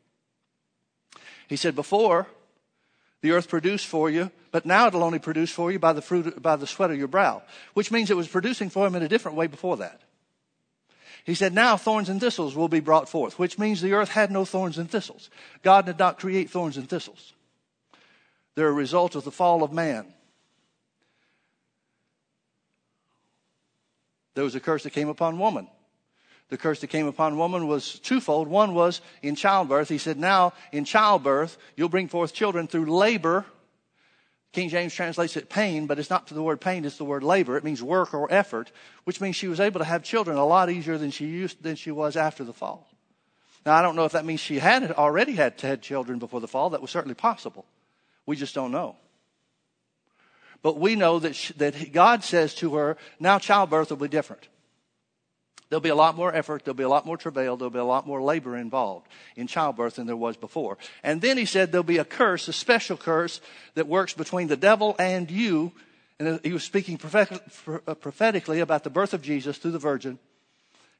He 1.48 1.56
said, 1.56 1.74
Before, 1.74 2.26
the 3.20 3.32
earth 3.32 3.48
produced 3.48 3.86
for 3.86 4.10
you, 4.10 4.30
but 4.52 4.66
now 4.66 4.86
it'll 4.86 5.02
only 5.02 5.18
produce 5.18 5.50
for 5.50 5.72
you 5.72 5.78
by 5.78 5.92
the 5.92 6.02
fruit, 6.02 6.40
by 6.40 6.56
the 6.56 6.66
sweat 6.66 6.90
of 6.90 6.98
your 6.98 7.08
brow, 7.08 7.42
which 7.74 7.90
means 7.90 8.10
it 8.10 8.16
was 8.16 8.28
producing 8.28 8.70
for 8.70 8.86
him 8.86 8.94
in 8.94 9.02
a 9.02 9.08
different 9.08 9.36
way 9.36 9.46
before 9.46 9.78
that. 9.78 10.02
He 11.24 11.34
said, 11.34 11.52
now 11.52 11.76
thorns 11.76 12.08
and 12.08 12.20
thistles 12.20 12.54
will 12.54 12.68
be 12.68 12.80
brought 12.80 13.08
forth, 13.08 13.38
which 13.38 13.58
means 13.58 13.80
the 13.80 13.92
earth 13.92 14.10
had 14.10 14.30
no 14.30 14.44
thorns 14.44 14.78
and 14.78 14.90
thistles. 14.90 15.28
God 15.62 15.84
did 15.84 15.98
not 15.98 16.18
create 16.18 16.48
thorns 16.48 16.76
and 16.76 16.88
thistles. 16.88 17.34
They're 18.54 18.68
a 18.68 18.72
result 18.72 19.14
of 19.14 19.24
the 19.24 19.30
fall 19.30 19.62
of 19.62 19.72
man. 19.72 20.06
There 24.38 24.44
was 24.44 24.54
a 24.54 24.60
curse 24.60 24.84
that 24.84 24.92
came 24.92 25.08
upon 25.08 25.40
woman 25.40 25.66
the 26.48 26.56
curse 26.56 26.80
that 26.80 26.86
came 26.86 27.06
upon 27.06 27.36
woman 27.36 27.66
was 27.66 27.98
twofold. 27.98 28.46
One 28.46 28.72
was 28.72 29.00
in 29.20 29.34
childbirth. 29.34 29.88
He 29.88 29.98
said, 29.98 30.16
Now 30.16 30.52
in 30.70 30.84
childbirth, 30.84 31.58
you'll 31.76 31.88
bring 31.88 32.06
forth 32.08 32.32
children 32.32 32.66
through 32.66 32.86
labor. 32.86 33.44
King 34.52 34.70
James 34.70 34.94
translates 34.94 35.36
it 35.36 35.50
pain, 35.50 35.86
but 35.86 35.98
it's 35.98 36.08
not 36.08 36.28
to 36.28 36.34
the 36.34 36.42
word 36.42 36.60
pain, 36.60 36.84
it's 36.84 36.96
the 36.96 37.04
word 37.04 37.22
labor. 37.22 37.56
It 37.56 37.64
means 37.64 37.82
work 37.82 38.14
or 38.14 38.32
effort, 38.32 38.70
which 39.04 39.20
means 39.20 39.36
she 39.36 39.48
was 39.48 39.58
able 39.58 39.80
to 39.80 39.84
have 39.84 40.02
children 40.02 40.38
a 40.38 40.46
lot 40.46 40.70
easier 40.70 40.96
than 40.96 41.10
she 41.10 41.26
used 41.26 41.62
than 41.62 41.76
she 41.76 41.90
was 41.90 42.16
after 42.16 42.44
the 42.44 42.54
fall. 42.54 42.88
Now 43.66 43.74
I 43.74 43.82
don't 43.82 43.94
know 43.94 44.06
if 44.06 44.12
that 44.12 44.24
means 44.24 44.40
she 44.40 44.58
had 44.58 44.92
already 44.92 45.32
had 45.32 45.60
had 45.60 45.82
children 45.82 46.18
before 46.18 46.40
the 46.40 46.48
fall. 46.48 46.70
That 46.70 46.80
was 46.80 46.90
certainly 46.90 47.14
possible. 47.14 47.66
We 48.24 48.36
just 48.36 48.54
don't 48.54 48.72
know. 48.72 48.96
But 50.62 50.78
we 50.78 50.96
know 50.96 51.18
that, 51.20 51.36
she, 51.36 51.52
that 51.54 51.92
God 51.92 52.24
says 52.24 52.54
to 52.56 52.74
her, 52.74 52.96
now 53.20 53.38
childbirth 53.38 53.90
will 53.90 53.96
be 53.96 54.08
different. 54.08 54.48
There'll 55.68 55.80
be 55.80 55.90
a 55.90 55.94
lot 55.94 56.16
more 56.16 56.34
effort, 56.34 56.64
there'll 56.64 56.76
be 56.76 56.82
a 56.82 56.88
lot 56.88 57.04
more 57.04 57.18
travail, 57.18 57.56
there'll 57.56 57.70
be 57.70 57.78
a 57.78 57.84
lot 57.84 58.06
more 58.06 58.22
labor 58.22 58.56
involved 58.56 59.06
in 59.36 59.46
childbirth 59.46 59.96
than 59.96 60.06
there 60.06 60.16
was 60.16 60.36
before. 60.36 60.78
And 61.02 61.20
then 61.20 61.36
he 61.36 61.44
said 61.44 61.72
there'll 61.72 61.82
be 61.84 61.98
a 61.98 62.06
curse, 62.06 62.48
a 62.48 62.54
special 62.54 62.96
curse 62.96 63.40
that 63.74 63.86
works 63.86 64.14
between 64.14 64.48
the 64.48 64.56
devil 64.56 64.96
and 64.98 65.30
you. 65.30 65.72
And 66.18 66.40
he 66.42 66.52
was 66.52 66.64
speaking 66.64 66.98
uh, 67.04 67.94
prophetically 67.94 68.60
about 68.60 68.82
the 68.82 68.90
birth 68.90 69.12
of 69.12 69.22
Jesus 69.22 69.58
through 69.58 69.72
the 69.72 69.78
Virgin. 69.78 70.18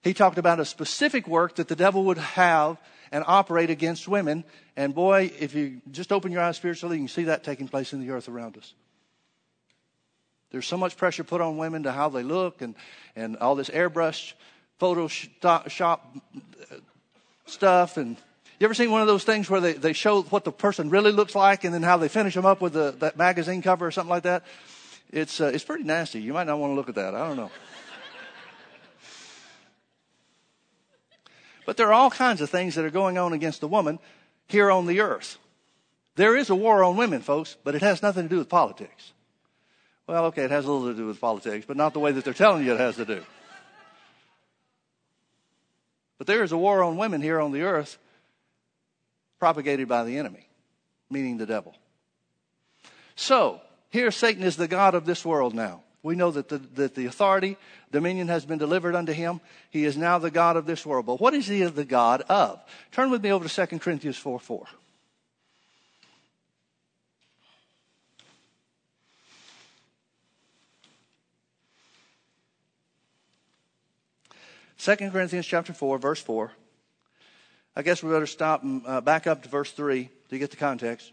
He 0.03 0.15
talked 0.15 0.39
about 0.39 0.61
a 0.61 0.65
specific 0.65 1.27
work 1.27 1.57
that 1.57 1.69
the 1.69 1.75
devil 1.75 2.05
would 2.05 2.19
have 2.19 2.77
and 3.11 3.25
operate 3.27 3.71
against 3.71 4.07
women. 4.07 4.45
And 4.77 4.95
boy, 4.95 5.33
if 5.41 5.55
you 5.55 5.81
just 5.91 6.13
open 6.13 6.31
your 6.31 6.43
eyes 6.43 6.57
spiritually, 6.57 6.99
you 6.99 7.03
can 7.05 7.09
see 7.09 7.25
that 7.25 7.43
taking 7.43 7.69
place 7.69 7.95
in 7.95 8.01
the 8.01 8.11
earth 8.11 8.29
around 8.29 8.59
us. 8.59 8.75
There's 10.51 10.67
so 10.67 10.77
much 10.77 10.97
pressure 10.97 11.25
put 11.25 11.41
on 11.41 11.57
women 11.57 11.83
to 11.83 11.93
how 11.93 12.09
they 12.09 12.23
look 12.23 12.63
and, 12.63 12.75
and 13.15 13.37
all 13.37 13.55
this 13.55 13.69
airbrush 13.69 14.33
Photoshop 14.81 16.01
stuff. 17.47 17.97
And 17.97 18.17
you 18.59 18.65
ever 18.65 18.75
seen 18.75 18.91
one 18.91 19.03
of 19.03 19.07
those 19.07 19.25
things 19.25 19.51
where 19.51 19.61
they, 19.61 19.75
they 19.75 19.93
show 19.93 20.23
what 20.23 20.45
the 20.45 20.53
person 20.53 20.91
really 20.91 21.13
looks 21.13 21.35
like 21.35 21.65
and 21.65 21.75
then 21.75 21.83
how 21.83 21.97
they 21.97 22.09
finish 22.09 22.35
them 22.35 22.47
up 22.47 22.61
with 22.61 22.73
the, 22.73 22.95
that 23.01 23.17
magazine 23.17 23.63
cover 23.63 23.87
or 23.87 23.91
something 23.91 24.11
like 24.11 24.23
that? 24.23 24.45
It's, 25.11 25.41
uh, 25.41 25.51
it's 25.53 25.65
pretty 25.65 25.85
nasty. 25.85 26.21
You 26.21 26.33
might 26.33 26.47
not 26.47 26.59
want 26.59 26.73
to 26.73 26.75
look 26.75 26.89
at 26.89 26.95
that. 26.97 27.15
I 27.15 27.27
don't 27.27 27.37
know. 27.37 27.51
But 31.67 31.77
there 31.77 31.89
are 31.89 31.93
all 31.93 32.11
kinds 32.11 32.41
of 32.41 32.49
things 32.49 32.77
that 32.77 32.85
are 32.87 32.91
going 32.91 33.19
on 33.19 33.35
against 33.35 33.61
the 33.61 33.69
woman 33.69 33.99
here 34.47 34.71
on 34.71 34.87
the 34.87 35.01
earth. 35.01 35.37
There 36.17 36.35
is 36.35 36.49
a 36.49 36.55
war 36.55 36.83
on 36.83 36.97
women, 36.97 37.21
folks, 37.21 37.59
but 37.63 37.75
it 37.75 37.83
has 37.83 38.03
nothing 38.03 38.23
to 38.23 38.29
do 38.31 38.39
with 38.39 38.49
politics. 38.49 39.13
Well, 40.09 40.25
okay, 40.27 40.45
it 40.45 40.51
has 40.51 40.65
a 40.65 40.73
little 40.73 40.89
to 40.89 40.97
do 40.97 41.07
with 41.07 41.21
politics, 41.21 41.67
but 41.69 41.77
not 41.77 41.93
the 41.93 42.01
way 42.01 42.13
that 42.13 42.25
they're 42.25 42.33
telling 42.33 42.65
you 42.65 42.73
it 42.73 42.81
has 42.81 42.97
to 42.97 43.05
do. 43.05 43.23
But 46.17 46.27
there 46.27 46.43
is 46.43 46.51
a 46.51 46.57
war 46.57 46.83
on 46.83 46.97
women 46.97 47.21
here 47.21 47.39
on 47.39 47.53
the 47.53 47.63
earth 47.63 47.99
propagated 49.39 49.87
by 49.87 50.05
the 50.05 50.17
enemy, 50.17 50.49
meaning 51.11 51.37
the 51.37 51.45
devil. 51.45 51.75
So, 53.17 53.61
here 53.91 54.11
Satan 54.11 54.43
is 54.43 54.57
the 54.57 54.67
God 54.67 54.95
of 54.95 55.05
this 55.05 55.27
world 55.27 55.55
now. 55.55 55.83
We 56.03 56.17
know 56.17 56.31
that 56.31 56.49
the, 56.49 56.59
that 56.77 56.95
the 56.95 57.05
authority, 57.05 57.59
dominion 57.93 58.29
has 58.29 58.47
been 58.47 58.59
delivered 58.59 58.95
unto 58.95 59.13
him. 59.13 59.43
He 59.71 59.85
is 59.85 59.99
now 59.99 60.19
the 60.19 60.31
God 60.31 60.57
of 60.57 60.65
this 60.65 60.87
world. 60.87 61.05
But 61.05 61.21
what 61.21 61.35
is 61.35 61.47
he 61.47 61.63
the 61.65 61.85
God 61.85 62.23
of? 62.23 62.61
Turn 62.93 63.11
with 63.11 63.23
me 63.23 63.31
over 63.31 63.47
to 63.47 63.67
2 63.67 63.79
Corinthians 63.79 64.17
4 64.17 64.41
4. 64.41 64.67
2 74.79 74.97
Corinthians 75.11 75.47
chapter 75.47 75.73
4, 75.73 75.99
verse 75.99 76.21
4. 76.21 76.53
I 77.75 77.83
guess 77.83 78.03
we 78.03 78.11
better 78.11 78.27
stop 78.27 78.63
and 78.63 78.83
uh, 78.87 79.01
back 79.01 79.27
up 79.27 79.43
to 79.43 79.49
verse 79.49 79.71
3 79.73 80.09
to 80.31 80.39
get 80.39 80.51
the 80.51 80.57
context. 80.57 81.13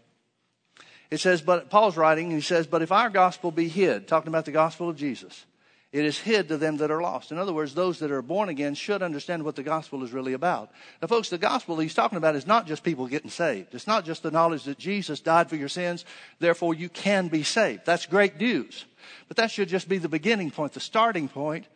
It 1.10 1.20
says, 1.20 1.40
but 1.40 1.70
Paul's 1.70 1.96
writing, 1.96 2.30
he 2.30 2.40
says, 2.40 2.66
but 2.66 2.82
if 2.82 2.90
our 2.90 3.10
gospel 3.10 3.50
be 3.50 3.68
hid, 3.68 4.08
talking 4.08 4.28
about 4.28 4.44
the 4.44 4.52
gospel 4.52 4.88
of 4.88 4.96
Jesus, 4.96 5.44
it 5.92 6.04
is 6.04 6.18
hid 6.18 6.48
to 6.48 6.56
them 6.56 6.78
that 6.78 6.90
are 6.90 7.00
lost. 7.00 7.30
In 7.30 7.38
other 7.38 7.52
words, 7.52 7.74
those 7.74 8.00
that 8.00 8.10
are 8.10 8.22
born 8.22 8.48
again 8.48 8.74
should 8.74 9.02
understand 9.02 9.44
what 9.44 9.54
the 9.56 9.62
gospel 9.62 10.02
is 10.02 10.12
really 10.12 10.32
about. 10.32 10.70
Now, 11.00 11.08
folks, 11.08 11.30
the 11.30 11.38
gospel 11.38 11.78
he's 11.78 11.94
talking 11.94 12.18
about 12.18 12.34
is 12.34 12.46
not 12.46 12.66
just 12.66 12.82
people 12.82 13.06
getting 13.06 13.30
saved. 13.30 13.74
It's 13.74 13.86
not 13.86 14.04
just 14.04 14.22
the 14.22 14.32
knowledge 14.32 14.64
that 14.64 14.78
Jesus 14.78 15.20
died 15.20 15.48
for 15.48 15.56
your 15.56 15.68
sins, 15.68 16.04
therefore 16.40 16.74
you 16.74 16.88
can 16.88 17.28
be 17.28 17.44
saved. 17.44 17.86
That's 17.86 18.06
great 18.06 18.38
news. 18.40 18.84
But 19.28 19.36
that 19.36 19.52
should 19.52 19.68
just 19.68 19.88
be 19.88 19.98
the 19.98 20.08
beginning 20.08 20.50
point, 20.50 20.72
the 20.72 20.80
starting 20.80 21.28
point 21.28 21.66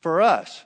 for 0.00 0.22
us. 0.22 0.64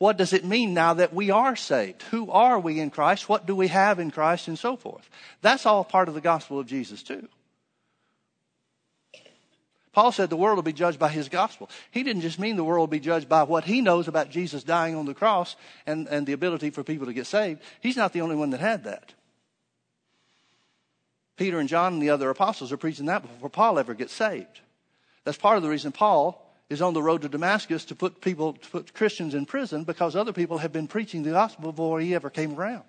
What 0.00 0.16
does 0.16 0.32
it 0.32 0.46
mean 0.46 0.72
now 0.72 0.94
that 0.94 1.12
we 1.12 1.30
are 1.30 1.54
saved? 1.54 2.04
Who 2.04 2.30
are 2.30 2.58
we 2.58 2.80
in 2.80 2.88
Christ? 2.88 3.28
What 3.28 3.44
do 3.44 3.54
we 3.54 3.68
have 3.68 3.98
in 3.98 4.10
Christ? 4.10 4.48
And 4.48 4.58
so 4.58 4.74
forth. 4.74 5.10
That's 5.42 5.66
all 5.66 5.84
part 5.84 6.08
of 6.08 6.14
the 6.14 6.22
gospel 6.22 6.58
of 6.58 6.66
Jesus, 6.66 7.02
too. 7.02 7.28
Paul 9.92 10.10
said 10.10 10.30
the 10.30 10.38
world 10.38 10.56
will 10.56 10.62
be 10.62 10.72
judged 10.72 10.98
by 10.98 11.10
his 11.10 11.28
gospel. 11.28 11.68
He 11.90 12.02
didn't 12.02 12.22
just 12.22 12.38
mean 12.38 12.56
the 12.56 12.64
world 12.64 12.80
will 12.80 12.86
be 12.86 12.98
judged 12.98 13.28
by 13.28 13.42
what 13.42 13.64
he 13.64 13.82
knows 13.82 14.08
about 14.08 14.30
Jesus 14.30 14.64
dying 14.64 14.94
on 14.94 15.04
the 15.04 15.12
cross 15.12 15.54
and, 15.86 16.08
and 16.08 16.26
the 16.26 16.32
ability 16.32 16.70
for 16.70 16.82
people 16.82 17.06
to 17.06 17.12
get 17.12 17.26
saved. 17.26 17.60
He's 17.82 17.98
not 17.98 18.14
the 18.14 18.22
only 18.22 18.36
one 18.36 18.48
that 18.50 18.60
had 18.60 18.84
that. 18.84 19.12
Peter 21.36 21.58
and 21.60 21.68
John 21.68 21.92
and 21.92 22.02
the 22.02 22.08
other 22.08 22.30
apostles 22.30 22.72
are 22.72 22.78
preaching 22.78 23.04
that 23.06 23.20
before 23.20 23.50
Paul 23.50 23.78
ever 23.78 23.92
gets 23.92 24.14
saved. 24.14 24.60
That's 25.24 25.36
part 25.36 25.58
of 25.58 25.62
the 25.62 25.68
reason 25.68 25.92
Paul 25.92 26.49
is 26.70 26.80
on 26.80 26.94
the 26.94 27.02
road 27.02 27.22
to 27.22 27.28
Damascus 27.28 27.84
to 27.86 27.96
put 27.96 28.20
people, 28.20 28.54
to 28.54 28.70
put 28.70 28.94
Christians 28.94 29.34
in 29.34 29.44
prison 29.44 29.82
because 29.82 30.14
other 30.14 30.32
people 30.32 30.58
have 30.58 30.72
been 30.72 30.86
preaching 30.86 31.24
the 31.24 31.32
gospel 31.32 31.72
before 31.72 32.00
he 32.00 32.14
ever 32.14 32.30
came 32.30 32.54
around. 32.54 32.84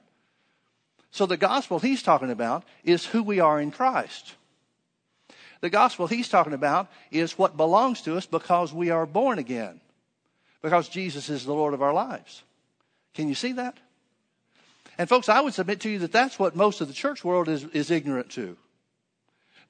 So 1.10 1.26
the 1.26 1.36
gospel 1.36 1.80
he's 1.80 2.04
talking 2.04 2.30
about 2.30 2.64
is 2.84 3.08
who 3.08 3.24
we 3.24 3.40
are 3.40 3.60
in 3.60 3.72
Christ. 3.72 4.36
The 5.60 5.70
gospel 5.70 6.08
he's 6.08 6.30
talking 6.30 6.54
about 6.54 6.90
is 7.10 7.38
what 7.38 7.58
belongs 7.58 8.02
to 8.04 8.16
us 8.16 8.26
because 8.26 8.72
we 8.72 8.92
are 8.92 9.06
born 9.06 9.40
again. 9.40 9.82
Because 10.62 10.88
Jesus 10.88 11.30
is 11.30 11.44
the 11.44 11.54
Lord 11.54 11.74
of 11.74 11.82
our 11.82 11.94
lives. 11.94 12.44
Can 13.16 13.28
you 13.28 13.36
see 13.36 13.54
that? 13.54 13.78
And 14.98 15.10
folks, 15.10 15.28
I 15.28 15.42
would 15.42 15.56
submit 15.56 15.80
to 15.82 15.90
you 15.90 16.00
that 16.00 16.12
that's 16.12 16.38
what 16.38 16.56
most 16.56 16.82
of 16.82 16.88
the 16.88 16.94
church 16.94 17.24
world 17.24 17.50
is, 17.50 17.64
is 17.66 17.90
ignorant 17.90 18.30
to. 18.32 18.56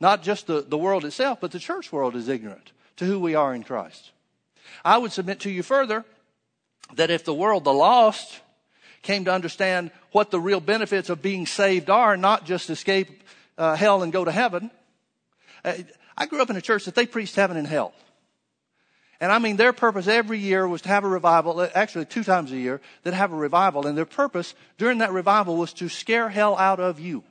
Not 0.01 0.21
just 0.21 0.47
the, 0.47 0.61
the 0.61 0.77
world 0.77 1.05
itself, 1.05 1.39
but 1.39 1.51
the 1.51 1.59
church 1.59 1.93
world 1.93 2.15
is 2.15 2.27
ignorant 2.27 2.71
to 2.97 3.05
who 3.05 3.19
we 3.19 3.35
are 3.35 3.53
in 3.53 3.63
Christ. 3.63 4.11
I 4.83 4.97
would 4.97 5.11
submit 5.11 5.41
to 5.41 5.49
you 5.49 5.63
further 5.63 6.05
that 6.95 7.09
if 7.09 7.23
the 7.23 7.33
world, 7.33 7.63
the 7.63 7.73
lost, 7.73 8.41
came 9.01 9.25
to 9.25 9.33
understand 9.33 9.91
what 10.11 10.31
the 10.31 10.39
real 10.39 10.59
benefits 10.59 11.09
of 11.09 11.21
being 11.21 11.45
saved 11.45 11.89
are, 11.89 12.17
not 12.17 12.45
just 12.45 12.69
escape 12.69 13.23
uh, 13.57 13.75
hell 13.75 14.03
and 14.03 14.13
go 14.13 14.23
to 14.23 14.31
heaven. 14.31 14.71
Uh, 15.63 15.73
I 16.17 16.25
grew 16.25 16.41
up 16.41 16.49
in 16.49 16.55
a 16.55 16.61
church 16.61 16.85
that 16.85 16.95
they 16.95 17.05
preached 17.05 17.35
heaven 17.35 17.57
and 17.57 17.67
hell. 17.67 17.93
And 19.19 19.31
I 19.31 19.37
mean, 19.37 19.55
their 19.55 19.73
purpose 19.73 20.07
every 20.07 20.39
year 20.39 20.67
was 20.67 20.81
to 20.81 20.89
have 20.89 21.03
a 21.03 21.07
revival, 21.07 21.59
uh, 21.59 21.69
actually 21.75 22.05
two 22.05 22.23
times 22.23 22.51
a 22.51 22.57
year, 22.57 22.81
that 23.03 23.13
have 23.13 23.31
a 23.31 23.35
revival. 23.35 23.85
And 23.85 23.97
their 23.97 24.05
purpose 24.05 24.55
during 24.77 24.99
that 24.99 25.11
revival 25.11 25.57
was 25.57 25.73
to 25.73 25.89
scare 25.89 26.29
hell 26.29 26.57
out 26.57 26.79
of 26.79 26.99
you. 26.99 27.23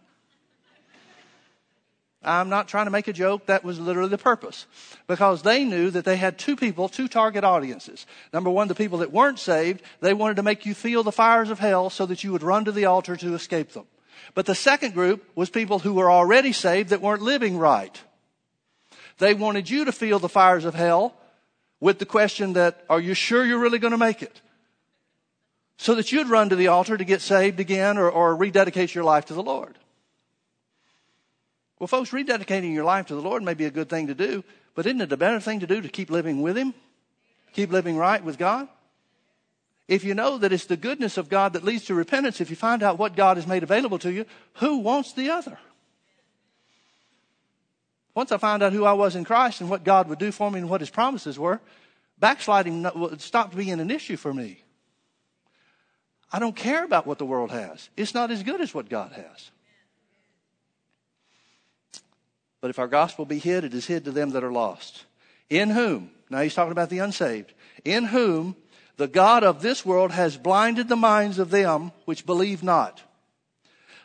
I'm 2.22 2.50
not 2.50 2.68
trying 2.68 2.84
to 2.84 2.90
make 2.90 3.08
a 3.08 3.14
joke. 3.14 3.46
That 3.46 3.64
was 3.64 3.80
literally 3.80 4.10
the 4.10 4.18
purpose. 4.18 4.66
Because 5.06 5.42
they 5.42 5.64
knew 5.64 5.90
that 5.90 6.04
they 6.04 6.16
had 6.16 6.38
two 6.38 6.54
people, 6.54 6.88
two 6.88 7.08
target 7.08 7.44
audiences. 7.44 8.06
Number 8.32 8.50
one, 8.50 8.68
the 8.68 8.74
people 8.74 8.98
that 8.98 9.12
weren't 9.12 9.38
saved. 9.38 9.82
They 10.00 10.12
wanted 10.12 10.36
to 10.36 10.42
make 10.42 10.66
you 10.66 10.74
feel 10.74 11.02
the 11.02 11.12
fires 11.12 11.48
of 11.48 11.58
hell 11.58 11.88
so 11.88 12.04
that 12.06 12.22
you 12.22 12.32
would 12.32 12.42
run 12.42 12.66
to 12.66 12.72
the 12.72 12.84
altar 12.84 13.16
to 13.16 13.34
escape 13.34 13.72
them. 13.72 13.86
But 14.34 14.44
the 14.44 14.54
second 14.54 14.92
group 14.92 15.24
was 15.34 15.48
people 15.48 15.78
who 15.78 15.94
were 15.94 16.10
already 16.10 16.52
saved 16.52 16.90
that 16.90 17.00
weren't 17.00 17.22
living 17.22 17.56
right. 17.56 17.98
They 19.18 19.32
wanted 19.32 19.70
you 19.70 19.86
to 19.86 19.92
feel 19.92 20.18
the 20.18 20.28
fires 20.28 20.66
of 20.66 20.74
hell 20.74 21.14
with 21.80 21.98
the 21.98 22.06
question 22.06 22.52
that, 22.52 22.84
are 22.90 23.00
you 23.00 23.14
sure 23.14 23.44
you're 23.44 23.58
really 23.58 23.78
going 23.78 23.92
to 23.92 23.98
make 23.98 24.22
it? 24.22 24.42
So 25.78 25.94
that 25.94 26.12
you'd 26.12 26.28
run 26.28 26.50
to 26.50 26.56
the 26.56 26.68
altar 26.68 26.98
to 26.98 27.04
get 27.04 27.22
saved 27.22 27.58
again 27.60 27.96
or, 27.96 28.10
or 28.10 28.36
rededicate 28.36 28.94
your 28.94 29.04
life 29.04 29.24
to 29.26 29.34
the 29.34 29.42
Lord. 29.42 29.78
Well, 31.80 31.88
folks, 31.88 32.10
rededicating 32.10 32.74
your 32.74 32.84
life 32.84 33.06
to 33.06 33.14
the 33.14 33.22
Lord 33.22 33.42
may 33.42 33.54
be 33.54 33.64
a 33.64 33.70
good 33.70 33.88
thing 33.88 34.06
to 34.08 34.14
do, 34.14 34.44
but 34.74 34.84
isn't 34.86 35.00
it 35.00 35.10
a 35.10 35.16
better 35.16 35.40
thing 35.40 35.60
to 35.60 35.66
do 35.66 35.80
to 35.80 35.88
keep 35.88 36.10
living 36.10 36.42
with 36.42 36.56
Him? 36.56 36.74
Keep 37.54 37.72
living 37.72 37.96
right 37.96 38.22
with 38.22 38.38
God? 38.38 38.68
If 39.88 40.04
you 40.04 40.14
know 40.14 40.36
that 40.38 40.52
it's 40.52 40.66
the 40.66 40.76
goodness 40.76 41.16
of 41.16 41.30
God 41.30 41.54
that 41.54 41.64
leads 41.64 41.86
to 41.86 41.94
repentance, 41.94 42.40
if 42.40 42.50
you 42.50 42.54
find 42.54 42.82
out 42.82 42.98
what 42.98 43.16
God 43.16 43.38
has 43.38 43.46
made 43.46 43.62
available 43.62 43.98
to 44.00 44.12
you, 44.12 44.26
who 44.56 44.78
wants 44.78 45.14
the 45.14 45.30
other? 45.30 45.58
Once 48.14 48.30
I 48.30 48.36
found 48.36 48.62
out 48.62 48.74
who 48.74 48.84
I 48.84 48.92
was 48.92 49.16
in 49.16 49.24
Christ 49.24 49.62
and 49.62 49.70
what 49.70 49.82
God 49.82 50.06
would 50.08 50.18
do 50.18 50.30
for 50.30 50.50
me 50.50 50.58
and 50.60 50.68
what 50.68 50.82
His 50.82 50.90
promises 50.90 51.38
were, 51.38 51.60
backsliding 52.18 52.86
stopped 53.18 53.56
being 53.56 53.80
an 53.80 53.90
issue 53.90 54.18
for 54.18 54.34
me. 54.34 54.62
I 56.30 56.40
don't 56.40 56.54
care 56.54 56.84
about 56.84 57.06
what 57.06 57.18
the 57.18 57.24
world 57.24 57.50
has. 57.50 57.88
It's 57.96 58.14
not 58.14 58.30
as 58.30 58.42
good 58.42 58.60
as 58.60 58.74
what 58.74 58.90
God 58.90 59.12
has. 59.12 59.50
But 62.60 62.70
if 62.70 62.78
our 62.78 62.88
gospel 62.88 63.24
be 63.24 63.38
hid, 63.38 63.64
it 63.64 63.74
is 63.74 63.86
hid 63.86 64.04
to 64.04 64.10
them 64.10 64.30
that 64.30 64.44
are 64.44 64.52
lost. 64.52 65.04
In 65.48 65.70
whom, 65.70 66.10
now 66.28 66.40
he's 66.40 66.54
talking 66.54 66.72
about 66.72 66.90
the 66.90 66.98
unsaved, 66.98 67.52
in 67.84 68.04
whom 68.04 68.54
the 68.96 69.08
God 69.08 69.42
of 69.42 69.62
this 69.62 69.84
world 69.84 70.12
has 70.12 70.36
blinded 70.36 70.88
the 70.88 70.96
minds 70.96 71.38
of 71.38 71.50
them 71.50 71.92
which 72.04 72.26
believe 72.26 72.62
not, 72.62 73.02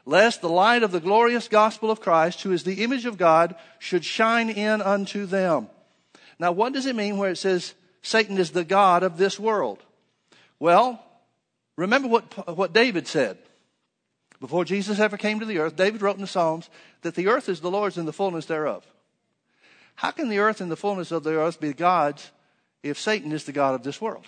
lest 0.05 0.41
the 0.41 0.49
light 0.49 0.83
of 0.83 0.91
the 0.91 1.01
glorious 1.01 1.47
gospel 1.47 1.91
of 1.91 1.99
Christ, 1.99 2.43
who 2.43 2.53
is 2.53 2.63
the 2.63 2.83
image 2.83 3.05
of 3.05 3.17
God, 3.17 3.55
should 3.77 4.05
shine 4.05 4.49
in 4.49 4.81
unto 4.81 5.25
them. 5.25 5.67
Now, 6.39 6.51
what 6.51 6.73
does 6.73 6.85
it 6.85 6.95
mean 6.95 7.17
where 7.17 7.31
it 7.31 7.37
says 7.37 7.73
Satan 8.01 8.37
is 8.37 8.51
the 8.51 8.63
God 8.63 9.03
of 9.03 9.17
this 9.17 9.39
world? 9.39 9.83
Well, 10.59 11.03
remember 11.75 12.07
what, 12.07 12.55
what 12.55 12.73
David 12.73 13.07
said. 13.07 13.37
Before 14.45 14.63
Jesus 14.63 14.99
ever 14.99 15.17
came 15.17 15.39
to 15.39 15.45
the 15.47 15.57
earth, 15.57 15.75
David 15.75 16.03
wrote 16.03 16.17
in 16.17 16.21
the 16.21 16.27
Psalms 16.27 16.69
that 17.01 17.15
the 17.15 17.29
earth 17.29 17.49
is 17.49 17.61
the 17.61 17.71
Lord's 17.71 17.97
and 17.97 18.07
the 18.07 18.13
fullness 18.13 18.45
thereof. 18.45 18.85
How 19.95 20.11
can 20.11 20.29
the 20.29 20.37
earth 20.37 20.61
and 20.61 20.69
the 20.69 20.75
fullness 20.75 21.11
of 21.11 21.23
the 21.23 21.35
earth 21.35 21.59
be 21.59 21.73
God's 21.73 22.29
if 22.83 22.99
Satan 22.99 23.31
is 23.31 23.45
the 23.45 23.51
God 23.51 23.73
of 23.73 23.81
this 23.81 23.99
world? 23.99 24.27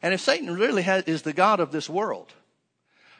And 0.00 0.14
if 0.14 0.22
Satan 0.22 0.54
really 0.54 0.80
has, 0.80 1.04
is 1.04 1.20
the 1.20 1.34
God 1.34 1.60
of 1.60 1.70
this 1.70 1.90
world, 1.90 2.32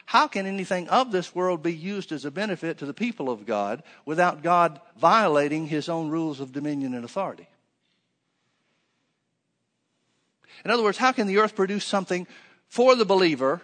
how 0.07 0.27
can 0.27 0.47
anything 0.47 0.89
of 0.89 1.11
this 1.11 1.35
world 1.35 1.61
be 1.61 1.75
used 1.75 2.11
as 2.11 2.25
a 2.25 2.31
benefit 2.31 2.79
to 2.79 2.87
the 2.87 2.95
people 2.95 3.29
of 3.29 3.45
God 3.45 3.83
without 4.07 4.41
God 4.41 4.81
violating 4.97 5.67
his 5.67 5.87
own 5.87 6.09
rules 6.09 6.39
of 6.39 6.51
dominion 6.51 6.95
and 6.95 7.05
authority? 7.05 7.47
In 10.65 10.71
other 10.71 10.81
words, 10.81 10.97
how 10.97 11.11
can 11.11 11.27
the 11.27 11.37
earth 11.37 11.55
produce 11.55 11.85
something 11.85 12.25
for 12.71 12.95
the 12.95 13.03
believer, 13.03 13.61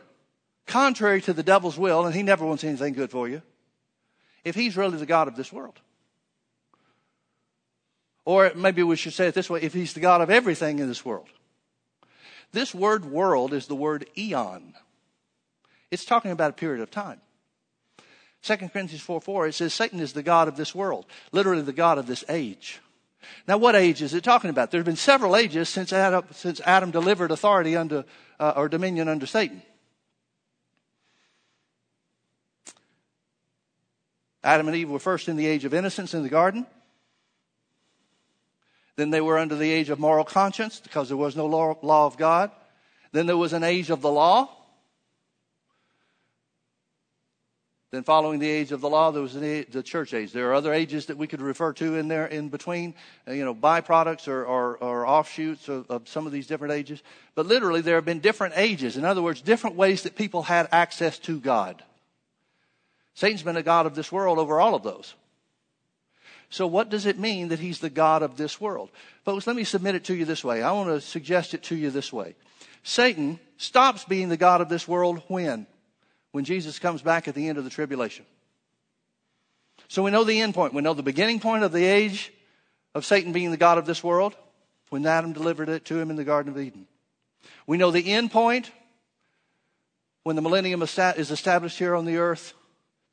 contrary 0.66 1.22
to 1.22 1.32
the 1.32 1.42
devil's 1.42 1.78
will, 1.78 2.06
and 2.06 2.14
he 2.14 2.24
never 2.24 2.46
wants 2.46 2.66
anything 2.66 2.94
good 2.94 3.10
for 3.10 3.30
you, 3.30 3.42
if 4.44 4.54
he's 4.54 4.76
really 4.76 4.98
the 4.98 5.06
God 5.06 5.30
of 5.30 5.38
this 5.38 5.52
world. 5.52 5.80
Or 8.26 8.52
maybe 8.54 8.84
we 8.84 8.98
should 8.98 9.14
say 9.14 9.28
it 9.28 9.34
this 9.34 9.50
way 9.50 9.62
if 9.62 9.74
he's 9.74 9.94
the 9.94 10.02
God 10.02 10.20
of 10.20 10.30
everything 10.30 10.80
in 10.80 10.90
this 10.90 11.06
world. 11.06 11.30
This 12.52 12.76
word 12.76 13.06
world 13.06 13.54
is 13.54 13.68
the 13.68 13.76
word 13.76 14.06
eon. 14.18 14.74
It's 15.90 16.04
talking 16.04 16.32
about 16.32 16.50
a 16.50 16.54
period 16.54 16.82
of 16.82 16.92
time. 16.92 17.22
2 18.42 18.58
Corinthians 18.58 19.02
4 19.02 19.22
4, 19.22 19.48
it 19.48 19.54
says 19.54 19.74
Satan 19.74 20.02
is 20.02 20.12
the 20.12 20.22
God 20.22 20.50
of 20.50 20.58
this 20.58 20.76
world, 20.76 21.06
literally 21.32 21.62
the 21.62 21.72
God 21.72 21.98
of 21.98 22.08
this 22.08 22.26
age. 22.28 22.82
Now, 23.48 23.58
what 23.58 23.74
age 23.74 24.02
is 24.02 24.14
it 24.14 24.26
talking 24.26 24.50
about? 24.50 24.70
There 24.70 24.80
have 24.80 24.86
been 24.86 24.98
several 24.98 25.38
ages 25.38 25.70
since 25.70 25.94
Adam, 25.94 26.26
since 26.34 26.60
Adam 26.66 26.92
delivered 26.92 27.32
authority 27.32 27.78
unto, 27.78 28.04
uh, 28.40 28.54
or 28.56 28.70
dominion 28.70 29.08
under 29.08 29.26
Satan. 29.26 29.62
Adam 34.44 34.68
and 34.68 34.78
Eve 34.78 34.90
were 34.90 35.00
first 35.00 35.28
in 35.28 35.36
the 35.36 35.46
age 35.46 35.66
of 35.66 35.74
innocence 35.74 36.14
in 36.14 36.24
the 36.24 36.30
garden. 36.30 36.66
Then 38.96 39.10
they 39.10 39.22
were 39.22 39.38
under 39.38 39.56
the 39.56 39.72
age 39.72 39.90
of 39.90 40.00
moral 40.00 40.24
conscience 40.24 40.80
because 40.80 41.10
there 41.10 41.18
was 41.18 41.36
no 41.36 41.46
law, 41.46 41.78
law 41.82 42.06
of 42.06 42.18
God. 42.18 42.52
Then 43.12 43.26
there 43.26 43.38
was 43.38 43.54
an 43.54 43.64
age 43.64 43.90
of 43.90 44.02
the 44.02 44.12
law. 44.12 44.50
Then, 47.90 48.04
following 48.04 48.40
the 48.40 48.50
age 48.50 48.74
of 48.74 48.82
the 48.82 48.90
law, 48.90 49.12
there 49.12 49.22
was 49.22 49.34
the, 49.34 49.66
church 49.82 50.14
age. 50.14 50.34
There 50.34 50.50
are 50.50 50.54
other 50.54 50.74
ages 50.74 51.06
that 51.06 51.18
we 51.18 51.26
could 51.26 51.42
refer 51.42 51.72
to 51.74 51.96
in 51.96 52.10
there 52.10 52.26
in 52.26 52.50
between, 52.50 52.94
uh, 53.26 53.32
you 53.32 53.46
know, 53.46 53.56
byproducts 53.56 54.28
or, 54.28 54.44
or, 54.44 54.76
or 54.78 55.08
offshoots 55.08 55.70
of, 55.70 55.90
of, 55.90 56.10
some 56.10 56.26
of 56.26 56.34
these 56.34 56.48
different 56.48 56.74
ages. 56.74 57.02
But 57.34 57.46
literally, 57.46 57.80
there 57.80 57.96
have 57.96 58.04
been 58.04 58.20
different 58.20 58.56
ages. 58.58 58.98
In 58.98 59.06
other 59.06 59.22
words, 59.22 59.42
different 59.42 59.78
ways 59.78 60.04
that 60.04 60.18
people 60.18 60.44
had 60.44 60.68
access 60.74 61.18
to 61.20 61.40
God. 61.40 61.82
Satan's 63.14 63.44
been 63.44 63.56
a 63.56 63.64
God 63.64 63.86
of 63.86 63.96
this 63.96 64.12
world 64.12 64.38
over 64.38 64.60
all 64.60 64.76
of 64.76 64.84
those. 64.84 65.16
So, 66.50 66.68
what 66.68 66.90
does 66.90 67.06
it 67.06 67.18
mean 67.18 67.50
that 67.50 67.60
he's 67.60 67.80
the 67.80 67.90
God 67.90 68.22
of 68.22 68.36
this 68.36 68.60
world? 68.60 68.90
Folks, 69.24 69.48
let 69.48 69.56
me 69.56 69.64
submit 69.64 69.96
it 69.96 70.04
to 70.06 70.14
you 70.14 70.26
this 70.26 70.44
way. 70.44 70.62
I 70.62 70.74
want 70.74 70.90
to 70.90 71.00
suggest 71.00 71.54
it 71.54 71.64
to 71.64 71.76
you 71.76 71.90
this 71.90 72.12
way. 72.12 72.36
Satan 72.84 73.40
stops 73.56 74.04
being 74.04 74.28
the 74.28 74.38
God 74.38 74.60
of 74.60 74.68
this 74.68 74.88
world 74.88 75.24
when? 75.28 75.68
When 76.32 76.46
Jesus 76.46 76.80
comes 76.80 77.02
back 77.02 77.28
at 77.28 77.36
the 77.36 77.48
end 77.48 77.58
of 77.58 77.64
the 77.64 77.70
tribulation. 77.70 78.26
So 79.88 80.04
we 80.04 80.12
know 80.12 80.24
the 80.24 80.42
end 80.42 80.54
point. 80.54 80.74
We 80.74 80.82
know 80.82 80.94
the 80.94 81.04
beginning 81.04 81.40
point 81.40 81.64
of 81.64 81.72
the 81.72 81.86
age 81.86 82.32
of 82.94 83.06
Satan 83.06 83.32
being 83.32 83.52
the 83.52 83.58
God 83.58 83.78
of 83.78 83.86
this 83.86 84.04
world 84.04 84.36
when 84.90 85.06
Adam 85.06 85.34
delivered 85.34 85.70
it 85.70 85.86
to 85.86 86.00
him 86.00 86.10
in 86.10 86.16
the 86.16 86.24
Garden 86.24 86.52
of 86.52 86.60
Eden. 86.60 86.88
We 87.66 87.78
know 87.78 87.92
the 87.92 88.12
end 88.12 88.32
point 88.32 88.72
when 90.24 90.36
the 90.36 90.42
millennium 90.42 90.82
is 90.82 91.32
established 91.32 91.80
here 91.80 91.96
on 91.96 92.06
the 92.06 92.18
earth, 92.18 92.54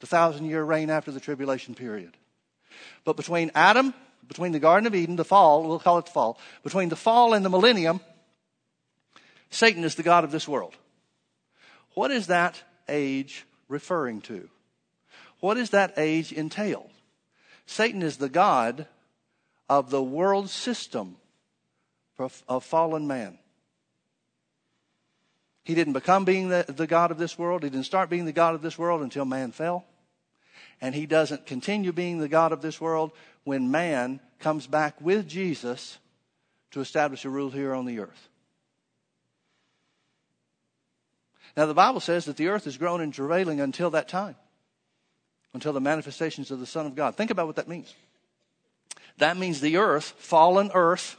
the 0.01 0.07
thousand 0.07 0.47
year 0.47 0.65
reign 0.65 0.91
after 0.91 1.13
the 1.13 1.21
tribulation 1.21 1.75
period. 1.75 2.17
But 3.05 3.17
between 3.17 3.53
Adam, 3.55 3.95
between 4.27 4.53
the 4.53 4.59
Garden 4.59 4.87
of 4.87 4.95
Eden, 4.95 5.17
the 5.17 5.25
fall, 5.25 5.63
we'll 5.69 5.79
call 5.79 5.99
it 5.99 6.07
the 6.07 6.11
fall, 6.11 6.39
between 6.63 6.89
the 6.89 6.97
fall 6.97 7.35
and 7.35 7.45
the 7.45 7.51
millennium, 7.51 8.01
Satan 9.51 9.85
is 9.85 9.95
the 9.95 10.03
God 10.03 10.25
of 10.25 10.33
this 10.33 10.49
world. 10.49 10.75
What 11.95 12.11
is 12.11 12.27
that 12.27 12.61
age 12.89 13.47
referring 13.69 14.21
to? 14.23 14.49
What 15.41 15.55
does 15.55 15.71
that 15.71 15.95
age 15.97 16.33
entail? 16.33 16.91
Satan 17.67 18.03
is 18.03 18.17
the 18.17 18.29
God 18.29 18.87
of 19.69 19.91
the 19.91 20.03
world 20.03 20.51
system 20.51 21.17
of 22.19 22.65
fallen 22.65 23.07
man. 23.07 23.39
He 25.65 25.75
didn't 25.75 25.95
become 25.95 26.25
being 26.25 26.51
the, 26.51 26.65
the, 26.69 26.87
God 26.87 27.11
of 27.11 27.19
this 27.19 27.39
world. 27.39 27.63
He 27.63 27.71
didn't 27.71 27.87
start 27.87 28.11
being 28.11 28.27
the 28.27 28.33
God 28.33 28.55
of 28.55 28.61
this 28.61 28.79
world 28.79 29.01
until 29.01 29.25
man 29.25 29.51
fell. 29.51 29.85
And 30.81 30.95
he 30.95 31.07
doesn't 31.07 31.47
continue 31.47 31.93
being 31.93 32.19
the 32.19 32.29
God 32.29 32.53
of 32.53 32.61
this 32.61 32.81
world 32.81 33.13
when 33.45 33.71
man 33.71 34.21
comes 34.41 34.67
back 34.67 35.01
with 35.01 35.27
Jesus 35.27 35.99
to 36.73 36.81
establish 36.81 37.25
a 37.25 37.31
rule 37.31 37.51
here 37.51 37.73
on 37.73 37.87
the 37.87 38.01
earth. 38.01 38.29
Now, 41.57 41.67
the 41.67 41.75
Bible 41.75 42.01
says 42.01 42.25
that 42.25 42.37
the 42.37 42.49
earth 42.49 42.67
is 42.67 42.77
groaning 42.77 43.05
and 43.05 43.15
travailing 43.15 43.61
until 43.61 43.91
that 43.91 44.09
time, 44.09 44.35
until 45.53 45.73
the 45.73 45.81
manifestations 45.81 46.51
of 46.51 46.61
the 46.61 46.67
Son 46.67 46.87
of 46.87 46.95
God. 46.95 47.15
Think 47.15 47.31
about 47.31 47.47
what 47.47 47.57
that 47.57 47.69
means. 47.69 47.95
That 49.19 49.37
means 49.37 49.61
the 49.61 49.77
earth, 49.77 50.15
fallen 50.19 50.71
earth, 50.75 51.17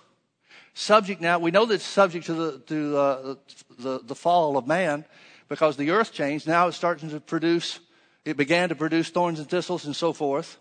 subject 0.75 1.21
now, 1.21 1.39
we 1.39 1.51
know 1.51 1.65
that 1.65 1.75
it's 1.75 1.83
subject 1.83 2.27
to 2.27 2.33
the, 2.33 2.59
to, 2.67 2.97
uh, 2.97 3.35
the, 3.79 3.99
the 4.03 4.15
fall 4.15 4.57
of 4.57 4.67
man 4.67 5.05
because 5.47 5.77
the 5.77 5.91
earth 5.91 6.13
changed. 6.13 6.47
Now 6.47 6.67
it's 6.67 6.77
starting 6.77 7.09
to 7.09 7.19
produce, 7.19 7.79
it 8.25 8.37
began 8.37 8.69
to 8.69 8.75
produce 8.75 9.09
thorns 9.09 9.39
and 9.39 9.49
thistles 9.49 9.85
and 9.85 9.95
so 9.95 10.13
forth. 10.13 10.57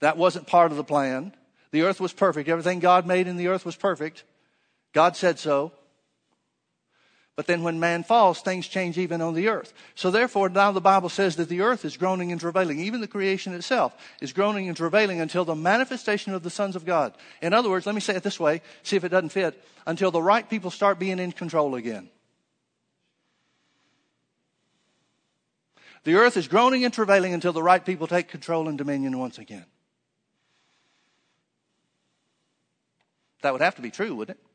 That 0.00 0.16
wasn't 0.16 0.46
part 0.46 0.70
of 0.70 0.76
the 0.76 0.84
plan. 0.84 1.34
The 1.70 1.82
earth 1.82 2.00
was 2.00 2.12
perfect. 2.12 2.48
Everything 2.48 2.80
God 2.80 3.06
made 3.06 3.28
in 3.28 3.36
the 3.36 3.48
earth 3.48 3.64
was 3.64 3.76
perfect. 3.76 4.24
God 4.92 5.16
said 5.16 5.38
so. 5.38 5.72
But 7.36 7.48
then 7.48 7.64
when 7.64 7.80
man 7.80 8.04
falls, 8.04 8.40
things 8.40 8.68
change 8.68 8.96
even 8.96 9.20
on 9.20 9.34
the 9.34 9.48
earth. 9.48 9.72
So 9.96 10.12
therefore, 10.12 10.48
now 10.48 10.70
the 10.70 10.80
Bible 10.80 11.08
says 11.08 11.34
that 11.36 11.48
the 11.48 11.62
earth 11.62 11.84
is 11.84 11.96
groaning 11.96 12.30
and 12.30 12.40
travailing. 12.40 12.78
Even 12.78 13.00
the 13.00 13.08
creation 13.08 13.52
itself 13.54 13.92
is 14.20 14.32
groaning 14.32 14.68
and 14.68 14.76
travailing 14.76 15.20
until 15.20 15.44
the 15.44 15.56
manifestation 15.56 16.32
of 16.32 16.44
the 16.44 16.50
sons 16.50 16.76
of 16.76 16.84
God. 16.84 17.12
In 17.42 17.52
other 17.52 17.68
words, 17.68 17.86
let 17.86 17.94
me 17.96 18.00
say 18.00 18.14
it 18.14 18.22
this 18.22 18.38
way, 18.38 18.62
see 18.84 18.94
if 18.94 19.02
it 19.02 19.08
doesn't 19.08 19.30
fit, 19.30 19.60
until 19.84 20.12
the 20.12 20.22
right 20.22 20.48
people 20.48 20.70
start 20.70 21.00
being 21.00 21.18
in 21.18 21.32
control 21.32 21.74
again. 21.74 22.08
The 26.04 26.14
earth 26.14 26.36
is 26.36 26.46
groaning 26.46 26.84
and 26.84 26.94
travailing 26.94 27.34
until 27.34 27.52
the 27.52 27.62
right 27.62 27.84
people 27.84 28.06
take 28.06 28.28
control 28.28 28.68
and 28.68 28.78
dominion 28.78 29.18
once 29.18 29.38
again. 29.38 29.64
That 33.42 33.52
would 33.52 33.62
have 33.62 33.74
to 33.74 33.82
be 33.82 33.90
true, 33.90 34.14
wouldn't 34.14 34.38
it? 34.38 34.53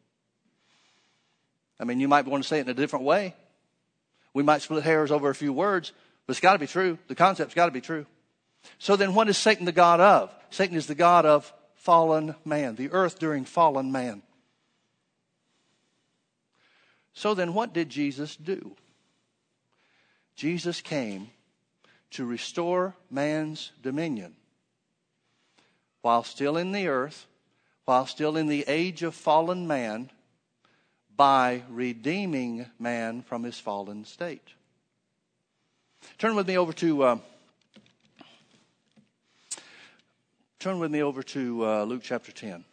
I 1.80 1.86
mean, 1.86 2.00
you 2.00 2.08
might 2.08 2.26
want 2.26 2.44
to 2.44 2.48
say 2.48 2.60
it 2.60 2.62
in 2.62 2.70
a 2.70 2.74
different 2.74 3.06
way. 3.06 3.36
We 4.34 4.44
might 4.44 4.62
split 4.62 4.84
hairs 4.84 5.12
over 5.12 5.30
a 5.30 5.36
few 5.36 5.54
words, 5.54 5.92
but 6.26 6.32
it's 6.32 6.40
got 6.40 6.54
to 6.54 6.60
be 6.60 6.68
true. 6.68 6.98
The 7.08 7.16
concept's 7.16 7.56
got 7.56 7.66
to 7.68 7.72
be 7.72 7.82
true. 7.82 8.06
So 8.78 8.96
then, 8.96 9.14
what 9.14 9.30
is 9.30 9.38
Satan 9.38 9.66
the 9.66 9.72
God 9.72 10.00
of? 10.00 10.34
Satan 10.50 10.76
is 10.76 10.88
the 10.88 10.96
God 10.96 11.26
of 11.26 11.52
fallen 11.76 12.36
man, 12.44 12.76
the 12.76 12.92
earth 12.92 13.20
during 13.20 13.46
fallen 13.46 13.92
man. 13.92 14.22
So 17.14 17.34
then, 17.34 17.54
what 17.54 17.74
did 17.74 17.90
Jesus 17.90 18.36
do? 18.36 18.76
Jesus 20.36 20.82
came 20.82 21.30
to 22.12 22.26
restore 22.26 22.96
man's 23.10 23.72
dominion 23.82 24.36
while 26.02 26.24
still 26.24 26.58
in 26.58 26.72
the 26.72 26.88
earth, 26.88 27.28
while 27.86 28.06
still 28.06 28.38
in 28.38 28.48
the 28.48 28.64
age 28.68 29.04
of 29.04 29.14
fallen 29.14 29.68
man, 29.68 30.10
by 31.20 31.64
redeeming 31.70 32.66
man 32.80 33.22
from 33.22 33.44
his 33.44 33.60
fallen 33.60 34.06
state. 34.06 34.54
Turn 36.18 36.34
with 36.34 36.48
me 36.48 36.58
over 36.58 36.72
to. 36.72 37.04
Uh, 37.04 37.18
turn 40.60 40.80
with 40.80 40.90
me 40.90 41.04
over 41.04 41.22
to 41.22 41.66
uh, 41.66 41.84
Luke 41.84 42.04
chapter 42.06 42.32
10. 42.32 42.64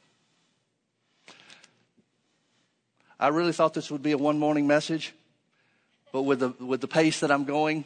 I 3.18 3.28
really 3.28 3.52
thought 3.52 3.74
this 3.74 3.90
would 3.90 4.04
be 4.04 4.12
a 4.12 4.18
one 4.18 4.38
morning 4.38 4.68
message, 4.68 5.12
but 6.12 6.22
with 6.22 6.38
the, 6.38 6.50
with 6.64 6.80
the 6.80 6.86
pace 6.86 7.18
that 7.20 7.32
I'm 7.32 7.46
going, 7.46 7.84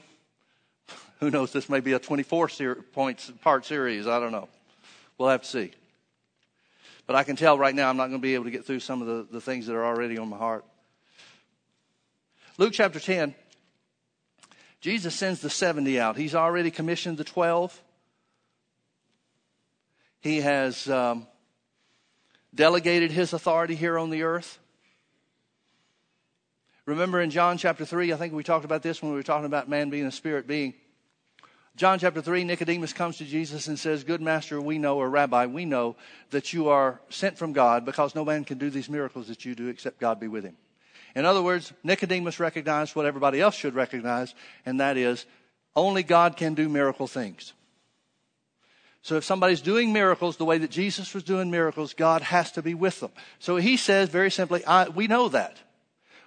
who 1.20 1.30
knows, 1.30 1.52
this 1.52 1.70
may 1.70 1.80
be 1.80 1.94
a 1.94 1.98
24 1.98 2.50
ser- 2.50 2.74
points 2.74 3.32
part 3.40 3.64
series. 3.64 4.06
I 4.06 4.20
don't 4.20 4.32
know. 4.32 4.50
We'll 5.16 5.30
have 5.30 5.40
to 5.40 5.48
see. 5.48 5.72
But 7.10 7.16
I 7.16 7.24
can 7.24 7.34
tell 7.34 7.58
right 7.58 7.74
now 7.74 7.90
I'm 7.90 7.96
not 7.96 8.06
going 8.06 8.20
to 8.20 8.22
be 8.22 8.34
able 8.34 8.44
to 8.44 8.52
get 8.52 8.64
through 8.64 8.78
some 8.78 9.02
of 9.02 9.08
the, 9.08 9.26
the 9.32 9.40
things 9.40 9.66
that 9.66 9.74
are 9.74 9.84
already 9.84 10.16
on 10.16 10.28
my 10.28 10.36
heart. 10.36 10.64
Luke 12.56 12.72
chapter 12.72 13.00
10, 13.00 13.34
Jesus 14.80 15.12
sends 15.12 15.40
the 15.40 15.50
70 15.50 15.98
out. 15.98 16.16
He's 16.16 16.36
already 16.36 16.70
commissioned 16.70 17.18
the 17.18 17.24
12. 17.24 17.82
He 20.20 20.40
has 20.42 20.88
um, 20.88 21.26
delegated 22.54 23.10
his 23.10 23.32
authority 23.32 23.74
here 23.74 23.98
on 23.98 24.10
the 24.10 24.22
earth. 24.22 24.60
Remember 26.86 27.20
in 27.20 27.30
John 27.30 27.58
chapter 27.58 27.84
3, 27.84 28.12
I 28.12 28.16
think 28.18 28.34
we 28.34 28.44
talked 28.44 28.64
about 28.64 28.84
this 28.84 29.02
when 29.02 29.10
we 29.10 29.16
were 29.16 29.24
talking 29.24 29.46
about 29.46 29.68
man 29.68 29.90
being 29.90 30.06
a 30.06 30.12
spirit 30.12 30.46
being. 30.46 30.74
John 31.80 31.98
chapter 31.98 32.20
3, 32.20 32.44
Nicodemus 32.44 32.92
comes 32.92 33.16
to 33.16 33.24
Jesus 33.24 33.66
and 33.66 33.78
says, 33.78 34.04
Good 34.04 34.20
master, 34.20 34.60
we 34.60 34.76
know, 34.76 34.98
or 34.98 35.08
rabbi, 35.08 35.46
we 35.46 35.64
know 35.64 35.96
that 36.28 36.52
you 36.52 36.68
are 36.68 37.00
sent 37.08 37.38
from 37.38 37.54
God 37.54 37.86
because 37.86 38.14
no 38.14 38.22
man 38.22 38.44
can 38.44 38.58
do 38.58 38.68
these 38.68 38.90
miracles 38.90 39.28
that 39.28 39.46
you 39.46 39.54
do 39.54 39.68
except 39.68 39.98
God 39.98 40.20
be 40.20 40.28
with 40.28 40.44
him. 40.44 40.58
In 41.14 41.24
other 41.24 41.40
words, 41.40 41.72
Nicodemus 41.82 42.38
recognized 42.38 42.94
what 42.94 43.06
everybody 43.06 43.40
else 43.40 43.54
should 43.54 43.74
recognize, 43.74 44.34
and 44.66 44.78
that 44.78 44.98
is 44.98 45.24
only 45.74 46.02
God 46.02 46.36
can 46.36 46.52
do 46.52 46.68
miracle 46.68 47.06
things. 47.06 47.54
So 49.00 49.16
if 49.16 49.24
somebody's 49.24 49.62
doing 49.62 49.90
miracles 49.90 50.36
the 50.36 50.44
way 50.44 50.58
that 50.58 50.70
Jesus 50.70 51.14
was 51.14 51.22
doing 51.22 51.50
miracles, 51.50 51.94
God 51.94 52.20
has 52.20 52.52
to 52.52 52.62
be 52.62 52.74
with 52.74 53.00
them. 53.00 53.12
So 53.38 53.56
he 53.56 53.78
says 53.78 54.10
very 54.10 54.30
simply, 54.30 54.62
we 54.94 55.06
know 55.06 55.30
that. 55.30 55.56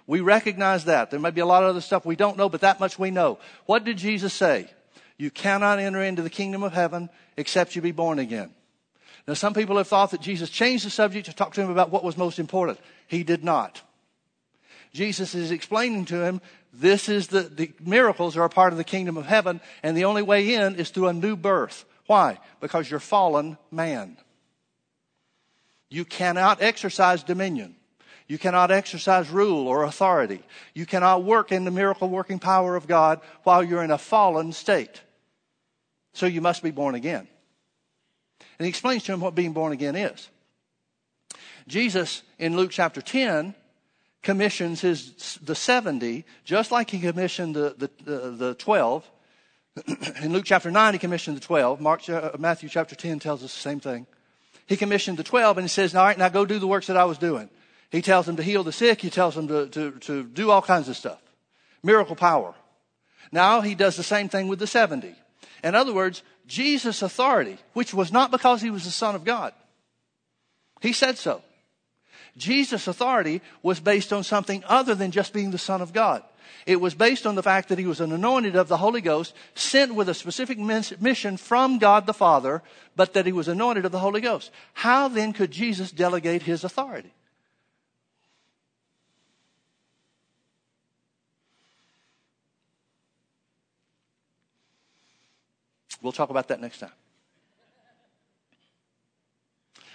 We 0.08 0.18
recognize 0.18 0.86
that. 0.86 1.12
There 1.12 1.20
may 1.20 1.30
be 1.30 1.42
a 1.42 1.46
lot 1.46 1.62
of 1.62 1.68
other 1.68 1.80
stuff 1.80 2.04
we 2.04 2.16
don't 2.16 2.36
know, 2.36 2.48
but 2.48 2.62
that 2.62 2.80
much 2.80 2.98
we 2.98 3.12
know. 3.12 3.38
What 3.66 3.84
did 3.84 3.98
Jesus 3.98 4.34
say? 4.34 4.68
You 5.16 5.30
cannot 5.30 5.78
enter 5.78 6.02
into 6.02 6.22
the 6.22 6.30
kingdom 6.30 6.62
of 6.62 6.72
heaven 6.72 7.08
except 7.36 7.76
you 7.76 7.82
be 7.82 7.92
born 7.92 8.18
again. 8.18 8.50
Now, 9.26 9.34
some 9.34 9.54
people 9.54 9.78
have 9.78 9.88
thought 9.88 10.10
that 10.10 10.20
Jesus 10.20 10.50
changed 10.50 10.84
the 10.84 10.90
subject 10.90 11.26
to 11.26 11.32
talk 11.32 11.54
to 11.54 11.62
him 11.62 11.70
about 11.70 11.90
what 11.90 12.04
was 12.04 12.16
most 12.16 12.38
important. 12.38 12.78
He 13.06 13.22
did 13.22 13.42
not. 13.42 13.80
Jesus 14.92 15.34
is 15.34 15.50
explaining 15.50 16.04
to 16.06 16.22
him 16.22 16.40
this 16.72 17.08
is 17.08 17.28
the, 17.28 17.42
the 17.42 17.72
miracles 17.80 18.36
are 18.36 18.44
a 18.44 18.50
part 18.50 18.72
of 18.72 18.78
the 18.78 18.84
kingdom 18.84 19.16
of 19.16 19.26
heaven, 19.26 19.60
and 19.82 19.96
the 19.96 20.04
only 20.04 20.22
way 20.22 20.54
in 20.54 20.74
is 20.76 20.90
through 20.90 21.08
a 21.08 21.12
new 21.12 21.36
birth. 21.36 21.84
Why? 22.06 22.38
Because 22.60 22.90
you're 22.90 23.00
fallen 23.00 23.56
man. 23.70 24.18
You 25.88 26.04
cannot 26.04 26.60
exercise 26.60 27.22
dominion. 27.22 27.76
You 28.26 28.38
cannot 28.38 28.70
exercise 28.70 29.28
rule 29.28 29.68
or 29.68 29.84
authority. 29.84 30.42
You 30.72 30.86
cannot 30.86 31.24
work 31.24 31.52
in 31.52 31.64
the 31.64 31.70
miracle 31.70 32.08
working 32.08 32.38
power 32.38 32.74
of 32.74 32.86
God 32.86 33.20
while 33.42 33.62
you're 33.62 33.84
in 33.84 33.90
a 33.90 33.98
fallen 33.98 34.52
state. 34.52 35.02
So 36.14 36.26
you 36.26 36.40
must 36.40 36.62
be 36.62 36.70
born 36.70 36.94
again. 36.94 37.28
And 38.58 38.64
he 38.64 38.68
explains 38.68 39.02
to 39.04 39.12
him 39.12 39.20
what 39.20 39.34
being 39.34 39.52
born 39.52 39.72
again 39.72 39.96
is. 39.96 40.28
Jesus, 41.66 42.22
in 42.38 42.56
Luke 42.56 42.70
chapter 42.70 43.02
10, 43.02 43.54
commissions 44.22 44.80
his, 44.80 45.38
the 45.42 45.54
70, 45.54 46.24
just 46.44 46.70
like 46.70 46.90
he 46.90 47.00
commissioned 47.00 47.54
the, 47.54 47.74
the, 47.76 47.90
the, 48.04 48.30
the 48.30 48.54
12. 48.54 49.10
in 50.22 50.32
Luke 50.32 50.44
chapter 50.44 50.70
9, 50.70 50.92
he 50.94 50.98
commissioned 50.98 51.36
the 51.36 51.40
12. 51.40 51.80
Mark, 51.80 52.08
uh, 52.08 52.30
Matthew 52.38 52.68
chapter 52.68 52.94
10 52.94 53.18
tells 53.18 53.42
us 53.42 53.52
the 53.52 53.60
same 53.60 53.80
thing. 53.80 54.06
He 54.66 54.76
commissioned 54.76 55.18
the 55.18 55.24
12 55.24 55.58
and 55.58 55.64
he 55.64 55.68
says, 55.68 55.94
all 55.94 56.04
right, 56.04 56.16
now 56.16 56.28
go 56.30 56.46
do 56.46 56.58
the 56.58 56.66
works 56.66 56.86
that 56.86 56.96
I 56.96 57.04
was 57.04 57.18
doing. 57.18 57.50
He 57.94 58.02
tells 58.02 58.26
them 58.26 58.34
to 58.38 58.42
heal 58.42 58.64
the 58.64 58.72
sick. 58.72 59.00
He 59.00 59.08
tells 59.08 59.36
them 59.36 59.46
to, 59.46 59.68
to, 59.68 59.92
to 59.92 60.24
do 60.24 60.50
all 60.50 60.60
kinds 60.60 60.88
of 60.88 60.96
stuff. 60.96 61.22
Miracle 61.80 62.16
power. 62.16 62.52
Now 63.30 63.60
he 63.60 63.76
does 63.76 63.96
the 63.96 64.02
same 64.02 64.28
thing 64.28 64.48
with 64.48 64.58
the 64.58 64.66
70. 64.66 65.14
In 65.62 65.76
other 65.76 65.94
words, 65.94 66.24
Jesus' 66.48 67.02
authority, 67.02 67.56
which 67.72 67.94
was 67.94 68.10
not 68.10 68.32
because 68.32 68.60
he 68.60 68.70
was 68.70 68.84
the 68.84 68.90
Son 68.90 69.14
of 69.14 69.22
God. 69.22 69.52
He 70.80 70.92
said 70.92 71.18
so. 71.18 71.42
Jesus' 72.36 72.88
authority 72.88 73.40
was 73.62 73.78
based 73.78 74.12
on 74.12 74.24
something 74.24 74.64
other 74.66 74.96
than 74.96 75.12
just 75.12 75.32
being 75.32 75.52
the 75.52 75.56
Son 75.56 75.80
of 75.80 75.92
God. 75.92 76.24
It 76.66 76.80
was 76.80 76.94
based 76.94 77.28
on 77.28 77.36
the 77.36 77.44
fact 77.44 77.68
that 77.68 77.78
he 77.78 77.86
was 77.86 78.00
an 78.00 78.10
anointed 78.10 78.56
of 78.56 78.66
the 78.66 78.78
Holy 78.78 79.02
Ghost, 79.02 79.36
sent 79.54 79.94
with 79.94 80.08
a 80.08 80.14
specific 80.14 80.58
mission 80.58 81.36
from 81.36 81.78
God 81.78 82.06
the 82.06 82.12
Father, 82.12 82.60
but 82.96 83.12
that 83.14 83.24
he 83.26 83.32
was 83.32 83.46
anointed 83.46 83.84
of 83.84 83.92
the 83.92 84.00
Holy 84.00 84.20
Ghost. 84.20 84.50
How 84.72 85.06
then 85.06 85.32
could 85.32 85.52
Jesus 85.52 85.92
delegate 85.92 86.42
his 86.42 86.64
authority? 86.64 87.12
We'll 96.04 96.12
talk 96.12 96.28
about 96.28 96.48
that 96.48 96.60
next 96.60 96.80
time. 96.80 96.92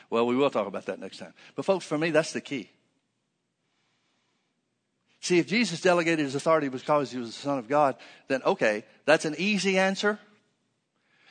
Well, 0.10 0.26
we 0.26 0.36
will 0.36 0.50
talk 0.50 0.66
about 0.66 0.88
that 0.88 1.00
next 1.00 1.20
time. 1.20 1.36
But, 1.56 1.66
folks, 1.66 1.86
for 1.86 2.00
me, 2.00 2.10
that's 2.10 2.34
the 2.34 2.42
key. 2.42 2.72
See, 5.20 5.38
if 5.38 5.46
Jesus 5.46 5.82
delegated 5.82 6.26
his 6.26 6.34
authority 6.34 6.68
because 6.68 7.12
he 7.12 7.20
was 7.20 7.28
the 7.28 7.34
Son 7.34 7.60
of 7.60 7.68
God, 7.68 7.96
then 8.28 8.42
okay, 8.44 8.86
that's 9.06 9.26
an 9.26 9.36
easy 9.38 9.78
answer. 9.78 10.18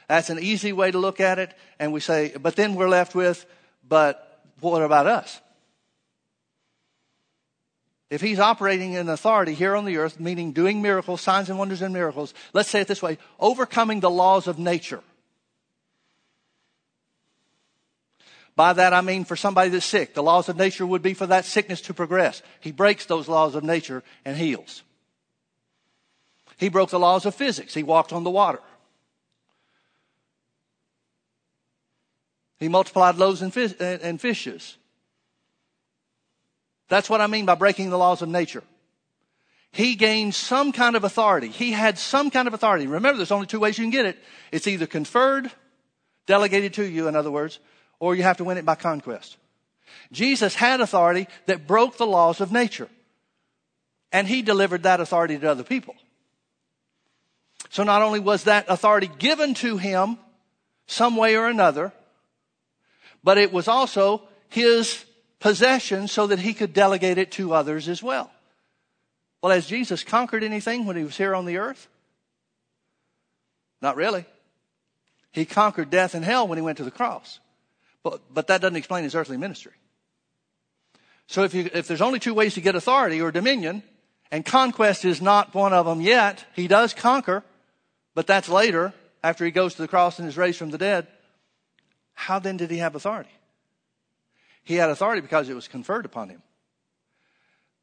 That's 0.07 0.31
an 0.31 0.39
easy 0.39 0.73
way 0.73 0.93
to 0.93 0.99
look 0.99 1.19
at 1.19 1.41
it. 1.41 1.55
And 1.81 1.93
we 1.93 1.99
say, 1.99 2.33
but 2.41 2.55
then 2.55 2.77
we're 2.77 2.89
left 2.89 3.17
with, 3.17 3.47
but 3.87 4.45
what 4.61 4.81
about 4.83 5.09
us? 5.09 5.41
If 8.11 8.23
he's 8.23 8.39
operating 8.39 8.95
in 8.95 9.09
authority 9.09 9.53
here 9.53 9.77
on 9.77 9.85
the 9.85 9.99
earth, 9.99 10.19
meaning 10.19 10.53
doing 10.53 10.81
miracles, 10.81 11.21
signs 11.21 11.51
and 11.51 11.59
wonders 11.59 11.83
and 11.83 11.93
miracles, 11.93 12.33
let's 12.55 12.71
say 12.71 12.81
it 12.81 12.89
this 12.89 13.03
way, 13.03 13.19
overcoming 13.39 14.01
the 14.01 14.11
laws 14.11 14.47
of 14.47 14.59
nature. 14.59 15.03
By 18.57 18.73
that 18.73 18.95
I 18.95 19.03
mean 19.03 19.25
for 19.25 19.37
somebody 19.37 19.69
that's 19.69 19.85
sick, 19.85 20.15
the 20.15 20.23
laws 20.23 20.49
of 20.49 20.57
nature 20.57 20.87
would 20.87 21.03
be 21.03 21.13
for 21.13 21.27
that 21.27 21.45
sickness 21.45 21.83
to 21.83 21.95
progress. 21.95 22.43
He 22.61 22.73
breaks 22.73 23.05
those 23.05 23.29
laws 23.29 23.55
of 23.55 23.63
nature 23.63 24.03
and 24.25 24.37
heals. 24.37 24.83
He 26.57 26.71
broke 26.71 26.91
the 26.91 26.99
laws 26.99 27.27
of 27.27 27.35
physics. 27.35 27.75
He 27.75 27.83
walked 27.83 28.13
on 28.13 28.25
the 28.25 28.31
water. 28.31 28.61
He 32.59 32.69
multiplied 32.69 33.17
loaves 33.17 33.43
and, 33.43 33.53
fishes. 34.21 34.78
That's 36.89 37.11
what 37.11 37.21
I 37.21 37.27
mean 37.27 37.47
by 37.47 37.55
breaking 37.55 37.91
the 37.91 37.99
laws 37.99 38.23
of 38.23 38.29
nature. 38.29 38.63
He 39.71 39.95
gained 39.95 40.35
some 40.35 40.73
kind 40.73 40.97
of 40.97 41.05
authority. 41.05 41.49
He 41.49 41.73
had 41.73 41.99
some 41.99 42.31
kind 42.31 42.49
of 42.49 42.55
authority. 42.55 42.87
Remember, 42.87 43.17
there's 43.17 43.31
only 43.31 43.47
two 43.47 43.61
ways 43.61 43.79
you 43.79 43.85
can 43.85 43.91
get 43.91 44.07
it. 44.07 44.19
It's 44.51 44.67
either 44.67 44.87
conferred, 44.87 45.51
delegated 46.27 46.75
to 46.75 46.85
you, 46.85 47.07
in 47.07 47.15
other 47.15 47.31
words, 47.31 47.59
or 48.01 48.15
you 48.15 48.23
have 48.23 48.39
to 48.39 48.45
win 48.45 48.57
it 48.57 48.65
by 48.65 48.75
conquest. 48.75 49.37
Jesus 50.11 50.55
had 50.55 50.81
authority 50.81 51.29
that 51.47 51.67
broke 51.67 51.99
the 51.99 52.07
laws 52.07 52.41
of 52.41 52.51
nature. 52.51 52.89
And 54.11 54.27
he 54.27 54.41
delivered 54.41 54.85
that 54.85 55.01
authority 55.01 55.39
to 55.39 55.51
other 55.51 55.65
people. 55.65 55.95
So 57.69 57.83
not 57.83 58.01
only 58.01 58.21
was 58.21 58.45
that 58.45 58.65
authority 58.69 59.11
given 59.19 59.53
to 59.55 59.77
him 59.77 60.19
some 60.87 61.17
way 61.17 61.37
or 61.37 61.49
another, 61.49 61.93
but 63.23 63.37
it 63.37 63.53
was 63.53 63.69
also 63.69 64.23
his 64.49 65.05
possession 65.41 66.09
so 66.09 66.27
that 66.27 66.39
he 66.39 66.55
could 66.55 66.73
delegate 66.73 67.19
it 67.19 67.31
to 67.33 67.55
others 67.55 67.89
as 67.89 68.03
well. 68.03 68.31
Well, 69.43 69.53
has 69.53 69.67
Jesus 69.67 70.03
conquered 70.03 70.43
anything 70.43 70.85
when 70.85 70.97
he 70.97 71.05
was 71.05 71.17
here 71.17 71.35
on 71.35 71.45
the 71.45 71.59
earth? 71.59 71.89
Not 73.81 73.97
really. 73.97 74.25
He 75.31 75.45
conquered 75.45 75.91
death 75.91 76.15
and 76.15 76.25
hell 76.25 76.49
when 76.49 76.59
he 76.59 76.63
went 76.63 76.79
to 76.79 76.85
the 76.85 76.91
cross. 76.91 77.39
But, 78.03 78.21
but 78.33 78.47
that 78.49 78.61
doesn't 78.61 78.77
explain 78.77 79.05
his 79.05 79.15
earthly 79.15 79.37
ministry. 79.37 79.73
So 81.29 81.45
if, 81.45 81.55
you, 81.55 81.71
if 81.73 81.87
there's 81.87 82.01
only 82.01 82.19
two 82.19 82.35
ways 82.35 82.55
to 82.55 82.61
get 82.61 82.75
authority 82.75 83.21
or 83.21 83.31
dominion, 83.31 83.83
and 84.31 84.45
conquest 84.45 85.05
is 85.05 85.23
not 85.23 85.55
one 85.55 85.73
of 85.73 85.87
them 85.87 86.01
yet, 86.01 86.45
he 86.57 86.67
does 86.69 86.95
conquer, 86.95 87.45
but 88.15 88.27
that's 88.27 88.49
later, 88.49 88.93
after 89.23 89.45
he 89.45 89.51
goes 89.51 89.75
to 89.75 89.83
the 89.83 89.89
cross 89.89 90.19
and 90.19 90.27
is 90.27 90.37
raised 90.37 90.59
from 90.59 90.71
the 90.71 90.79
dead. 90.79 91.07
How 92.15 92.39
then 92.39 92.57
did 92.57 92.71
he 92.71 92.79
have 92.79 92.95
authority? 92.95 93.31
He 94.69 94.75
had 94.75 94.91
authority 94.91 95.23
because 95.23 95.49
it 95.49 95.55
was 95.55 95.67
conferred 95.67 96.05
upon 96.05 96.29
him. 96.29 96.43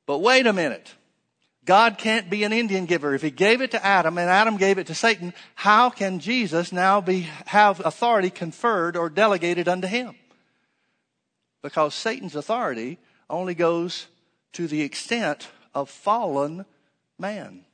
But 0.05 0.19
wait 0.19 0.45
a 0.45 0.53
minute. 0.53 0.93
God 1.65 1.97
can't 1.97 2.29
be 2.29 2.43
an 2.43 2.53
Indian 2.53 2.85
giver. 2.85 3.15
If 3.15 3.23
he 3.23 3.31
gave 3.31 3.59
it 3.61 3.71
to 3.71 3.83
Adam 3.83 4.19
and 4.19 4.29
Adam 4.29 4.55
gave 4.57 4.77
it 4.77 4.85
to 4.85 4.93
Satan, 4.93 5.33
how 5.55 5.89
can 5.89 6.19
Jesus 6.19 6.71
now 6.71 7.01
be, 7.01 7.21
have 7.47 7.79
authority 7.83 8.29
conferred 8.29 8.95
or 8.95 9.09
delegated 9.09 9.67
unto 9.67 9.87
him? 9.87 10.13
Because 11.63 11.95
Satan's 11.95 12.35
authority 12.35 12.99
only 13.31 13.55
goes 13.55 14.05
to 14.53 14.67
the 14.67 14.83
extent 14.83 15.47
of 15.73 15.89
fallen 15.89 16.65
man. 17.17 17.65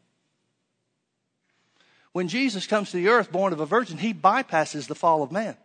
When 2.13 2.29
Jesus 2.29 2.65
comes 2.65 2.91
to 2.91 2.95
the 2.95 3.09
earth 3.09 3.29
born 3.29 3.51
of 3.51 3.59
a 3.59 3.65
virgin, 3.65 3.97
he 3.97 4.13
bypasses 4.13 4.87
the 4.87 4.95
fall 4.95 5.21
of 5.21 5.33
man. 5.33 5.57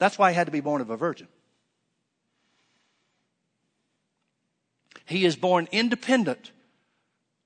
That's 0.00 0.18
why 0.18 0.32
he 0.32 0.36
had 0.36 0.48
to 0.48 0.52
be 0.52 0.58
born 0.58 0.80
of 0.80 0.90
a 0.90 0.96
virgin. 0.96 1.28
He 5.06 5.24
is 5.24 5.36
born 5.36 5.68
independent 5.72 6.50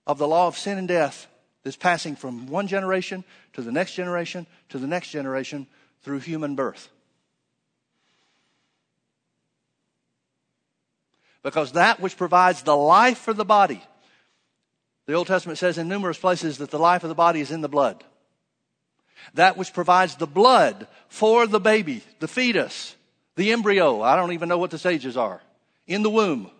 of 0.07 0.19
the 0.19 0.27
law 0.27 0.49
of 0.49 0.59
sin 0.59 0.79
and 0.79 0.89
death 0.89 1.27
that's 1.63 1.77
passing 1.77 2.17
from 2.17 2.47
one 2.47 2.67
generation 2.67 3.23
to 3.53 3.63
the 3.63 3.71
next 3.71 3.95
generation 3.95 4.47
to 4.71 4.79
the 4.79 4.87
next 4.87 5.11
generation 5.11 5.67
through 6.03 6.21
human 6.21 6.55
birth. 6.55 6.89
Because 11.43 11.73
that 11.73 12.01
which 12.01 12.17
provides 12.17 12.63
the 12.63 12.77
life 12.77 13.19
for 13.19 13.35
the 13.35 13.45
body, 13.45 13.83
the 15.07 15.15
Old 15.15 15.27
Testament 15.27 15.59
says 15.59 15.79
in 15.79 15.89
numerous 15.89 16.19
places 16.19 16.59
that 16.59 16.71
the 16.71 16.79
life 16.79 17.03
of 17.03 17.09
the 17.09 17.15
body 17.15 17.41
is 17.41 17.51
in 17.51 17.61
the 17.61 17.69
blood. 17.69 18.03
That 19.35 19.57
which 19.59 19.75
provides 19.75 20.17
the 20.17 20.27
blood 20.27 20.87
for 21.09 21.47
the 21.47 21.61
baby, 21.61 22.03
the 22.21 22.29
fetus, 22.29 22.95
the 23.37 23.53
embryo, 23.53 24.01
I 24.01 24.17
don't 24.17 24.33
even 24.33 24.49
know 24.49 24.59
what 24.59 24.71
the 24.71 24.79
stages 24.79 25.17
are, 25.17 25.43
in 25.87 26.03
the 26.03 26.11
womb 26.11 26.51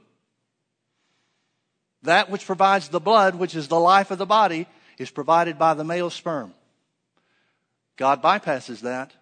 that 2.03 2.31
which 2.31 2.47
provides 2.47 2.89
the 2.89 3.01
blood, 3.01 3.35
which 3.35 3.55
is 3.55 3.69
the 3.69 3.79
life 3.79 4.11
of 4.11 4.19
the 4.19 4.27
body, 4.27 4.67
is 4.99 5.11
provided 5.11 5.59
by 5.59 5.75
the 5.75 5.85
male 5.85 6.11
sperm. 6.11 6.55
God 7.97 8.23
bypasses 8.23 8.81
that 8.81 9.13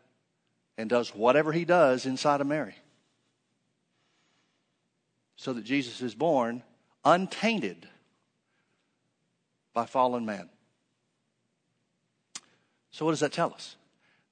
and 0.77 0.89
does 0.89 1.15
whatever 1.15 1.53
he 1.53 1.65
does 1.65 2.07
inside 2.07 2.41
of 2.41 2.47
Mary. 2.47 2.77
So 5.37 5.53
that 5.53 5.65
Jesus 5.65 6.01
is 6.01 6.15
born 6.15 6.63
untainted 7.05 7.89
by 9.73 9.87
fallen 9.87 10.25
man. 10.25 10.49
So, 12.91 13.05
what 13.05 13.13
does 13.13 13.21
that 13.21 13.33
tell 13.33 13.53
us? 13.53 13.77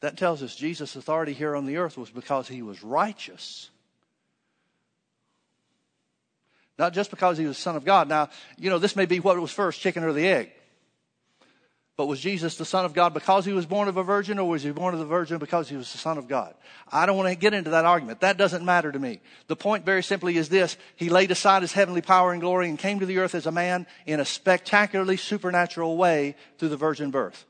That 0.01 0.17
tells 0.17 0.43
us 0.43 0.55
Jesus' 0.55 0.97
authority 0.97 1.33
here 1.33 1.57
on 1.57 1.67
the 1.67 1.77
earth 1.77 1.97
was 1.97 2.11
because 2.11 2.49
he 2.49 2.63
was 2.63 2.83
righteous 2.83 3.71
not 6.79 6.93
just 6.93 7.11
because 7.11 7.39
he 7.39 7.47
was 7.47 7.59
Son 7.59 7.77
of 7.77 7.85
God. 7.85 8.09
Now, 8.09 8.29
you 8.59 8.71
know, 8.71 8.79
this 8.79 8.97
may 8.97 9.07
be 9.07 9.21
what 9.21 9.39
was 9.41 9.51
first, 9.51 9.81
chicken 9.81 10.05
or 10.05 10.13
the 10.13 10.27
egg. 10.27 10.53
But 11.97 12.07
was 12.07 12.21
Jesus 12.21 12.59
the 12.59 12.67
Son 12.67 12.85
of 12.85 12.93
God 12.93 13.15
because 13.15 13.47
he 13.47 13.55
was 13.55 13.65
born 13.65 13.89
of 13.89 13.97
a 13.97 14.03
virgin, 14.03 14.39
or 14.39 14.47
was 14.47 14.63
he 14.63 14.71
born 14.71 14.93
of 14.93 15.01
the 15.01 15.07
virgin 15.07 15.39
because 15.39 15.71
he 15.71 15.77
was 15.77 15.91
the 15.91 15.99
Son 15.99 16.19
of 16.19 16.29
God? 16.29 16.55
I 16.93 17.07
don't 17.07 17.17
want 17.17 17.31
to 17.31 17.35
get 17.35 17.55
into 17.55 17.71
that 17.71 17.87
argument. 17.87 18.21
That 18.21 18.37
doesn't 18.37 18.67
matter 18.67 18.93
to 18.93 18.99
me. 18.99 19.21
The 19.47 19.57
point 19.57 19.87
very 19.87 20.03
simply 20.03 20.37
is 20.37 20.51
this 20.51 20.77
He 20.97 21.09
laid 21.09 21.31
aside 21.31 21.63
his 21.63 21.73
heavenly 21.73 22.03
power 22.03 22.33
and 22.33 22.43
glory 22.43 22.69
and 22.69 22.79
came 22.79 23.01
to 23.01 23.07
the 23.07 23.19
earth 23.19 23.35
as 23.35 23.47
a 23.47 23.53
man 23.53 23.87
in 24.05 24.21
a 24.21 24.27
spectacularly 24.27 25.17
supernatural 25.17 25.97
way 25.97 26.37
through 26.59 26.69
the 26.69 26.77
virgin 26.77 27.11
birth. 27.11 27.47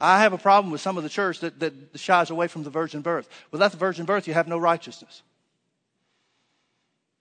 I 0.00 0.20
have 0.20 0.32
a 0.32 0.38
problem 0.38 0.72
with 0.72 0.80
some 0.80 0.96
of 0.96 1.04
the 1.04 1.08
church 1.08 1.40
that, 1.40 1.60
that 1.60 1.74
shies 1.94 2.30
away 2.30 2.48
from 2.48 2.64
the 2.64 2.70
virgin 2.70 3.02
birth. 3.02 3.28
Without 3.52 3.70
the 3.70 3.78
virgin 3.78 4.04
birth, 4.04 4.26
you 4.26 4.34
have 4.34 4.48
no 4.48 4.58
righteousness. 4.58 5.22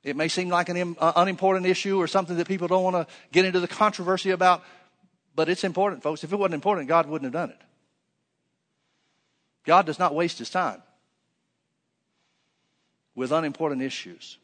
It 0.07 0.15
may 0.15 0.29
seem 0.29 0.47
like 0.47 0.69
an 0.69 0.95
uh, 0.99 1.11
unimportant 1.17 1.65
issue 1.65 1.97
or 1.97 2.07
something 2.07 2.37
that 2.37 2.47
people 2.47 2.69
don't 2.69 2.83
want 2.83 2.95
to 2.95 3.13
get 3.33 3.43
into 3.43 3.59
the 3.59 3.67
controversy 3.67 4.29
about, 4.29 4.63
but 5.35 5.49
it's 5.49 5.65
important, 5.65 6.01
folks. 6.01 6.23
If 6.23 6.31
it 6.31 6.37
wasn't 6.37 6.55
important, 6.55 6.87
God 6.87 7.07
wouldn't 7.07 7.25
have 7.25 7.33
done 7.33 7.49
it. 7.49 7.61
God 9.65 9.85
does 9.85 9.99
not 9.99 10.15
waste 10.15 10.39
his 10.39 10.49
time 10.49 10.81
with 13.15 13.33
unimportant 13.33 13.81
issues. 13.81 14.37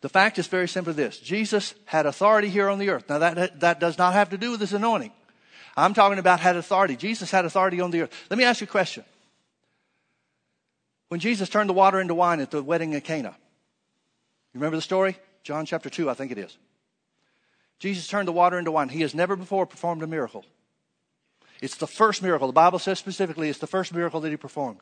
The 0.00 0.08
fact 0.08 0.38
is 0.38 0.46
very 0.46 0.66
simply 0.66 0.94
this 0.94 1.18
Jesus 1.18 1.74
had 1.84 2.06
authority 2.06 2.48
here 2.48 2.70
on 2.70 2.78
the 2.78 2.88
earth. 2.88 3.04
Now, 3.10 3.18
that, 3.18 3.60
that 3.60 3.80
does 3.80 3.98
not 3.98 4.14
have 4.14 4.30
to 4.30 4.38
do 4.38 4.50
with 4.52 4.60
his 4.60 4.72
anointing. 4.72 5.12
I'm 5.76 5.92
talking 5.92 6.18
about 6.18 6.40
had 6.40 6.56
authority. 6.56 6.96
Jesus 6.96 7.30
had 7.30 7.44
authority 7.44 7.82
on 7.82 7.90
the 7.90 8.02
earth. 8.02 8.26
Let 8.30 8.38
me 8.38 8.44
ask 8.44 8.62
you 8.62 8.66
a 8.66 8.68
question. 8.68 9.04
When 11.08 11.20
Jesus 11.20 11.50
turned 11.50 11.68
the 11.68 11.74
water 11.74 12.00
into 12.00 12.14
wine 12.14 12.40
at 12.40 12.50
the 12.50 12.62
wedding 12.62 12.94
at 12.94 13.04
Cana, 13.04 13.36
remember 14.58 14.76
the 14.76 14.82
story? 14.82 15.16
John 15.42 15.66
chapter 15.66 15.88
2, 15.88 16.10
I 16.10 16.14
think 16.14 16.32
it 16.32 16.38
is. 16.38 16.56
Jesus 17.78 18.08
turned 18.08 18.26
the 18.26 18.32
water 18.32 18.58
into 18.58 18.72
wine. 18.72 18.88
He 18.88 19.02
has 19.02 19.14
never 19.14 19.36
before 19.36 19.66
performed 19.66 20.02
a 20.02 20.06
miracle. 20.06 20.44
It's 21.60 21.76
the 21.76 21.86
first 21.86 22.22
miracle. 22.22 22.46
The 22.46 22.52
Bible 22.52 22.78
says 22.78 22.98
specifically 22.98 23.48
it's 23.48 23.58
the 23.58 23.66
first 23.66 23.94
miracle 23.94 24.20
that 24.20 24.30
he 24.30 24.36
performed. 24.36 24.80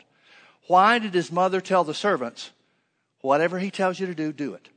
Why 0.67 0.99
did 0.99 1.15
his 1.15 1.31
mother 1.31 1.61
tell 1.61 1.85
the 1.85 1.95
servants, 1.95 2.51
whatever 3.21 3.59
he 3.59 3.71
tells 3.71 4.01
you 4.01 4.07
to 4.07 4.15
do, 4.15 4.33
do 4.33 4.55
it? 4.55 4.69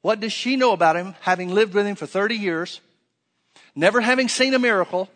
What 0.00 0.20
does 0.20 0.32
she 0.32 0.56
know 0.56 0.72
about 0.72 0.96
him, 0.96 1.14
having 1.20 1.52
lived 1.52 1.74
with 1.74 1.86
him 1.86 1.96
for 1.96 2.06
30 2.06 2.36
years, 2.36 2.80
never 3.74 4.00
having 4.00 4.28
seen 4.28 4.54
a 4.54 4.58
miracle, 4.58 5.10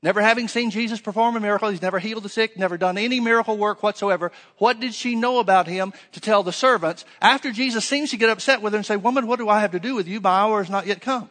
Never 0.00 0.20
having 0.20 0.46
seen 0.46 0.70
Jesus 0.70 1.00
perform 1.00 1.34
a 1.36 1.40
miracle, 1.40 1.70
he's 1.70 1.82
never 1.82 1.98
healed 1.98 2.22
the 2.22 2.28
sick, 2.28 2.56
never 2.56 2.78
done 2.78 2.96
any 2.96 3.18
miracle 3.18 3.58
work 3.58 3.82
whatsoever. 3.82 4.30
What 4.58 4.78
did 4.78 4.94
she 4.94 5.16
know 5.16 5.40
about 5.40 5.66
him 5.66 5.92
to 6.12 6.20
tell 6.20 6.44
the 6.44 6.52
servants 6.52 7.04
after 7.20 7.50
Jesus 7.50 7.84
seems 7.84 8.10
to 8.10 8.16
get 8.16 8.30
upset 8.30 8.62
with 8.62 8.74
her 8.74 8.76
and 8.76 8.86
say, 8.86 8.96
Woman, 8.96 9.26
what 9.26 9.40
do 9.40 9.48
I 9.48 9.60
have 9.60 9.72
to 9.72 9.80
do 9.80 9.96
with 9.96 10.06
you? 10.06 10.20
My 10.20 10.30
hour 10.30 10.62
has 10.62 10.70
not 10.70 10.86
yet 10.86 11.00
come. 11.00 11.28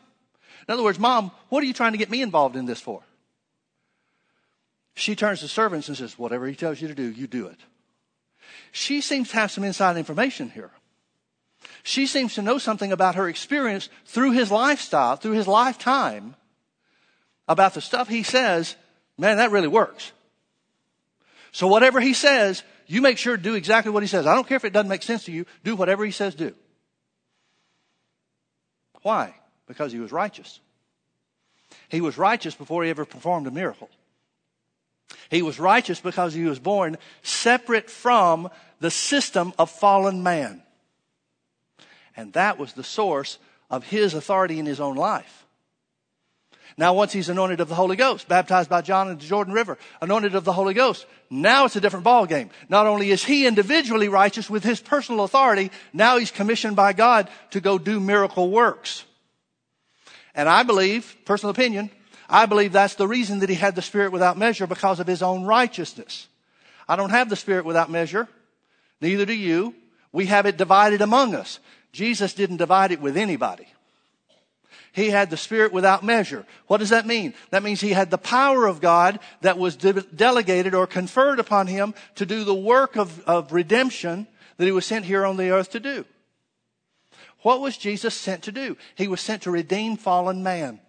In 0.67 0.73
other 0.73 0.83
words, 0.83 0.99
Mom, 0.99 1.31
what 1.47 1.63
are 1.63 1.65
you 1.65 1.73
trying 1.73 1.93
to 1.93 1.97
get 1.97 2.09
me 2.09 2.21
involved 2.21 2.57
in 2.57 2.65
this 2.65 2.81
for? 2.81 3.01
She 4.95 5.15
turns 5.15 5.39
to 5.39 5.47
servants 5.47 5.87
and 5.87 5.95
says, 5.95 6.19
Whatever 6.19 6.45
he 6.45 6.55
tells 6.55 6.81
you 6.81 6.89
to 6.89 6.95
do, 6.95 7.09
you 7.09 7.25
do 7.25 7.47
it. 7.47 7.59
She 8.73 8.99
seems 8.99 9.29
to 9.29 9.37
have 9.37 9.51
some 9.51 9.63
inside 9.63 9.95
information 9.95 10.49
here. 10.49 10.71
She 11.83 12.05
seems 12.05 12.35
to 12.35 12.41
know 12.41 12.57
something 12.57 12.91
about 12.91 13.15
her 13.15 13.29
experience 13.29 13.87
through 14.05 14.31
his 14.31 14.51
lifestyle, 14.51 15.15
through 15.15 15.33
his 15.33 15.47
lifetime 15.47 16.35
about 17.47 17.73
the 17.73 17.81
stuff 17.81 18.07
he 18.07 18.23
says, 18.23 18.75
man, 19.17 19.37
that 19.37 19.51
really 19.51 19.67
works. 19.67 20.11
So 21.51 21.67
whatever 21.67 21.99
he 21.99 22.13
says, 22.13 22.63
you 22.87 23.01
make 23.01 23.17
sure 23.17 23.35
to 23.35 23.41
do 23.41 23.55
exactly 23.55 23.91
what 23.91 24.03
he 24.03 24.07
says. 24.07 24.27
I 24.27 24.35
don't 24.35 24.47
care 24.47 24.57
if 24.57 24.65
it 24.65 24.73
doesn't 24.73 24.89
make 24.89 25.03
sense 25.03 25.25
to 25.25 25.31
you. 25.31 25.45
Do 25.63 25.75
whatever 25.75 26.05
he 26.05 26.11
says 26.11 26.35
do. 26.35 26.53
Why? 29.01 29.35
Because 29.67 29.91
he 29.91 29.99
was 29.99 30.11
righteous. 30.11 30.59
He 31.89 32.01
was 32.01 32.17
righteous 32.17 32.55
before 32.55 32.83
he 32.83 32.89
ever 32.89 33.05
performed 33.05 33.47
a 33.47 33.51
miracle. 33.51 33.89
He 35.29 35.41
was 35.41 35.59
righteous 35.59 35.99
because 35.99 36.33
he 36.33 36.43
was 36.43 36.59
born 36.59 36.97
separate 37.21 37.89
from 37.89 38.49
the 38.79 38.91
system 38.91 39.53
of 39.57 39.69
fallen 39.69 40.23
man. 40.23 40.61
And 42.15 42.33
that 42.33 42.57
was 42.57 42.73
the 42.73 42.83
source 42.83 43.37
of 43.69 43.85
his 43.85 44.13
authority 44.13 44.59
in 44.59 44.65
his 44.65 44.79
own 44.79 44.95
life. 44.95 45.45
Now, 46.79 46.93
once 46.93 47.11
he's 47.11 47.29
anointed 47.29 47.59
of 47.59 47.69
the 47.69 47.75
Holy 47.75 47.95
Ghost, 47.95 48.27
baptized 48.27 48.69
by 48.69 48.81
John 48.81 49.09
in 49.09 49.17
the 49.17 49.25
Jordan 49.25 49.53
River, 49.53 49.79
anointed 49.99 50.35
of 50.35 50.43
the 50.43 50.53
Holy 50.53 50.75
Ghost, 50.75 51.07
now 51.27 51.65
it's 51.65 51.75
a 51.75 51.81
different 51.81 52.03
ball 52.03 52.27
game. 52.27 52.51
Not 52.69 52.85
only 52.85 53.09
is 53.09 53.23
he 53.23 53.47
individually 53.47 54.09
righteous 54.09 54.47
with 54.47 54.63
his 54.63 54.79
personal 54.79 55.23
authority, 55.23 55.71
now 55.91 56.17
he's 56.17 56.29
commissioned 56.29 56.75
by 56.75 56.93
God 56.93 57.29
to 57.49 57.61
go 57.61 57.79
do 57.79 57.99
miracle 57.99 58.51
works. 58.51 59.05
And 60.35 60.47
I 60.47 60.61
believe, 60.61 61.15
personal 61.25 61.49
opinion, 61.49 61.89
I 62.29 62.45
believe 62.45 62.73
that's 62.73 62.93
the 62.93 63.07
reason 63.07 63.39
that 63.39 63.49
he 63.49 63.55
had 63.55 63.73
the 63.73 63.81
Spirit 63.81 64.11
without 64.11 64.37
measure 64.37 64.67
because 64.67 64.99
of 64.99 65.07
his 65.07 65.23
own 65.23 65.45
righteousness. 65.45 66.27
I 66.87 66.95
don't 66.95 67.09
have 67.09 67.27
the 67.27 67.35
Spirit 67.35 67.65
without 67.65 67.89
measure. 67.89 68.27
Neither 69.01 69.25
do 69.25 69.33
you. 69.33 69.73
We 70.11 70.27
have 70.27 70.45
it 70.45 70.57
divided 70.57 71.01
among 71.01 71.33
us. 71.33 71.59
Jesus 71.91 72.35
didn't 72.35 72.57
divide 72.57 72.91
it 72.91 73.01
with 73.01 73.17
anybody. 73.17 73.67
He 74.97 75.11
had 75.11 75.29
the 75.29 75.37
Spirit 75.37 75.71
without 75.71 76.03
measure. 76.03 76.43
What 76.65 76.79
does 76.79 76.89
that 76.89 77.05
mean? 77.05 77.35
That 77.51 77.61
means 77.61 77.81
he 77.81 77.91
had 77.91 78.09
the 78.09 78.17
power 78.17 78.65
of 78.65 78.81
God 78.81 79.19
that 79.41 79.59
was 79.59 79.75
de- 79.75 80.01
delegated 80.01 80.73
or 80.73 80.87
conferred 80.87 81.39
upon 81.39 81.67
him 81.67 81.93
to 82.15 82.25
do 82.25 82.43
the 82.43 82.55
work 82.55 82.95
of, 82.97 83.23
of 83.25 83.53
redemption 83.53 84.25
that 84.57 84.65
he 84.65 84.71
was 84.71 84.87
sent 84.87 85.05
here 85.05 85.23
on 85.23 85.37
the 85.37 85.51
earth 85.51 85.69
to 85.73 85.79
do. 85.79 86.03
What 87.43 87.61
was 87.61 87.77
Jesus 87.77 88.15
sent 88.15 88.41
to 88.45 88.51
do? 88.51 88.75
He 88.95 89.07
was 89.07 89.21
sent 89.21 89.43
to 89.43 89.51
redeem 89.51 89.97
fallen 89.97 90.41
man. 90.41 90.79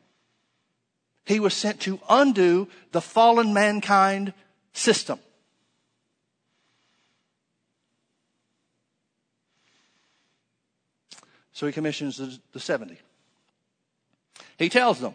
He 1.27 1.39
was 1.39 1.53
sent 1.53 1.79
to 1.81 2.01
undo 2.09 2.69
the 2.93 3.03
fallen 3.03 3.53
mankind 3.53 4.33
system. 4.73 5.19
So 11.53 11.67
he 11.67 11.75
commissions 11.75 12.41
the 12.53 12.61
70. 12.61 12.99
He 14.59 14.69
tells 14.69 15.01
them, 15.01 15.15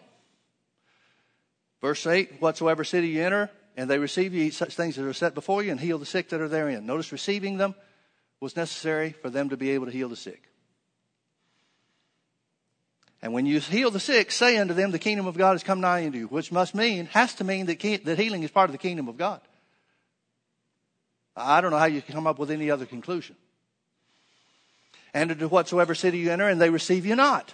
verse 1.82 2.08
8, 2.08 2.42
whatsoever 2.42 2.84
city 2.84 3.10
you 3.10 3.24
enter, 3.24 3.50
and 3.76 3.90
they 3.90 4.00
receive 4.00 4.34
you, 4.34 4.44
eat 4.44 4.54
such 4.54 4.74
things 4.74 4.98
as 4.98 5.06
are 5.06 5.14
set 5.14 5.36
before 5.36 5.62
you, 5.62 5.72
and 5.72 5.80
heal 5.80 5.98
the 5.98 6.06
sick 6.06 6.30
that 6.30 6.42
are 6.42 6.48
therein. 6.48 6.86
Notice 6.86 7.12
receiving 7.12 7.58
them 7.58 7.76
was 8.40 8.56
necessary 8.56 9.12
for 9.12 9.30
them 9.30 9.50
to 9.50 9.58
be 9.58 9.72
able 9.72 9.86
to 9.86 9.92
heal 9.92 10.10
the 10.10 10.16
sick. 10.16 10.50
And 13.22 13.34
when 13.34 13.46
you 13.46 13.60
heal 13.60 13.90
the 13.90 14.00
sick, 14.00 14.32
say 14.32 14.58
unto 14.58 14.74
them, 14.74 14.92
the 14.92 15.00
kingdom 15.00 15.28
of 15.28 15.38
God 15.38 15.54
has 15.54 15.64
come 15.64 15.82
nigh 15.82 16.06
unto 16.06 16.18
you, 16.18 16.28
which 16.28 16.52
must 16.52 16.76
mean, 16.76 17.06
has 17.08 17.34
to 17.36 17.44
mean 17.44 17.66
that, 17.68 17.80
that 18.04 18.20
healing 18.20 18.44
is 18.44 18.52
part 18.52 18.70
of 18.70 18.74
the 18.74 18.78
kingdom 18.78 19.08
of 19.08 19.18
God. 19.18 19.42
I 21.36 21.62
don't 21.62 21.72
know 21.72 21.80
how 21.80 21.86
you 21.86 22.02
can 22.02 22.14
come 22.14 22.28
up 22.28 22.38
with 22.38 22.52
any 22.52 22.70
other 22.70 22.86
conclusion 22.86 23.36
and 25.14 25.32
into 25.32 25.48
whatsoever 25.48 25.96
city 25.96 26.20
you 26.20 26.32
enter, 26.32 26.48
and 26.48 26.62
they 26.62 26.70
receive 26.70 27.06
you 27.06 27.16
not. 27.16 27.54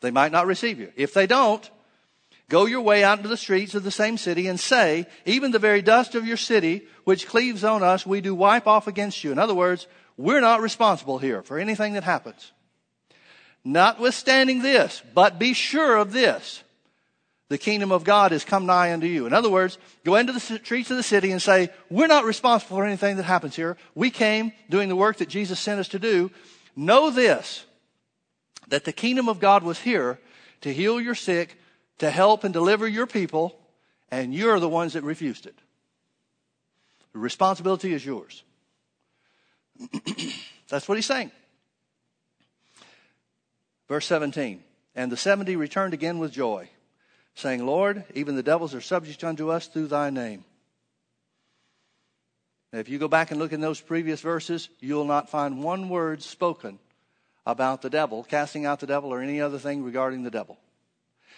They 0.00 0.10
might 0.10 0.32
not 0.32 0.46
receive 0.46 0.78
you. 0.78 0.92
If 0.96 1.14
they 1.14 1.26
don't, 1.26 1.68
go 2.48 2.66
your 2.66 2.80
way 2.80 3.04
out 3.04 3.18
into 3.18 3.28
the 3.28 3.36
streets 3.36 3.74
of 3.74 3.84
the 3.84 3.90
same 3.90 4.16
city 4.16 4.46
and 4.46 4.58
say, 4.58 5.06
even 5.26 5.50
the 5.50 5.58
very 5.58 5.82
dust 5.82 6.14
of 6.14 6.26
your 6.26 6.36
city, 6.36 6.86
which 7.04 7.26
cleaves 7.26 7.64
on 7.64 7.82
us, 7.82 8.06
we 8.06 8.20
do 8.20 8.34
wipe 8.34 8.66
off 8.66 8.86
against 8.86 9.24
you. 9.24 9.32
In 9.32 9.38
other 9.38 9.54
words, 9.54 9.86
we're 10.16 10.40
not 10.40 10.60
responsible 10.60 11.18
here 11.18 11.42
for 11.42 11.58
anything 11.58 11.94
that 11.94 12.04
happens. 12.04 12.52
Notwithstanding 13.64 14.62
this, 14.62 15.02
but 15.14 15.38
be 15.38 15.52
sure 15.52 15.96
of 15.96 16.12
this 16.12 16.62
the 17.48 17.58
kingdom 17.58 17.92
of 17.92 18.04
God 18.04 18.32
has 18.32 18.44
come 18.44 18.66
nigh 18.66 18.92
unto 18.92 19.06
you. 19.06 19.26
In 19.26 19.32
other 19.32 19.48
words, 19.48 19.78
go 20.04 20.16
into 20.16 20.32
the 20.32 20.40
streets 20.40 20.90
of 20.90 20.98
the 20.98 21.02
city 21.02 21.30
and 21.32 21.40
say, 21.40 21.70
we're 21.88 22.06
not 22.06 22.24
responsible 22.24 22.76
for 22.76 22.84
anything 22.84 23.16
that 23.16 23.22
happens 23.22 23.56
here. 23.56 23.76
We 23.94 24.10
came 24.10 24.52
doing 24.68 24.88
the 24.88 24.96
work 24.96 25.16
that 25.16 25.30
Jesus 25.30 25.58
sent 25.58 25.80
us 25.80 25.88
to 25.88 25.98
do. 25.98 26.30
Know 26.76 27.10
this, 27.10 27.64
that 28.68 28.84
the 28.84 28.92
kingdom 28.92 29.28
of 29.28 29.40
God 29.40 29.62
was 29.62 29.80
here 29.80 30.18
to 30.60 30.72
heal 30.72 31.00
your 31.00 31.14
sick, 31.14 31.58
to 31.98 32.10
help 32.10 32.44
and 32.44 32.52
deliver 32.52 32.86
your 32.86 33.06
people, 33.06 33.58
and 34.10 34.34
you're 34.34 34.60
the 34.60 34.68
ones 34.68 34.92
that 34.92 35.02
refused 35.02 35.46
it. 35.46 35.58
The 37.12 37.18
responsibility 37.18 37.92
is 37.92 38.04
yours. 38.04 38.42
That's 40.68 40.88
what 40.88 40.96
he's 40.96 41.06
saying. 41.06 41.30
Verse 43.88 44.06
17. 44.06 44.62
And 44.94 45.12
the 45.12 45.16
70 45.16 45.56
returned 45.56 45.94
again 45.94 46.18
with 46.18 46.32
joy 46.32 46.68
saying, 47.34 47.64
Lord, 47.64 48.04
even 48.14 48.34
the 48.34 48.42
devils 48.42 48.74
are 48.74 48.80
subject 48.80 49.22
unto 49.22 49.50
us 49.50 49.68
through 49.68 49.86
thy 49.86 50.10
name. 50.10 50.44
Now, 52.72 52.80
if 52.80 52.88
you 52.88 52.98
go 52.98 53.08
back 53.08 53.30
and 53.30 53.38
look 53.38 53.52
in 53.52 53.60
those 53.60 53.80
previous 53.80 54.20
verses, 54.20 54.68
you'll 54.80 55.04
not 55.04 55.30
find 55.30 55.62
one 55.62 55.88
word 55.88 56.22
spoken 56.22 56.78
about 57.48 57.82
the 57.82 57.90
devil, 57.90 58.22
casting 58.22 58.64
out 58.64 58.78
the 58.78 58.86
devil, 58.86 59.12
or 59.12 59.20
any 59.20 59.40
other 59.40 59.58
thing 59.58 59.82
regarding 59.82 60.22
the 60.22 60.30
devil. 60.30 60.56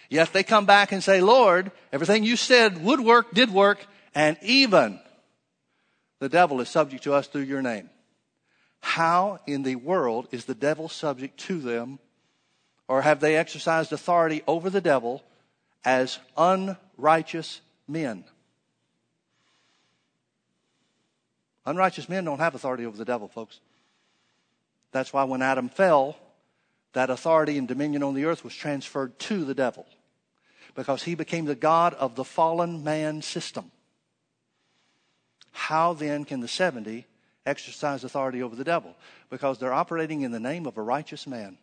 Yet 0.09 0.31
they 0.33 0.43
come 0.43 0.67
back 0.67 0.91
and 0.91 1.03
say, 1.03 1.21
Lord, 1.21 1.71
everything 1.91 2.23
you 2.23 2.35
said 2.35 2.83
would 2.83 2.99
work, 2.99 3.33
did 3.33 3.49
work, 3.49 3.83
and 4.13 4.37
even 4.43 4.99
the 6.19 6.29
devil 6.29 6.61
is 6.61 6.69
subject 6.69 7.03
to 7.05 7.13
us 7.13 7.25
through 7.25 7.43
your 7.43 7.63
name. 7.63 7.89
How 8.81 9.39
in 9.47 9.63
the 9.63 9.75
world 9.75 10.27
is 10.31 10.45
the 10.45 10.53
devil 10.53 10.87
subject 10.89 11.39
to 11.47 11.59
them? 11.59 11.97
Or 12.87 13.01
have 13.01 13.21
they 13.21 13.37
exercised 13.37 13.91
authority 13.91 14.43
over 14.45 14.69
the 14.69 14.81
devil 14.81 15.23
as 15.83 16.19
unrighteous 16.37 17.61
men. 17.87 18.23
Unrighteous 21.65 22.09
men 22.09 22.25
don't 22.25 22.39
have 22.39 22.55
authority 22.55 22.85
over 22.85 22.97
the 22.97 23.05
devil, 23.05 23.27
folks. 23.27 23.59
That's 24.91 25.13
why 25.13 25.23
when 25.23 25.41
Adam 25.41 25.69
fell, 25.69 26.17
that 26.93 27.09
authority 27.09 27.57
and 27.57 27.67
dominion 27.67 28.03
on 28.03 28.13
the 28.13 28.25
earth 28.25 28.43
was 28.43 28.53
transferred 28.53 29.17
to 29.19 29.45
the 29.45 29.55
devil 29.55 29.85
because 30.75 31.03
he 31.03 31.15
became 31.15 31.45
the 31.45 31.55
God 31.55 31.93
of 31.93 32.15
the 32.15 32.23
fallen 32.23 32.83
man 32.83 33.21
system. 33.21 33.71
How 35.51 35.93
then 35.93 36.25
can 36.25 36.39
the 36.39 36.47
70 36.47 37.05
exercise 37.45 38.03
authority 38.03 38.43
over 38.43 38.55
the 38.55 38.63
devil? 38.63 38.95
Because 39.29 39.57
they're 39.57 39.73
operating 39.73 40.21
in 40.21 40.31
the 40.31 40.39
name 40.39 40.65
of 40.65 40.77
a 40.77 40.81
righteous 40.81 41.27
man. 41.27 41.57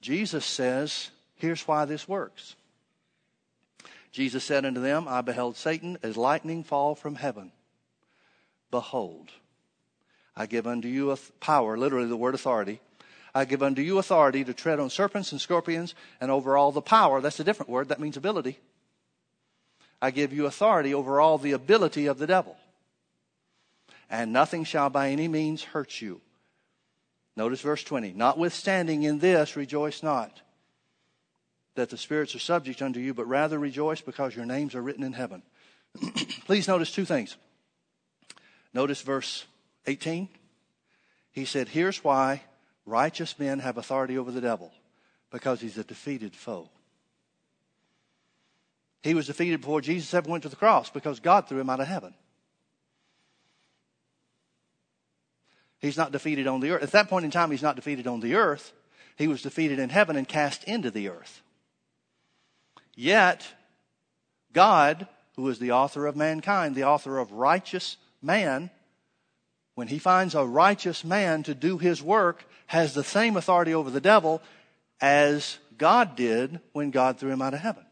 Jesus 0.00 0.46
says, 0.46 1.10
here's 1.34 1.66
why 1.68 1.84
this 1.84 2.08
works. 2.08 2.56
Jesus 4.12 4.44
said 4.44 4.64
unto 4.64 4.80
them, 4.80 5.06
I 5.06 5.20
beheld 5.20 5.56
Satan 5.56 5.98
as 6.02 6.16
lightning 6.16 6.64
fall 6.64 6.94
from 6.94 7.14
heaven. 7.14 7.52
Behold, 8.70 9.30
I 10.40 10.46
give 10.46 10.66
unto 10.66 10.88
you 10.88 11.10
a 11.10 11.18
power, 11.38 11.76
literally 11.76 12.08
the 12.08 12.16
word 12.16 12.34
authority. 12.34 12.80
I 13.34 13.44
give 13.44 13.62
unto 13.62 13.82
you 13.82 13.98
authority 13.98 14.42
to 14.42 14.54
tread 14.54 14.80
on 14.80 14.88
serpents 14.88 15.32
and 15.32 15.40
scorpions 15.40 15.94
and 16.18 16.30
over 16.30 16.56
all 16.56 16.72
the 16.72 16.80
power. 16.80 17.20
That's 17.20 17.40
a 17.40 17.44
different 17.44 17.68
word. 17.68 17.90
That 17.90 18.00
means 18.00 18.16
ability. 18.16 18.58
I 20.00 20.10
give 20.10 20.32
you 20.32 20.46
authority 20.46 20.94
over 20.94 21.20
all 21.20 21.36
the 21.36 21.52
ability 21.52 22.06
of 22.06 22.16
the 22.16 22.26
devil. 22.26 22.56
And 24.08 24.32
nothing 24.32 24.64
shall 24.64 24.88
by 24.88 25.10
any 25.10 25.28
means 25.28 25.62
hurt 25.62 26.00
you. 26.00 26.22
Notice 27.36 27.60
verse 27.60 27.84
20. 27.84 28.14
Notwithstanding 28.14 29.02
in 29.02 29.18
this, 29.18 29.56
rejoice 29.56 30.02
not 30.02 30.40
that 31.74 31.90
the 31.90 31.98
spirits 31.98 32.34
are 32.34 32.38
subject 32.38 32.80
unto 32.80 32.98
you, 32.98 33.12
but 33.12 33.28
rather 33.28 33.58
rejoice 33.58 34.00
because 34.00 34.34
your 34.34 34.46
names 34.46 34.74
are 34.74 34.80
written 34.80 35.04
in 35.04 35.12
heaven. 35.12 35.42
Please 36.46 36.66
notice 36.66 36.90
two 36.90 37.04
things. 37.04 37.36
Notice 38.72 39.02
verse 39.02 39.44
18. 39.86 40.28
He 41.32 41.44
said, 41.44 41.68
Here's 41.68 42.02
why 42.02 42.42
righteous 42.86 43.38
men 43.38 43.60
have 43.60 43.78
authority 43.78 44.18
over 44.18 44.30
the 44.30 44.40
devil 44.40 44.72
because 45.30 45.60
he's 45.60 45.78
a 45.78 45.84
defeated 45.84 46.34
foe. 46.34 46.68
He 49.02 49.14
was 49.14 49.26
defeated 49.26 49.60
before 49.60 49.80
Jesus 49.80 50.12
ever 50.12 50.28
went 50.28 50.42
to 50.42 50.48
the 50.48 50.56
cross 50.56 50.90
because 50.90 51.20
God 51.20 51.48
threw 51.48 51.60
him 51.60 51.70
out 51.70 51.80
of 51.80 51.86
heaven. 51.86 52.14
He's 55.78 55.96
not 55.96 56.12
defeated 56.12 56.46
on 56.46 56.60
the 56.60 56.72
earth. 56.72 56.82
At 56.82 56.92
that 56.92 57.08
point 57.08 57.24
in 57.24 57.30
time, 57.30 57.50
he's 57.50 57.62
not 57.62 57.76
defeated 57.76 58.06
on 58.06 58.20
the 58.20 58.34
earth. 58.34 58.72
He 59.16 59.28
was 59.28 59.40
defeated 59.40 59.78
in 59.78 59.88
heaven 59.88 60.16
and 60.16 60.28
cast 60.28 60.64
into 60.64 60.90
the 60.90 61.08
earth. 61.08 61.40
Yet, 62.94 63.46
God, 64.52 65.08
who 65.36 65.48
is 65.48 65.58
the 65.58 65.72
author 65.72 66.06
of 66.06 66.16
mankind, 66.16 66.74
the 66.74 66.84
author 66.84 67.18
of 67.18 67.32
righteous 67.32 67.96
man, 68.20 68.70
when 69.74 69.88
he 69.88 69.98
finds 69.98 70.34
a 70.34 70.44
righteous 70.44 71.04
man 71.04 71.42
to 71.44 71.54
do 71.54 71.78
his 71.78 72.02
work, 72.02 72.44
has 72.66 72.94
the 72.94 73.04
same 73.04 73.36
authority 73.36 73.74
over 73.74 73.90
the 73.90 74.00
devil 74.00 74.42
as 75.00 75.58
God 75.78 76.16
did 76.16 76.60
when 76.72 76.90
God 76.90 77.18
threw 77.18 77.30
him 77.30 77.42
out 77.42 77.54
of 77.54 77.60
heaven. 77.60 77.84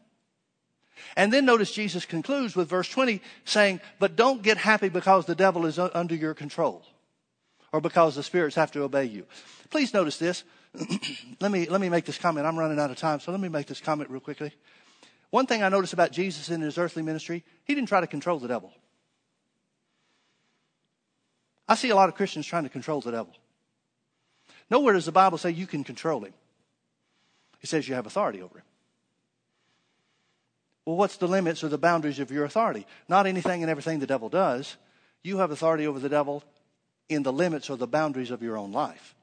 And 1.15 1.33
then 1.33 1.45
notice 1.45 1.71
Jesus 1.71 2.05
concludes 2.05 2.55
with 2.55 2.69
verse 2.69 2.89
20 2.89 3.21
saying, 3.45 3.81
But 3.99 4.15
don't 4.15 4.41
get 4.41 4.57
happy 4.57 4.89
because 4.89 5.25
the 5.25 5.35
devil 5.35 5.65
is 5.65 5.79
under 5.79 6.15
your 6.15 6.33
control 6.33 6.83
or 7.71 7.81
because 7.81 8.15
the 8.15 8.23
spirits 8.23 8.55
have 8.55 8.71
to 8.73 8.83
obey 8.83 9.05
you. 9.05 9.25
Please 9.69 9.93
notice 9.93 10.17
this. 10.17 10.43
let 11.39 11.51
me 11.51 11.67
let 11.67 11.81
me 11.81 11.89
make 11.89 12.05
this 12.05 12.17
comment. 12.17 12.45
I'm 12.45 12.57
running 12.57 12.79
out 12.79 12.91
of 12.91 12.97
time, 12.97 13.19
so 13.19 13.31
let 13.31 13.41
me 13.41 13.49
make 13.49 13.65
this 13.65 13.81
comment 13.81 14.09
real 14.09 14.19
quickly. 14.19 14.53
One 15.31 15.45
thing 15.45 15.63
I 15.63 15.69
noticed 15.69 15.93
about 15.93 16.11
Jesus 16.11 16.49
in 16.49 16.61
his 16.61 16.77
earthly 16.77 17.03
ministry, 17.03 17.43
he 17.63 17.75
didn't 17.75 17.89
try 17.89 18.01
to 18.01 18.07
control 18.07 18.39
the 18.39 18.47
devil. 18.47 18.71
I 21.69 21.75
see 21.75 21.91
a 21.91 21.95
lot 21.95 22.09
of 22.09 22.15
Christians 22.15 22.47
trying 22.47 22.63
to 22.63 22.69
control 22.69 22.99
the 22.99 23.11
devil. 23.11 23.31
Nowhere 24.71 24.95
does 24.95 25.05
the 25.05 25.11
Bible 25.11 25.37
say 25.37 25.51
you 25.51 25.67
can 25.67 25.83
control 25.83 26.25
him. 26.25 26.33
It 27.61 27.69
says 27.69 27.87
you 27.87 27.93
have 27.93 28.07
authority 28.07 28.41
over 28.41 28.57
him. 28.57 28.65
Well, 30.85 30.97
what's 30.97 31.17
the 31.17 31.27
limits 31.27 31.63
or 31.63 31.67
the 31.67 31.77
boundaries 31.77 32.19
of 32.19 32.31
your 32.31 32.43
authority? 32.43 32.87
Not 33.07 33.27
anything 33.27 33.61
and 33.61 33.69
everything 33.69 33.99
the 33.99 34.07
devil 34.07 34.29
does. 34.29 34.77
You 35.21 35.37
have 35.37 35.51
authority 35.51 35.85
over 35.85 35.99
the 35.99 36.09
devil 36.09 36.43
in 37.07 37.21
the 37.21 37.33
limits 37.33 37.69
or 37.69 37.77
the 37.77 37.87
boundaries 37.87 38.31
of 38.31 38.41
your 38.41 38.57
own 38.57 38.71
life. 38.71 39.15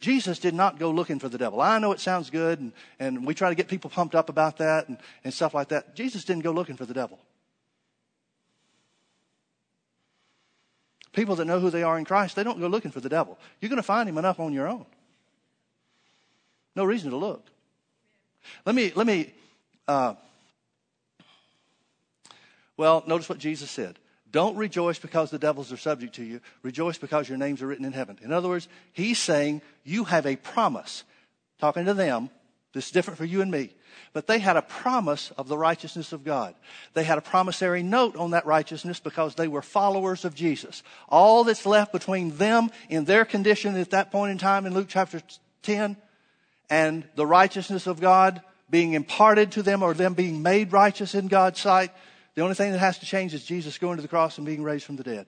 Jesus 0.00 0.40
did 0.40 0.54
not 0.54 0.78
go 0.78 0.90
looking 0.90 1.20
for 1.20 1.28
the 1.28 1.38
devil. 1.38 1.60
I 1.60 1.78
know 1.78 1.92
it 1.92 2.00
sounds 2.00 2.30
good, 2.30 2.60
and, 2.60 2.72
and 2.98 3.26
we 3.26 3.34
try 3.34 3.48
to 3.48 3.54
get 3.54 3.68
people 3.68 3.90
pumped 3.90 4.14
up 4.14 4.28
about 4.28 4.56
that 4.58 4.88
and, 4.88 4.98
and 5.22 5.32
stuff 5.32 5.54
like 5.54 5.68
that. 5.68 5.94
Jesus 5.94 6.24
didn't 6.24 6.42
go 6.42 6.52
looking 6.52 6.76
for 6.76 6.86
the 6.86 6.94
devil. 6.94 7.18
People 11.12 11.36
that 11.36 11.46
know 11.46 11.60
who 11.60 11.70
they 11.70 11.82
are 11.82 11.98
in 11.98 12.04
Christ, 12.04 12.36
they 12.36 12.44
don't 12.44 12.60
go 12.60 12.66
looking 12.66 12.90
for 12.90 13.00
the 13.00 13.08
devil. 13.08 13.38
You're 13.60 13.70
going 13.70 13.78
to 13.78 13.82
find 13.82 14.08
him 14.08 14.18
enough 14.18 14.40
on 14.40 14.52
your 14.52 14.68
own. 14.68 14.86
No 16.76 16.84
reason 16.84 17.10
to 17.10 17.16
look. 17.16 17.44
Let 18.64 18.74
me, 18.74 18.92
let 18.94 19.06
me, 19.06 19.32
uh, 19.86 20.14
well, 22.76 23.02
notice 23.06 23.28
what 23.28 23.38
Jesus 23.38 23.70
said. 23.70 23.98
Don't 24.30 24.56
rejoice 24.56 24.98
because 24.98 25.30
the 25.30 25.38
devils 25.38 25.72
are 25.72 25.78
subject 25.78 26.14
to 26.16 26.24
you. 26.24 26.40
Rejoice 26.62 26.98
because 26.98 27.28
your 27.28 27.38
names 27.38 27.62
are 27.62 27.66
written 27.66 27.86
in 27.86 27.92
heaven. 27.92 28.18
In 28.22 28.32
other 28.32 28.48
words, 28.48 28.68
he's 28.92 29.18
saying 29.18 29.62
you 29.84 30.04
have 30.04 30.26
a 30.26 30.36
promise. 30.36 31.04
Talking 31.58 31.86
to 31.86 31.94
them, 31.94 32.30
this 32.74 32.86
is 32.86 32.90
different 32.92 33.18
for 33.18 33.24
you 33.24 33.40
and 33.40 33.50
me. 33.50 33.70
But 34.12 34.26
they 34.26 34.38
had 34.38 34.56
a 34.56 34.62
promise 34.62 35.30
of 35.38 35.48
the 35.48 35.58
righteousness 35.58 36.12
of 36.12 36.24
God. 36.24 36.54
They 36.94 37.04
had 37.04 37.18
a 37.18 37.22
promissory 37.22 37.82
note 37.82 38.16
on 38.16 38.32
that 38.32 38.46
righteousness 38.46 39.00
because 39.00 39.34
they 39.34 39.48
were 39.48 39.62
followers 39.62 40.24
of 40.24 40.34
Jesus. 40.34 40.82
All 41.08 41.44
that's 41.44 41.66
left 41.66 41.92
between 41.92 42.36
them 42.36 42.70
in 42.88 43.04
their 43.04 43.24
condition 43.24 43.76
at 43.76 43.90
that 43.90 44.10
point 44.10 44.32
in 44.32 44.38
time 44.38 44.66
in 44.66 44.74
Luke 44.74 44.88
chapter 44.88 45.20
10 45.62 45.96
and 46.70 47.04
the 47.14 47.26
righteousness 47.26 47.86
of 47.86 48.00
God 48.00 48.42
being 48.70 48.92
imparted 48.92 49.52
to 49.52 49.62
them 49.62 49.82
or 49.82 49.94
them 49.94 50.14
being 50.14 50.42
made 50.42 50.72
righteous 50.72 51.14
in 51.14 51.28
God's 51.28 51.60
sight 51.60 51.90
the 52.38 52.44
only 52.44 52.54
thing 52.54 52.70
that 52.70 52.78
has 52.78 53.00
to 53.00 53.04
change 53.04 53.34
is 53.34 53.44
Jesus 53.44 53.78
going 53.78 53.96
to 53.96 54.02
the 54.02 54.06
cross 54.06 54.38
and 54.38 54.46
being 54.46 54.62
raised 54.62 54.84
from 54.84 54.94
the 54.94 55.02
dead. 55.02 55.26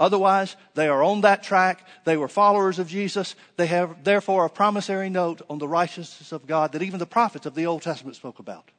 Otherwise, 0.00 0.56
they 0.74 0.88
are 0.88 1.02
on 1.02 1.20
that 1.20 1.42
track. 1.42 1.86
They 2.06 2.16
were 2.16 2.26
followers 2.26 2.78
of 2.78 2.88
Jesus. 2.88 3.36
They 3.56 3.66
have, 3.66 4.02
therefore, 4.02 4.46
a 4.46 4.50
promissory 4.50 5.10
note 5.10 5.42
on 5.50 5.58
the 5.58 5.68
righteousness 5.68 6.32
of 6.32 6.46
God 6.46 6.72
that 6.72 6.82
even 6.82 6.98
the 6.98 7.06
prophets 7.06 7.44
of 7.44 7.54
the 7.54 7.66
Old 7.66 7.82
Testament 7.82 8.16
spoke 8.16 8.38
about. 8.38 8.70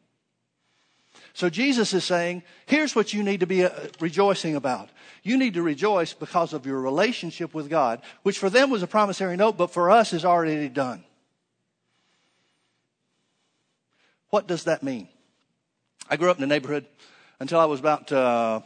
So 1.34 1.48
Jesus 1.48 1.94
is 1.94 2.04
saying, 2.04 2.42
here's 2.66 2.96
what 2.96 3.14
you 3.14 3.22
need 3.22 3.42
to 3.42 3.46
be 3.46 3.64
uh, 3.64 3.70
rejoicing 4.00 4.56
about. 4.56 4.90
You 5.22 5.38
need 5.38 5.54
to 5.54 5.62
rejoice 5.62 6.14
because 6.14 6.54
of 6.54 6.66
your 6.66 6.82
relationship 6.82 7.54
with 7.54 7.70
God, 7.70 8.02
which 8.24 8.40
for 8.40 8.50
them 8.50 8.72
was 8.72 8.82
a 8.82 8.88
promissory 8.88 9.38
note, 9.38 9.58
but 9.58 9.72
for 9.72 9.92
us 9.92 10.14
is 10.14 10.26
already 10.26 10.70
done. 10.70 11.04
What 14.32 14.48
does 14.48 14.64
that 14.64 14.82
mean? 14.82 15.08
I 16.10 16.18
grew 16.18 16.32
up 16.32 16.38
in 16.38 16.44
a 16.44 16.48
neighborhood 16.48 16.88
until 17.40 17.60
I 17.60 17.66
was 17.66 17.80
about, 17.80 18.12
uh, 18.12 18.62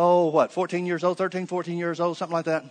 oh, 0.00 0.26
what, 0.26 0.50
14 0.50 0.86
years 0.86 1.04
old, 1.04 1.18
13, 1.18 1.46
14 1.46 1.76
years 1.76 2.00
old, 2.00 2.16
something 2.16 2.32
like 2.32 2.46
that. 2.46 2.64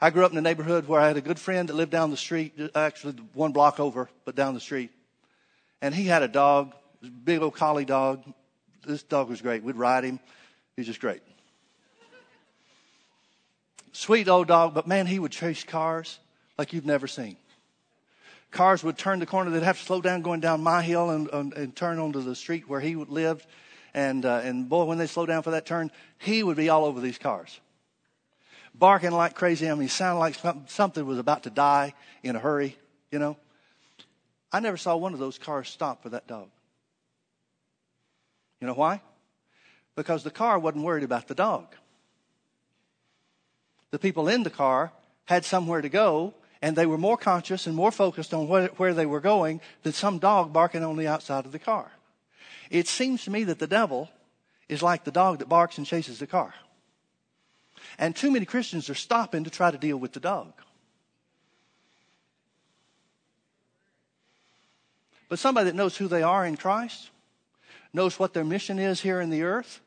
I 0.00 0.08
grew 0.08 0.24
up 0.24 0.32
in 0.32 0.38
a 0.38 0.40
neighborhood 0.40 0.88
where 0.88 0.98
I 0.98 1.06
had 1.06 1.18
a 1.18 1.20
good 1.20 1.38
friend 1.38 1.68
that 1.68 1.74
lived 1.74 1.92
down 1.92 2.10
the 2.10 2.16
street, 2.16 2.58
actually 2.74 3.12
one 3.34 3.52
block 3.52 3.78
over, 3.78 4.08
but 4.24 4.34
down 4.34 4.54
the 4.54 4.60
street. 4.60 4.90
And 5.82 5.94
he 5.94 6.04
had 6.04 6.22
a 6.22 6.28
dog, 6.28 6.74
big 7.24 7.42
old 7.42 7.54
collie 7.54 7.84
dog. 7.84 8.24
This 8.86 9.02
dog 9.02 9.28
was 9.28 9.42
great. 9.42 9.62
We'd 9.62 9.76
ride 9.76 10.04
him. 10.04 10.18
He 10.76 10.80
was 10.80 10.86
just 10.86 11.00
great. 11.00 11.20
Sweet 13.92 14.28
old 14.28 14.48
dog, 14.48 14.72
but 14.72 14.86
man, 14.86 15.06
he 15.06 15.18
would 15.18 15.32
chase 15.32 15.62
cars 15.64 16.18
like 16.56 16.72
you've 16.72 16.86
never 16.86 17.06
seen 17.06 17.36
cars 18.50 18.82
would 18.82 18.98
turn 18.98 19.18
the 19.20 19.26
corner. 19.26 19.50
They'd 19.50 19.62
have 19.62 19.78
to 19.78 19.84
slow 19.84 20.00
down 20.00 20.22
going 20.22 20.40
down 20.40 20.62
my 20.62 20.82
hill 20.82 21.10
and, 21.10 21.28
and, 21.28 21.52
and 21.52 21.76
turn 21.76 21.98
onto 21.98 22.20
the 22.20 22.34
street 22.34 22.68
where 22.68 22.80
he 22.80 22.96
lived. 22.96 23.46
And, 23.94 24.24
uh, 24.24 24.40
and 24.44 24.68
boy, 24.68 24.84
when 24.84 24.98
they 24.98 25.06
slowed 25.06 25.28
down 25.28 25.42
for 25.42 25.50
that 25.50 25.66
turn, 25.66 25.90
he 26.18 26.42
would 26.42 26.56
be 26.56 26.68
all 26.68 26.84
over 26.84 27.00
these 27.00 27.18
cars. 27.18 27.60
Barking 28.74 29.10
like 29.10 29.34
crazy. 29.34 29.68
I 29.68 29.74
mean, 29.74 29.88
sounded 29.88 30.20
like 30.20 30.36
something 30.68 31.04
was 31.04 31.18
about 31.18 31.42
to 31.44 31.50
die 31.50 31.94
in 32.22 32.36
a 32.36 32.38
hurry, 32.38 32.76
you 33.10 33.18
know. 33.18 33.36
I 34.52 34.60
never 34.60 34.76
saw 34.76 34.96
one 34.96 35.12
of 35.12 35.18
those 35.18 35.38
cars 35.38 35.68
stop 35.68 36.02
for 36.02 36.10
that 36.10 36.26
dog. 36.26 36.48
You 38.60 38.66
know 38.66 38.74
why? 38.74 39.00
Because 39.96 40.22
the 40.22 40.30
car 40.30 40.58
wasn't 40.58 40.84
worried 40.84 41.04
about 41.04 41.28
the 41.28 41.34
dog. 41.34 41.66
The 43.90 43.98
people 43.98 44.28
in 44.28 44.42
the 44.42 44.50
car 44.50 44.92
had 45.24 45.44
somewhere 45.44 45.80
to 45.80 45.88
go 45.88 46.34
and 46.62 46.76
they 46.76 46.86
were 46.86 46.98
more 46.98 47.16
conscious 47.16 47.66
and 47.66 47.74
more 47.74 47.90
focused 47.90 48.34
on 48.34 48.46
where 48.48 48.94
they 48.94 49.06
were 49.06 49.20
going 49.20 49.60
than 49.82 49.92
some 49.92 50.18
dog 50.18 50.52
barking 50.52 50.84
on 50.84 50.96
the 50.96 51.06
outside 51.06 51.46
of 51.46 51.52
the 51.52 51.58
car. 51.58 51.90
It 52.70 52.86
seems 52.86 53.24
to 53.24 53.30
me 53.30 53.44
that 53.44 53.58
the 53.58 53.66
devil 53.66 54.08
is 54.68 54.82
like 54.82 55.04
the 55.04 55.10
dog 55.10 55.40
that 55.40 55.48
barks 55.48 55.76
and 55.76 55.86
chases 55.86 56.20
the 56.20 56.26
car. 56.26 56.54
And 57.98 58.14
too 58.14 58.30
many 58.30 58.46
Christians 58.46 58.88
are 58.88 58.94
stopping 58.94 59.44
to 59.44 59.50
try 59.50 59.70
to 59.70 59.78
deal 59.78 59.96
with 59.96 60.12
the 60.12 60.20
dog. 60.20 60.52
But 65.28 65.38
somebody 65.38 65.66
that 65.66 65.76
knows 65.76 65.96
who 65.96 66.08
they 66.08 66.22
are 66.22 66.46
in 66.46 66.56
Christ, 66.56 67.10
knows 67.92 68.18
what 68.18 68.32
their 68.32 68.44
mission 68.44 68.78
is 68.78 69.00
here 69.00 69.20
in 69.20 69.30
the 69.30 69.42
earth, 69.42 69.80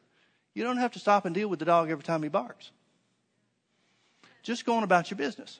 you 0.53 0.63
don't 0.63 0.77
have 0.77 0.91
to 0.93 0.99
stop 0.99 1.25
and 1.25 1.33
deal 1.33 1.47
with 1.47 1.59
the 1.59 1.65
dog 1.65 1.89
every 1.89 2.03
time 2.03 2.23
he 2.23 2.29
barks. 2.29 2.71
Just 4.41 4.65
go 4.65 4.75
on 4.75 4.83
about 4.83 5.09
your 5.09 5.17
business. 5.17 5.59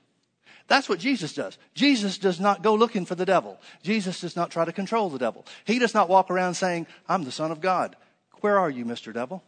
That's 0.68 0.88
what 0.88 1.00
Jesus 1.00 1.34
does. 1.34 1.58
Jesus 1.74 2.18
does 2.18 2.40
not 2.40 2.64
go 2.64 2.76
looking 2.76 3.06
for 3.06 3.16
the 3.16 3.26
devil. 3.26 3.60
Jesus 3.82 4.22
does 4.22 4.36
not 4.36 4.50
try 4.50 4.66
to 4.66 4.72
control 4.72 5.10
the 5.10 5.20
devil. 5.20 5.46
He 5.66 5.80
does 5.80 5.94
not 5.94 6.10
walk 6.10 6.32
around 6.32 6.54
saying, 6.54 6.88
I'm 7.08 7.24
the 7.24 7.32
Son 7.32 7.52
of 7.52 7.62
God. 7.62 7.96
Where 8.42 8.58
are 8.58 8.70
you, 8.70 8.86
Mr. 8.86 9.14
Devil? 9.14 9.44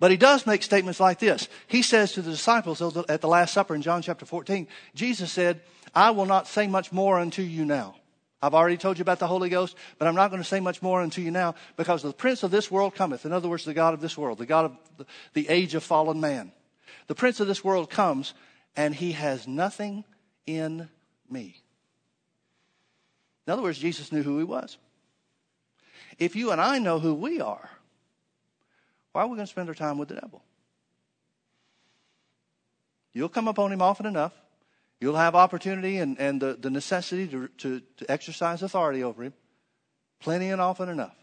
But 0.00 0.10
he 0.10 0.16
does 0.16 0.46
make 0.46 0.62
statements 0.62 1.00
like 1.00 1.18
this. 1.18 1.48
He 1.66 1.82
says 1.82 2.12
to 2.12 2.22
the 2.22 2.32
disciples 2.32 2.82
at 3.08 3.20
the 3.20 3.28
Last 3.28 3.54
Supper 3.54 3.74
in 3.74 3.82
John 3.82 4.02
chapter 4.02 4.26
14, 4.26 4.66
Jesus 4.94 5.30
said, 5.30 5.60
I 5.94 6.10
will 6.10 6.26
not 6.26 6.48
say 6.48 6.66
much 6.66 6.92
more 6.92 7.18
unto 7.18 7.42
you 7.42 7.64
now. 7.64 7.94
I've 8.42 8.54
already 8.54 8.76
told 8.76 8.98
you 8.98 9.02
about 9.02 9.20
the 9.20 9.26
Holy 9.26 9.48
Ghost, 9.48 9.76
but 9.98 10.06
I'm 10.06 10.14
not 10.14 10.30
going 10.30 10.42
to 10.42 10.48
say 10.48 10.60
much 10.60 10.82
more 10.82 11.00
unto 11.00 11.22
you 11.22 11.30
now 11.30 11.54
because 11.76 12.02
the 12.02 12.12
prince 12.12 12.42
of 12.42 12.50
this 12.50 12.70
world 12.70 12.94
cometh. 12.94 13.24
In 13.24 13.32
other 13.32 13.48
words, 13.48 13.64
the 13.64 13.72
God 13.72 13.94
of 13.94 14.00
this 14.00 14.18
world, 14.18 14.38
the 14.38 14.46
God 14.46 14.66
of 14.98 15.06
the 15.32 15.48
age 15.48 15.74
of 15.74 15.82
fallen 15.82 16.20
man. 16.20 16.52
The 17.06 17.14
prince 17.14 17.40
of 17.40 17.46
this 17.46 17.64
world 17.64 17.90
comes 17.90 18.34
and 18.76 18.94
he 18.94 19.12
has 19.12 19.46
nothing 19.46 20.04
in 20.46 20.88
me. 21.30 21.62
In 23.46 23.52
other 23.52 23.62
words, 23.62 23.78
Jesus 23.78 24.10
knew 24.10 24.22
who 24.22 24.38
he 24.38 24.44
was. 24.44 24.78
If 26.18 26.36
you 26.36 26.50
and 26.50 26.60
I 26.60 26.78
know 26.78 26.98
who 26.98 27.14
we 27.14 27.40
are, 27.40 27.70
why 29.12 29.22
are 29.22 29.26
we 29.26 29.36
going 29.36 29.46
to 29.46 29.50
spend 29.50 29.68
our 29.68 29.74
time 29.74 29.98
with 29.98 30.08
the 30.08 30.14
devil? 30.14 30.42
You'll 33.12 33.28
come 33.28 33.48
upon 33.48 33.72
him 33.72 33.82
often 33.82 34.06
enough. 34.06 34.32
You'll 35.00 35.16
have 35.16 35.34
opportunity 35.34 35.98
and, 35.98 36.18
and 36.18 36.40
the, 36.40 36.56
the 36.58 36.70
necessity 36.70 37.28
to, 37.28 37.48
to, 37.58 37.82
to 37.98 38.10
exercise 38.10 38.62
authority 38.62 39.02
over 39.04 39.22
him 39.22 39.34
plenty 40.20 40.48
and 40.48 40.60
often 40.60 40.88
enough. 40.88 41.16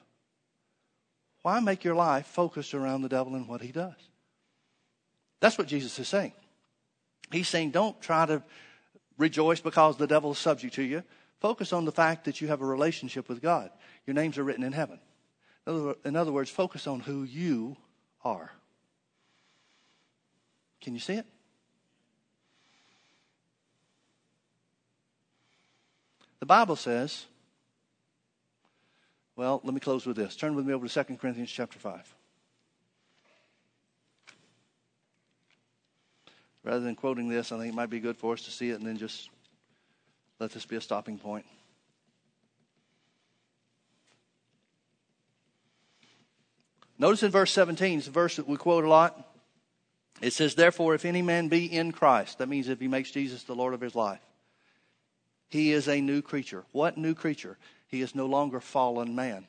Why 1.42 1.60
make 1.60 1.84
your 1.84 1.96
life 1.96 2.28
focused 2.28 2.76
around 2.76 3.02
the 3.02 3.10
devil 3.10 3.34
and 3.34 3.48
what 3.48 3.62
he 3.62 3.72
does? 3.72 3.96
That's 5.42 5.58
what 5.58 5.68
Jesus 5.68 6.00
is 6.00 6.08
saying. 6.08 6.32
He's 7.32 7.50
saying, 7.50 7.72
don't 7.72 8.00
try 8.02 8.26
to 8.26 8.42
rejoice 9.18 9.60
because 9.60 9.98
the 9.98 10.08
devil 10.08 10.32
is 10.32 10.38
subject 10.38 10.76
to 10.76 10.84
you. 10.84 11.04
Focus 11.40 11.74
on 11.74 11.84
the 11.84 11.92
fact 11.92 12.26
that 12.26 12.40
you 12.40 12.48
have 12.48 12.62
a 12.62 12.66
relationship 12.66 13.28
with 13.28 13.42
God. 13.42 13.72
Your 14.06 14.14
names 14.14 14.38
are 14.38 14.44
written 14.44 14.64
in 14.64 14.72
heaven. 14.72 15.00
In 15.68 16.16
other 16.16 16.32
words, 16.32 16.50
focus 16.50 16.88
on 16.88 17.02
who 17.02 17.24
you 17.24 17.76
are. 18.24 18.52
Can 20.80 20.94
you 20.94 21.00
see 21.00 21.14
it? 21.14 21.26
The 26.40 26.46
Bible 26.46 26.76
says, 26.76 27.26
well, 29.36 29.62
let 29.64 29.74
me 29.74 29.80
close 29.80 30.06
with 30.06 30.18
this. 30.18 30.36
Turn 30.36 30.56
with 30.56 30.66
me 30.66 30.74
over 30.74 30.88
to 30.88 31.04
2 31.04 31.18
Corinthians 31.18 31.52
chapter 31.52 31.80
5. 31.80 32.16
Rather 36.64 36.82
than 36.82 36.96
quoting 36.96 37.28
this, 37.28 37.52
I 37.52 37.58
think 37.58 37.74
it 37.74 37.76
might 37.76 37.90
be 37.90 38.00
good 38.00 38.18
for 38.18 38.34
us 38.34 38.44
to 38.44 38.52
see 38.52 38.70
it 38.70 38.80
and 38.80 38.86
then 38.86 38.98
just 38.98 39.30
let 40.40 40.52
this 40.52 40.66
be 40.66 40.76
a 40.76 40.82
stopping 40.82 41.18
point. 41.18 41.46
Notice 47.00 47.24
in 47.24 47.32
verse 47.32 47.52
17, 47.52 47.98
it's 47.98 48.08
a 48.08 48.12
verse 48.12 48.36
that 48.36 48.48
we 48.48 48.58
quote 48.58 48.84
a 48.84 48.90
lot. 48.90 49.28
It 50.22 50.34
says, 50.34 50.54
Therefore, 50.54 50.94
if 50.94 51.04
any 51.04 51.24
man 51.24 51.48
be 51.48 51.66
in 51.66 51.92
Christ, 51.92 52.38
that 52.38 52.48
means 52.48 52.70
if 52.70 52.80
he 52.80 52.88
makes 52.88 53.10
Jesus 53.10 53.42
the 53.42 53.56
Lord 53.56 53.74
of 53.74 53.82
his 53.82 53.96
life, 53.96 54.22
he 55.50 55.72
is 55.72 55.88
a 55.88 56.00
new 56.00 56.22
creature. 56.22 56.64
What 56.72 56.98
new 56.98 57.16
creature? 57.16 57.58
He 57.88 58.02
is 58.02 58.14
no 58.14 58.28
longer 58.28 58.60
fallen 58.60 59.16
man. 59.16 59.48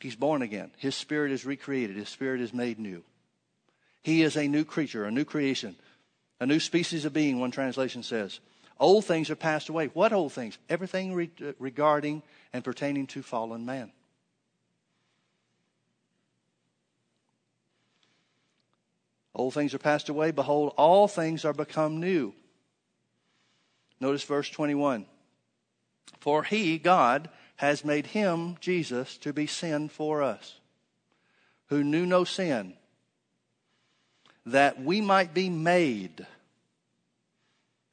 He's 0.00 0.16
born 0.16 0.42
again. 0.42 0.72
His 0.78 0.96
spirit 0.96 1.30
is 1.30 1.46
recreated. 1.46 1.94
His 1.94 2.08
spirit 2.08 2.40
is 2.40 2.52
made 2.52 2.80
new. 2.80 3.04
He 4.02 4.22
is 4.22 4.36
a 4.36 4.48
new 4.48 4.64
creature, 4.64 5.04
a 5.04 5.10
new 5.10 5.24
creation, 5.24 5.76
a 6.40 6.46
new 6.46 6.60
species 6.60 7.04
of 7.04 7.12
being, 7.12 7.38
one 7.38 7.50
translation 7.50 8.02
says. 8.02 8.40
Old 8.80 9.04
things 9.04 9.30
are 9.30 9.36
passed 9.36 9.68
away. 9.68 9.86
What 9.88 10.12
old 10.12 10.32
things? 10.32 10.58
Everything 10.68 11.14
re- 11.14 11.30
uh, 11.40 11.52
regarding 11.58 12.22
and 12.52 12.64
pertaining 12.64 13.06
to 13.08 13.22
fallen 13.22 13.64
man. 13.64 13.92
Old 19.34 19.46
Old 19.46 19.54
things 19.54 19.72
are 19.72 19.78
passed 19.78 20.08
away. 20.08 20.30
Behold, 20.30 20.74
all 20.76 21.08
things 21.08 21.44
are 21.44 21.52
become 21.52 22.00
new. 22.00 22.34
Notice 24.00 24.24
verse 24.24 24.50
21. 24.50 25.06
For 26.20 26.42
he, 26.42 26.78
God, 26.78 27.30
has 27.56 27.84
made 27.84 28.06
him, 28.08 28.56
Jesus, 28.60 29.16
to 29.18 29.32
be 29.32 29.46
sin 29.46 29.88
for 29.88 30.22
us, 30.22 30.58
who 31.66 31.84
knew 31.84 32.04
no 32.04 32.24
sin, 32.24 32.74
that 34.46 34.82
we 34.82 35.00
might 35.00 35.34
be 35.34 35.48
made. 35.48 36.26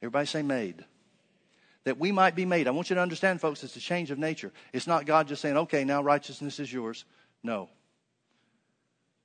Everybody 0.02 0.26
say 0.26 0.42
made. 0.42 0.84
That 1.84 1.98
we 1.98 2.12
might 2.12 2.34
be 2.34 2.44
made. 2.44 2.68
I 2.68 2.72
want 2.72 2.90
you 2.90 2.94
to 2.94 3.02
understand, 3.02 3.40
folks, 3.40 3.64
it's 3.64 3.76
a 3.76 3.80
change 3.80 4.10
of 4.10 4.18
nature. 4.18 4.52
It's 4.72 4.86
not 4.86 5.06
God 5.06 5.28
just 5.28 5.42
saying, 5.42 5.56
okay, 5.56 5.84
now 5.84 6.02
righteousness 6.02 6.58
is 6.58 6.72
yours. 6.72 7.04
No. 7.42 7.68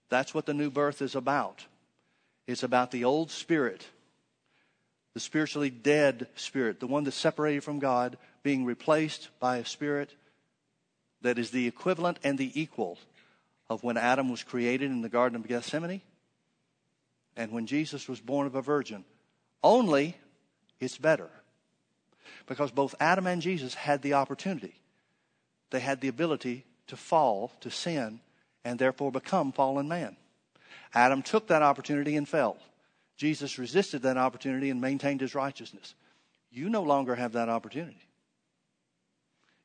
That's 0.09 0.34
what 0.34 0.45
the 0.45 0.53
new 0.53 0.69
birth 0.69 1.01
is 1.01 1.15
about. 1.15 1.65
It's 2.47 2.63
about 2.63 2.91
the 2.91 3.05
old 3.05 3.32
spirit, 3.32 3.86
the 5.13 5.19
spiritually 5.19 5.71
dead 5.71 6.28
spirit, 6.36 6.80
the 6.80 6.88
one 6.88 7.03
that's 7.03 7.15
separated 7.15 7.63
from 7.63 7.80
God, 7.80 8.17
being 8.43 8.65
replaced 8.65 9.30
by 9.39 9.57
a 9.57 9.65
spirit 9.65 10.11
that 11.21 11.39
is 11.39 11.49
the 11.49 11.67
equivalent 11.67 12.19
and 12.23 12.38
the 12.38 12.59
equal 12.59 12.99
of 13.67 13.84
when 13.84 13.97
Adam 13.97 14.30
was 14.30 14.43
created 14.43 14.91
in 14.91 15.01
the 15.01 15.09
Garden 15.09 15.36
of 15.36 15.47
Gethsemane 15.47 16.01
and 17.36 17.51
when 17.51 17.65
Jesus 17.65 18.07
was 18.07 18.19
born 18.19 18.47
of 18.47 18.55
a 18.55 18.61
virgin. 18.61 19.03
Only 19.63 20.15
it's 20.79 20.97
better. 20.97 21.29
Because 22.47 22.71
both 22.71 22.95
Adam 22.99 23.27
and 23.27 23.41
Jesus 23.41 23.73
had 23.73 24.01
the 24.01 24.13
opportunity. 24.13 24.75
They 25.71 25.79
had 25.79 26.01
the 26.01 26.07
ability 26.07 26.65
to 26.88 26.95
fall, 26.95 27.51
to 27.61 27.71
sin, 27.71 28.19
and 28.63 28.77
therefore 28.77 29.11
become 29.11 29.51
fallen 29.51 29.88
man. 29.88 30.15
Adam 30.93 31.21
took 31.21 31.47
that 31.47 31.61
opportunity 31.61 32.15
and 32.15 32.27
fell. 32.27 32.57
Jesus 33.17 33.57
resisted 33.57 34.03
that 34.03 34.17
opportunity 34.17 34.69
and 34.69 34.81
maintained 34.81 35.21
his 35.21 35.36
righteousness. 35.36 35.95
You 36.51 36.69
no 36.69 36.83
longer 36.83 37.15
have 37.15 37.33
that 37.33 37.49
opportunity. 37.49 37.97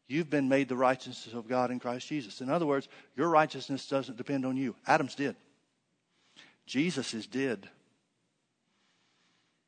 You've 0.09 0.31
been 0.31 0.49
made 0.49 0.69
the 0.69 0.77
righteousness 0.77 1.35
of 1.35 1.49
God 1.49 1.71
in 1.71 1.79
Christ 1.79 2.09
Jesus. 2.09 2.41
In 2.41 2.51
other 2.51 2.67
words, 2.67 2.89
your 3.17 3.29
righteousness 3.29 3.87
doesn't 3.87 4.19
depend 4.19 4.45
on 4.45 4.57
you. 4.57 4.75
Adam's 4.87 5.15
did. 5.15 5.37
Jesus 6.71 7.15
is 7.15 7.27
did. 7.27 7.69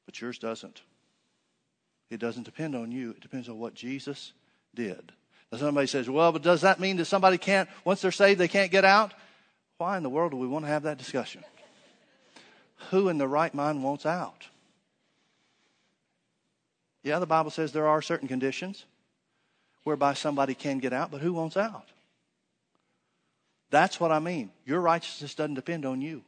But 0.06 0.20
yours 0.20 0.38
doesn't. 0.38 0.82
It 2.10 2.20
doesn't 2.20 2.44
depend 2.44 2.76
on 2.76 2.92
you. 2.92 3.10
It 3.10 3.20
depends 3.20 3.48
on 3.48 3.58
what 3.58 3.74
Jesus 3.74 4.32
did. 4.72 5.10
Now 5.50 5.58
somebody 5.58 5.88
says, 5.88 6.08
well, 6.08 6.30
but 6.30 6.42
does 6.42 6.60
that 6.60 6.78
mean 6.78 6.98
that 6.98 7.06
somebody 7.06 7.38
can't, 7.38 7.68
once 7.84 8.02
they're 8.02 8.12
saved, 8.12 8.38
they 8.38 8.46
can't 8.46 8.70
get 8.70 8.84
out? 8.84 9.12
Why 9.78 9.96
in 9.96 10.04
the 10.04 10.08
world 10.08 10.30
do 10.30 10.36
we 10.36 10.46
want 10.46 10.64
to 10.64 10.70
have 10.70 10.84
that 10.84 10.96
discussion? 10.96 11.42
Who 12.90 13.08
in 13.08 13.18
the 13.18 13.26
right 13.26 13.52
mind 13.52 13.82
wants 13.82 14.06
out? 14.06 14.46
Yeah, 17.02 17.18
the 17.18 17.26
Bible 17.26 17.50
says 17.50 17.72
there 17.72 17.88
are 17.88 18.00
certain 18.00 18.28
conditions 18.28 18.84
whereby 19.82 20.14
somebody 20.14 20.54
can 20.54 20.78
get 20.78 20.92
out, 20.92 21.10
but 21.10 21.20
who 21.20 21.32
wants 21.32 21.56
out? 21.56 21.88
That's 23.70 23.98
what 23.98 24.12
I 24.12 24.20
mean. 24.20 24.52
Your 24.64 24.80
righteousness 24.80 25.34
doesn't 25.34 25.54
depend 25.54 25.84
on 25.84 26.00
you. 26.00 26.22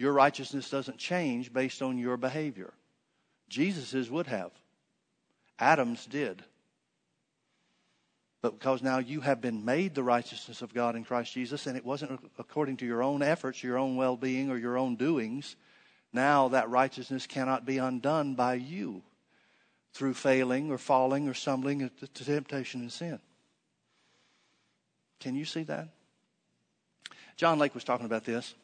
Your 0.00 0.14
righteousness 0.14 0.70
doesn't 0.70 0.96
change 0.96 1.52
based 1.52 1.82
on 1.82 1.98
your 1.98 2.16
behavior. 2.16 2.72
Jesus's 3.50 4.10
would 4.10 4.28
have. 4.28 4.50
Adam's 5.58 6.06
did. 6.06 6.42
But 8.40 8.58
because 8.58 8.82
now 8.82 8.96
you 8.96 9.20
have 9.20 9.42
been 9.42 9.66
made 9.66 9.94
the 9.94 10.02
righteousness 10.02 10.62
of 10.62 10.72
God 10.72 10.96
in 10.96 11.04
Christ 11.04 11.34
Jesus, 11.34 11.66
and 11.66 11.76
it 11.76 11.84
wasn't 11.84 12.18
according 12.38 12.78
to 12.78 12.86
your 12.86 13.02
own 13.02 13.20
efforts, 13.20 13.62
your 13.62 13.76
own 13.76 13.96
well 13.96 14.16
being, 14.16 14.50
or 14.50 14.56
your 14.56 14.78
own 14.78 14.96
doings, 14.96 15.54
now 16.14 16.48
that 16.48 16.70
righteousness 16.70 17.26
cannot 17.26 17.66
be 17.66 17.76
undone 17.76 18.34
by 18.34 18.54
you 18.54 19.02
through 19.92 20.14
failing 20.14 20.70
or 20.70 20.78
falling 20.78 21.28
or 21.28 21.34
stumbling 21.34 21.82
into 21.82 22.06
temptation 22.06 22.80
and 22.80 22.90
sin. 22.90 23.18
Can 25.18 25.34
you 25.34 25.44
see 25.44 25.64
that? 25.64 25.88
John 27.36 27.58
Lake 27.58 27.74
was 27.74 27.84
talking 27.84 28.06
about 28.06 28.24
this, 28.24 28.54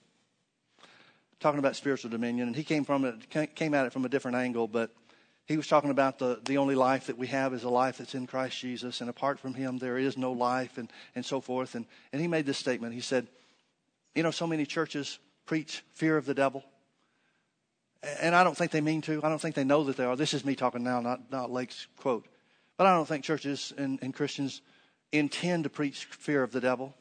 talking 1.41 1.59
about 1.59 1.77
spiritual 1.77 2.11
dominion, 2.11 2.49
and 2.49 2.57
he 2.57 2.65
came 2.65 2.85
from 2.85 3.05
it, 3.05 3.55
came 3.55 3.75
at 3.75 3.87
it 3.87 3.93
from 3.93 4.05
a 4.05 4.09
different 4.09 4.37
angle, 4.37 4.67
but 4.69 4.91
he 5.47 5.57
was 5.57 5.69
talking 5.69 5.91
about 5.91 6.19
the, 6.19 6.41
the 6.45 6.59
only 6.59 6.75
life 6.75 7.07
that 7.07 7.17
we 7.17 7.29
have 7.29 7.55
is 7.55 7.63
a 7.63 7.69
life 7.69 7.99
that's 7.99 8.15
in 8.15 8.27
Christ 8.27 8.59
Jesus, 8.59 9.01
and 9.01 9.09
apart 9.09 9.39
from 9.39 9.55
him, 9.55 9.79
there 9.79 9.97
is 9.97 10.17
no 10.17 10.33
life, 10.33 10.77
and, 10.77 10.91
and 11.15 11.25
so 11.25 11.41
forth. 11.41 11.77
And, 11.77 11.87
and 12.13 12.21
he 12.21 12.27
made 12.27 12.47
this 12.47 12.59
statement. 12.59 12.95
He 12.95 13.01
said, 13.01 13.29
You 14.15 14.25
know, 14.25 14.33
so 14.33 14.47
many 14.47 14.67
churches 14.67 15.21
preach 15.47 15.85
fear 15.93 16.17
of 16.17 16.27
the 16.27 16.35
devil. 16.35 16.65
And 18.21 18.35
I 18.35 18.45
don't 18.45 18.57
think 18.57 18.73
they 18.73 18.81
mean 18.81 19.01
to. 19.03 19.21
I 19.23 19.29
don't 19.29 19.41
think 19.41 19.55
they 19.55 19.65
know 19.65 19.85
that 19.85 19.97
they 19.97 20.05
are. 20.05 20.17
This 20.17 20.35
is 20.35 20.45
me 20.45 20.55
talking 20.57 20.83
now, 20.83 21.01
not, 21.01 21.31
not 21.31 21.51
Lake's 21.51 21.87
quote. 21.97 22.27
But 22.77 22.87
I 22.87 22.95
don't 22.95 23.07
think 23.07 23.25
churches 23.25 23.73
and, 23.77 23.99
and 24.03 24.13
Christians 24.13 24.63
intend 25.13 25.65
to 25.65 25.71
preach 25.71 26.05
fear 26.07 26.43
of 26.43 26.53
the 26.53 26.61
devil. 26.61 26.95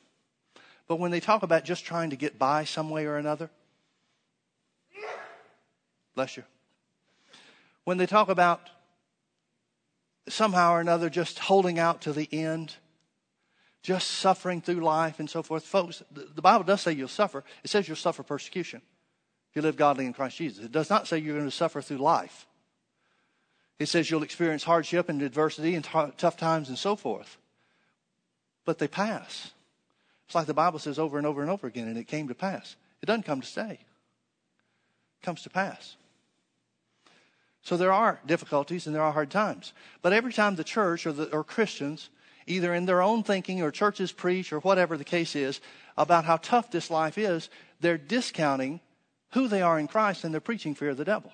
But 0.88 0.98
when 0.98 1.12
they 1.12 1.20
talk 1.20 1.44
about 1.44 1.66
just 1.66 1.84
trying 1.84 2.12
to 2.12 2.16
get 2.16 2.38
by 2.38 2.64
some 2.64 2.90
way 2.90 3.06
or 3.06 3.18
another, 3.18 3.50
bless 6.16 6.38
you 6.38 6.44
when 7.86 7.98
they 7.98 8.06
talk 8.06 8.28
about 8.30 8.70
somehow 10.28 10.74
or 10.74 10.82
another 10.82 11.10
just 11.10 11.40
holding 11.40 11.80
out 11.80 12.02
to 12.02 12.12
the 12.12 12.28
end, 12.32 12.76
just 13.82 14.10
suffering 14.10 14.60
through 14.60 14.82
life 14.82 15.20
and 15.20 15.30
so 15.30 15.42
forth. 15.42 15.64
Folks, 15.64 16.04
the 16.12 16.42
Bible 16.42 16.66
does 16.66 16.82
say 16.82 16.92
you'll 16.92 17.08
suffer. 17.08 17.44
It 17.64 17.70
says 17.70 17.88
you'll 17.88 17.96
suffer 17.96 18.24
persecution 18.24 18.82
if 19.50 19.56
you 19.56 19.62
live 19.62 19.78
godly 19.78 20.06
in 20.06 20.14
Christ 20.14 20.38
Jesus. 20.38 20.66
It 20.66 20.72
does 20.72 20.90
not 20.90 21.08
say 21.08 21.20
you're 21.20 21.36
going 21.36 21.50
to 21.50 21.56
suffer 21.56 21.82
through 21.82 21.98
life. 21.98 22.48
It 23.78 23.88
says 23.88 24.10
you'll 24.10 24.24
experience 24.24 24.64
hardship 24.64 25.08
and 25.08 25.22
adversity 25.22 25.76
and 25.76 25.86
t- 25.86 26.14
tough 26.18 26.38
times 26.38 26.70
and 26.70 26.78
so 26.78 26.96
forth. 26.96 27.38
But 28.66 28.80
they 28.80 28.88
pass. 28.88 29.52
It's 30.26 30.34
like 30.34 30.48
the 30.48 30.56
Bible 30.56 30.80
says 30.80 30.98
over 30.98 31.20
and 31.20 31.28
over 31.28 31.42
and 31.42 31.52
over 31.52 31.68
again, 31.68 31.88
and 31.88 31.98
it 31.98 32.08
came 32.08 32.30
to 32.30 32.36
pass. 32.36 32.78
It 33.04 33.06
doesn't 33.06 33.24
come 33.24 33.42
to 33.42 33.48
stay, 33.48 33.80
it 35.22 35.24
comes 35.24 35.44
to 35.44 35.52
pass. 35.52 35.98
So 37.66 37.78
there 37.78 37.92
are 37.92 38.22
difficulties 38.28 38.86
and 38.86 38.96
there 38.96 39.02
are 39.02 39.12
hard 39.12 39.32
times. 39.32 39.74
But 40.04 40.14
every 40.14 40.32
time 40.32 40.56
the 40.56 40.64
church 40.64 41.08
or, 41.08 41.12
the, 41.12 41.26
or 41.34 41.44
Christians, 41.44 42.10
either 42.46 42.76
in 42.76 42.86
their 42.86 43.02
own 43.02 43.24
thinking 43.24 43.64
or 43.64 43.72
churches 43.72 44.12
preach 44.12 44.54
or 44.54 44.60
whatever 44.60 44.98
the 44.98 45.04
case 45.04 45.36
is, 45.36 45.60
about 45.98 46.26
how 46.26 46.38
tough 46.38 46.70
this 46.70 46.92
life 46.92 47.18
is, 47.18 47.50
they're 47.82 47.98
discounting 47.98 48.82
who 49.32 49.48
they 49.48 49.64
are 49.64 49.80
in 49.80 49.88
Christ 49.88 50.24
and 50.24 50.32
they're 50.32 50.42
preaching 50.42 50.76
fear 50.76 50.92
of 50.92 50.98
the 50.98 51.06
devil. 51.06 51.34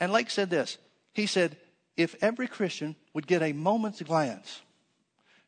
And 0.00 0.12
Lake 0.12 0.30
said 0.30 0.48
this. 0.48 0.78
He 1.12 1.26
said, 1.26 1.58
if 1.98 2.16
every 2.22 2.48
Christian 2.48 2.96
would 3.12 3.26
get 3.26 3.42
a 3.42 3.52
moment's 3.52 4.00
glance, 4.00 4.62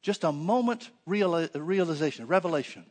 just 0.02 0.24
a 0.24 0.32
moment 0.32 0.90
real, 1.06 1.48
realization, 1.54 2.26
revelation 2.26 2.84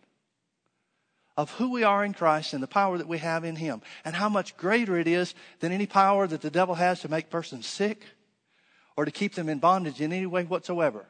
of 1.40 1.52
who 1.52 1.72
we 1.72 1.84
are 1.84 2.04
in 2.04 2.14
Christ 2.14 2.54
and 2.54 2.62
the 2.62 2.68
power 2.68 2.98
that 2.98 3.08
we 3.08 3.20
have 3.20 3.46
in 3.46 3.56
Him, 3.56 3.82
and 4.04 4.14
how 4.14 4.28
much 4.28 4.58
greater 4.58 4.98
it 4.98 5.08
is 5.08 5.34
than 5.62 5.72
any 5.72 5.88
power 5.88 6.28
that 6.28 6.42
the 6.42 6.52
devil 6.52 6.76
has 6.76 7.00
to 7.00 7.08
make 7.08 7.30
persons 7.30 7.66
sick 7.66 8.04
or 8.98 9.06
to 9.06 9.12
keep 9.12 9.36
them 9.36 9.48
in 9.48 9.60
bondage 9.60 10.02
in 10.02 10.12
any 10.12 10.26
way 10.26 10.44
whatsoever. 10.44 11.06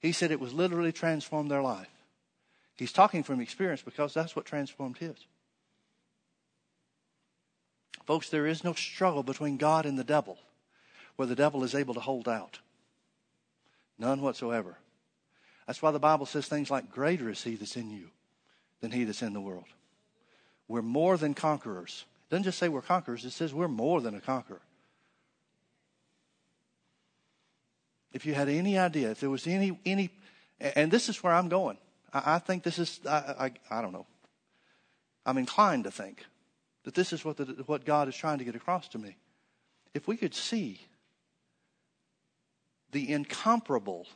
He 0.00 0.12
said 0.12 0.30
it 0.30 0.38
was 0.38 0.52
literally 0.52 0.92
transformed 0.92 1.50
their 1.50 1.62
life. 1.62 1.88
He's 2.76 2.92
talking 2.92 3.22
from 3.22 3.40
experience 3.40 3.80
because 3.80 4.12
that's 4.12 4.36
what 4.36 4.44
transformed 4.44 4.98
his. 4.98 5.16
Folks, 8.04 8.28
there 8.28 8.46
is 8.46 8.64
no 8.64 8.74
struggle 8.74 9.22
between 9.22 9.56
God 9.56 9.86
and 9.86 9.98
the 9.98 10.04
devil 10.04 10.36
where 11.16 11.26
the 11.26 11.34
devil 11.34 11.64
is 11.64 11.74
able 11.74 11.94
to 11.94 12.00
hold 12.00 12.28
out. 12.28 12.58
None 13.98 14.20
whatsoever. 14.20 14.76
That's 15.66 15.80
why 15.80 15.90
the 15.90 15.98
Bible 15.98 16.26
says 16.26 16.48
things 16.48 16.70
like, 16.70 16.90
Greater 16.90 17.30
is 17.30 17.42
he 17.42 17.54
that's 17.54 17.76
in 17.76 17.90
you 17.90 18.10
than 18.84 18.90
he 18.90 19.04
that's 19.04 19.22
in 19.22 19.32
the 19.32 19.40
world. 19.40 19.64
We're 20.68 20.82
more 20.82 21.16
than 21.16 21.32
conquerors. 21.32 22.04
It 22.28 22.30
doesn't 22.30 22.44
just 22.44 22.58
say 22.58 22.68
we're 22.68 22.82
conquerors, 22.82 23.24
it 23.24 23.30
says 23.30 23.54
we're 23.54 23.66
more 23.66 24.02
than 24.02 24.14
a 24.14 24.20
conqueror. 24.20 24.60
If 28.12 28.26
you 28.26 28.34
had 28.34 28.50
any 28.50 28.78
idea, 28.78 29.10
if 29.10 29.20
there 29.20 29.30
was 29.30 29.46
any, 29.46 29.78
any 29.86 30.10
and 30.60 30.90
this 30.90 31.08
is 31.08 31.22
where 31.22 31.32
I'm 31.32 31.48
going. 31.48 31.78
I, 32.12 32.34
I 32.34 32.38
think 32.38 32.62
this 32.62 32.78
is, 32.78 33.00
I, 33.08 33.50
I, 33.70 33.78
I, 33.78 33.80
don't 33.80 33.92
know. 33.92 34.06
I'm 35.24 35.38
inclined 35.38 35.84
to 35.84 35.90
think 35.90 36.22
that 36.84 36.94
this 36.94 37.14
is 37.14 37.24
what, 37.24 37.38
the, 37.38 37.44
what 37.64 37.86
God 37.86 38.06
is 38.08 38.14
trying 38.14 38.36
to 38.36 38.44
get 38.44 38.54
across 38.54 38.86
to 38.88 38.98
me. 38.98 39.16
If 39.94 40.06
we 40.06 40.18
could 40.18 40.34
see 40.34 40.78
the 42.92 43.10
incomparable 43.10 44.06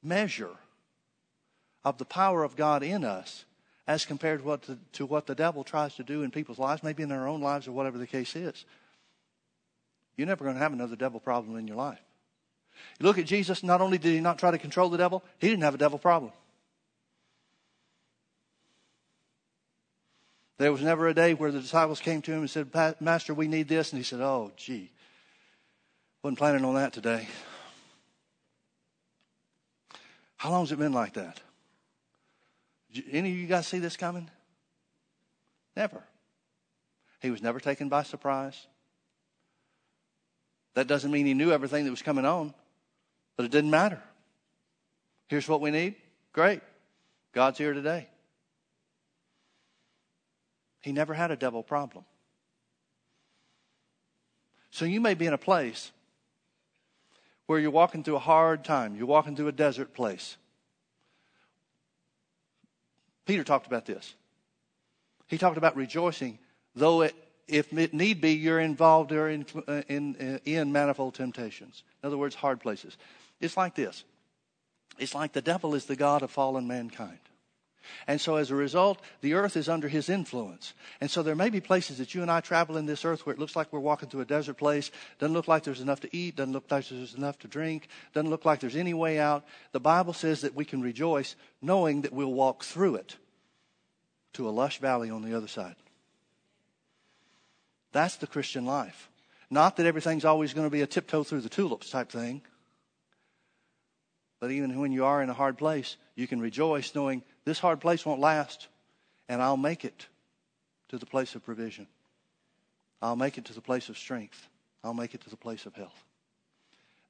measure 0.00 0.56
of 1.84 1.98
the 1.98 2.04
power 2.04 2.44
of 2.44 2.54
God 2.54 2.84
in 2.84 3.04
us 3.04 3.44
as 3.88 4.04
compared 4.04 4.40
to 4.40 4.46
what, 4.46 4.62
the, 4.62 4.78
to 4.92 5.06
what 5.06 5.26
the 5.26 5.34
devil 5.34 5.64
tries 5.64 5.94
to 5.94 6.04
do 6.04 6.22
in 6.22 6.30
people's 6.30 6.58
lives, 6.58 6.82
maybe 6.82 7.02
in 7.02 7.08
their 7.08 7.26
own 7.26 7.40
lives 7.40 7.66
or 7.66 7.72
whatever 7.72 7.96
the 7.96 8.06
case 8.06 8.36
is. 8.36 8.66
You're 10.14 10.26
never 10.26 10.44
going 10.44 10.56
to 10.56 10.62
have 10.62 10.74
another 10.74 10.94
devil 10.94 11.18
problem 11.18 11.56
in 11.56 11.66
your 11.66 11.78
life. 11.78 11.98
You 13.00 13.06
look 13.06 13.18
at 13.18 13.24
Jesus, 13.24 13.62
not 13.62 13.80
only 13.80 13.96
did 13.96 14.12
he 14.12 14.20
not 14.20 14.38
try 14.38 14.50
to 14.50 14.58
control 14.58 14.90
the 14.90 14.98
devil, 14.98 15.24
he 15.38 15.48
didn't 15.48 15.62
have 15.62 15.74
a 15.74 15.78
devil 15.78 15.98
problem. 15.98 16.32
There 20.58 20.70
was 20.70 20.82
never 20.82 21.08
a 21.08 21.14
day 21.14 21.32
where 21.34 21.50
the 21.50 21.60
disciples 21.60 22.00
came 22.00 22.20
to 22.22 22.32
him 22.32 22.40
and 22.40 22.50
said, 22.50 22.68
Master, 23.00 23.32
we 23.32 23.48
need 23.48 23.68
this. 23.68 23.92
And 23.92 23.98
he 23.98 24.04
said, 24.04 24.20
Oh, 24.20 24.52
gee, 24.56 24.90
wasn't 26.22 26.38
planning 26.38 26.64
on 26.64 26.74
that 26.74 26.92
today. 26.92 27.26
How 30.36 30.50
long 30.50 30.64
has 30.64 30.72
it 30.72 30.78
been 30.78 30.92
like 30.92 31.14
that? 31.14 31.40
Any 33.10 33.30
of 33.30 33.36
you 33.36 33.46
guys 33.46 33.66
see 33.66 33.78
this 33.78 33.96
coming? 33.96 34.30
Never. 35.76 36.02
He 37.20 37.30
was 37.30 37.42
never 37.42 37.60
taken 37.60 37.88
by 37.88 38.02
surprise. 38.02 38.66
That 40.74 40.86
doesn't 40.86 41.10
mean 41.10 41.26
he 41.26 41.34
knew 41.34 41.50
everything 41.50 41.84
that 41.84 41.90
was 41.90 42.02
coming 42.02 42.24
on, 42.24 42.54
but 43.36 43.44
it 43.44 43.50
didn't 43.50 43.70
matter. 43.70 44.00
Here's 45.28 45.48
what 45.48 45.60
we 45.60 45.70
need. 45.70 45.96
Great. 46.32 46.60
God's 47.32 47.58
here 47.58 47.74
today. 47.74 48.08
He 50.80 50.92
never 50.92 51.14
had 51.14 51.30
a 51.30 51.36
devil 51.36 51.62
problem. 51.62 52.04
So 54.70 54.84
you 54.84 55.00
may 55.00 55.14
be 55.14 55.26
in 55.26 55.32
a 55.32 55.38
place 55.38 55.90
where 57.46 57.58
you're 57.58 57.70
walking 57.70 58.04
through 58.04 58.16
a 58.16 58.20
hard 58.20 58.64
time, 58.64 58.94
you're 58.94 59.06
walking 59.06 59.34
through 59.34 59.48
a 59.48 59.52
desert 59.52 59.94
place. 59.94 60.36
Peter 63.28 63.44
talked 63.44 63.66
about 63.66 63.84
this. 63.84 64.14
He 65.26 65.36
talked 65.36 65.58
about 65.58 65.76
rejoicing, 65.76 66.38
though 66.74 67.02
it, 67.02 67.14
if 67.46 67.70
it 67.74 67.92
need 67.92 68.22
be, 68.22 68.32
you're 68.32 68.58
involved 68.58 69.12
in, 69.12 69.44
uh, 69.68 69.82
in, 69.86 70.16
uh, 70.16 70.38
in 70.46 70.72
manifold 70.72 71.14
temptations. 71.14 71.82
In 72.02 72.06
other 72.06 72.16
words, 72.16 72.34
hard 72.34 72.58
places. 72.58 72.96
It's 73.38 73.54
like 73.54 73.74
this. 73.74 74.04
It's 74.98 75.14
like 75.14 75.34
the 75.34 75.42
devil 75.42 75.74
is 75.74 75.84
the 75.84 75.94
God 75.94 76.22
of 76.22 76.30
fallen 76.30 76.66
mankind. 76.66 77.18
And 78.06 78.20
so 78.20 78.36
as 78.36 78.50
a 78.50 78.54
result, 78.54 79.00
the 79.20 79.34
earth 79.34 79.56
is 79.56 79.68
under 79.68 79.88
his 79.88 80.08
influence. 80.08 80.74
And 81.00 81.10
so 81.10 81.22
there 81.22 81.34
may 81.34 81.50
be 81.50 81.60
places 81.60 81.98
that 81.98 82.14
you 82.14 82.22
and 82.22 82.30
I 82.30 82.40
travel 82.40 82.76
in 82.76 82.86
this 82.86 83.04
earth 83.04 83.26
where 83.26 83.34
it 83.34 83.38
looks 83.38 83.56
like 83.56 83.72
we're 83.72 83.80
walking 83.80 84.08
through 84.08 84.22
a 84.22 84.26
desert 84.26 84.58
place, 84.58 84.90
doesn't 85.18 85.34
look 85.34 85.48
like 85.48 85.64
there's 85.64 85.80
enough 85.80 86.00
to 86.00 86.16
eat, 86.16 86.36
doesn't 86.36 86.52
look 86.52 86.70
like 86.70 86.88
there's 86.88 87.14
enough 87.14 87.38
to 87.40 87.48
drink, 87.48 87.88
doesn't 88.12 88.30
look 88.30 88.44
like 88.44 88.60
there's 88.60 88.76
any 88.76 88.94
way 88.94 89.18
out. 89.18 89.44
The 89.72 89.80
Bible 89.80 90.12
says 90.12 90.40
that 90.42 90.54
we 90.54 90.64
can 90.64 90.82
rejoice 90.82 91.36
knowing 91.60 92.02
that 92.02 92.12
we'll 92.12 92.32
walk 92.32 92.64
through 92.64 92.96
it 92.96 93.16
to 94.34 94.48
a 94.48 94.50
lush 94.50 94.78
valley 94.78 95.10
on 95.10 95.22
the 95.22 95.36
other 95.36 95.48
side. 95.48 95.76
That's 97.92 98.16
the 98.16 98.26
Christian 98.26 98.66
life. 98.66 99.08
Not 99.50 99.76
that 99.76 99.86
everything's 99.86 100.24
always 100.24 100.52
going 100.52 100.66
to 100.66 100.70
be 100.70 100.82
a 100.82 100.86
tiptoe 100.86 101.24
through 101.24 101.40
the 101.40 101.48
tulips 101.48 101.90
type 101.90 102.10
thing. 102.10 102.42
But 104.40 104.50
even 104.50 104.78
when 104.78 104.92
you 104.92 105.04
are 105.04 105.22
in 105.22 105.30
a 105.30 105.34
hard 105.34 105.58
place, 105.58 105.96
you 106.14 106.26
can 106.26 106.40
rejoice 106.40 106.94
knowing 106.94 107.22
this 107.44 107.58
hard 107.58 107.80
place 107.80 108.06
won't 108.06 108.20
last, 108.20 108.68
and 109.28 109.42
I'll 109.42 109.56
make 109.56 109.84
it 109.84 110.06
to 110.88 110.98
the 110.98 111.06
place 111.06 111.34
of 111.34 111.44
provision. 111.44 111.86
I'll 113.02 113.16
make 113.16 113.38
it 113.38 113.44
to 113.46 113.52
the 113.54 113.60
place 113.60 113.88
of 113.88 113.98
strength. 113.98 114.48
I'll 114.82 114.94
make 114.94 115.14
it 115.14 115.22
to 115.22 115.30
the 115.30 115.36
place 115.36 115.66
of 115.66 115.74
health. 115.74 116.04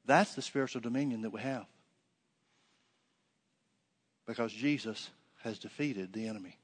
That's 0.07 0.35
the 0.35 0.43
spiritual 0.43 0.81
dominion 0.81 1.23
that 1.23 1.31
we 1.31 1.41
have. 1.41 1.67
Because 4.27 4.53
Jesus 4.53 5.11
has 5.43 5.59
defeated 5.59 6.13
the 6.13 6.27
enemy. 6.27 6.57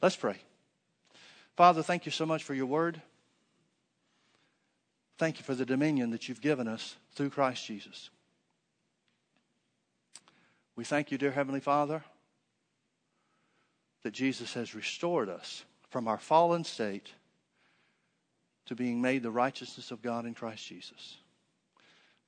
Let's 0.00 0.16
pray. 0.16 0.36
Father, 1.56 1.82
thank 1.82 2.06
you 2.06 2.12
so 2.12 2.24
much 2.24 2.44
for 2.44 2.54
your 2.54 2.66
word. 2.66 3.00
Thank 5.18 5.38
you 5.38 5.44
for 5.44 5.56
the 5.56 5.66
dominion 5.66 6.10
that 6.10 6.28
you've 6.28 6.40
given 6.40 6.68
us 6.68 6.96
through 7.14 7.30
Christ 7.30 7.66
Jesus. 7.66 8.10
We 10.78 10.84
thank 10.84 11.10
you, 11.10 11.18
dear 11.18 11.32
Heavenly 11.32 11.58
Father 11.58 12.04
that 14.04 14.12
Jesus 14.12 14.54
has 14.54 14.76
restored 14.76 15.28
us 15.28 15.64
from 15.90 16.06
our 16.06 16.18
fallen 16.18 16.62
state 16.62 17.12
to 18.66 18.76
being 18.76 19.02
made 19.02 19.24
the 19.24 19.30
righteousness 19.32 19.90
of 19.90 20.02
God 20.02 20.24
in 20.24 20.34
Christ 20.34 20.64
Jesus. 20.64 21.16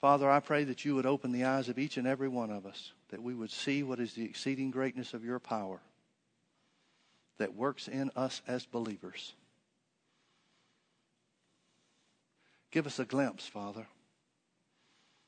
Father, 0.01 0.29
I 0.29 0.41
pray 0.41 0.65
that 0.65 0.85
you 0.85 0.97
would 0.97 1.07
open 1.07 1.31
the 1.31 1.45
eyes 1.45 1.69
of 1.69 1.79
each 1.79 1.97
and 1.97 2.09
every 2.09 2.27
one 2.27 2.51
of 2.51 2.67
us, 2.67 2.91
that 3.11 3.23
we 3.23 3.35
would 3.35 3.53
see 3.53 3.85
what 3.85 4.01
is 4.01 4.15
the 4.15 4.25
exceeding 4.25 4.73
greatness 4.73 5.15
of 5.15 5.25
your 5.25 5.39
power 5.39 5.81
that 7.39 7.55
works 7.55 7.87
in 7.87 8.11
us 8.17 8.43
as 8.49 8.67
believers. 8.67 9.33
Give 12.73 12.89
us 12.89 12.99
a 12.99 13.05
glimpse, 13.05 13.47
Father, 13.47 13.87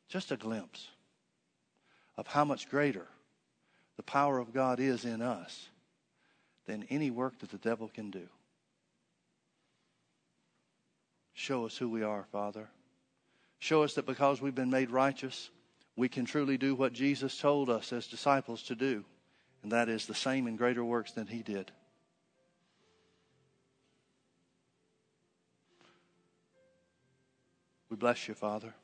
just 0.09 0.33
a 0.33 0.37
glimpse 0.37 0.89
of 2.17 2.27
how 2.27 2.45
much 2.45 2.69
greater 2.69 3.07
the 3.97 4.03
power 4.03 4.39
of 4.39 4.53
God 4.53 4.81
is 4.81 5.05
in 5.05 5.23
us 5.23 5.69
than 6.67 6.87
any 6.91 7.11
work 7.11 7.39
that 7.41 7.51
the 7.51 7.59
devil 7.59 7.89
can 7.93 8.11
do. 8.11 8.29
Show 11.35 11.67
us 11.67 11.77
who 11.77 11.89
we 11.89 12.03
are, 12.03 12.25
Father. 12.31 12.69
Show 13.59 13.83
us 13.83 13.95
that 13.95 14.07
because 14.07 14.41
we've 14.41 14.55
been 14.55 14.71
made 14.71 14.91
righteous, 14.91 15.51
we 15.97 16.09
can 16.09 16.25
truly 16.25 16.57
do 16.57 16.75
what 16.75 16.93
Jesus 16.93 17.37
told 17.39 17.71
us 17.71 17.93
as 17.93 18.07
disciples 18.07 18.63
to 18.65 18.75
do, 18.75 19.05
and 19.63 19.73
that 19.73 19.89
is 19.89 20.07
the 20.07 20.15
same 20.15 20.47
and 20.47 20.59
greater 20.59 20.85
works 20.85 21.13
than 21.13 21.27
he 21.27 21.43
did. 21.43 21.71
We 27.89 27.97
bless 27.97 28.27
you, 28.27 28.35
Father. 28.35 28.75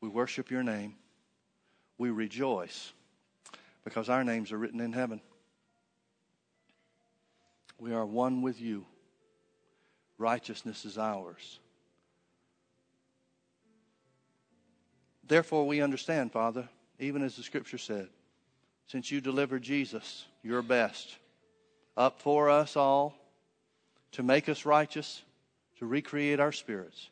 We 0.00 0.08
worship 0.08 0.50
your 0.50 0.62
name. 0.62 0.94
We 1.98 2.10
rejoice 2.10 2.92
because 3.84 4.08
our 4.08 4.24
names 4.24 4.52
are 4.52 4.58
written 4.58 4.80
in 4.80 4.92
heaven. 4.92 5.20
We 7.78 7.92
are 7.92 8.06
one 8.06 8.42
with 8.42 8.60
you. 8.60 8.86
Righteousness 10.18 10.84
is 10.84 10.98
ours. 10.98 11.58
Therefore, 15.26 15.66
we 15.66 15.80
understand, 15.80 16.32
Father, 16.32 16.68
even 16.98 17.22
as 17.22 17.36
the 17.36 17.42
scripture 17.42 17.78
said, 17.78 18.08
since 18.86 19.10
you 19.10 19.20
delivered 19.20 19.62
Jesus, 19.62 20.26
your 20.42 20.62
best, 20.62 21.16
up 21.96 22.20
for 22.20 22.50
us 22.50 22.76
all, 22.76 23.14
to 24.12 24.22
make 24.22 24.48
us 24.48 24.66
righteous, 24.66 25.22
to 25.78 25.86
recreate 25.86 26.38
our 26.38 26.52
spirits, 26.52 27.08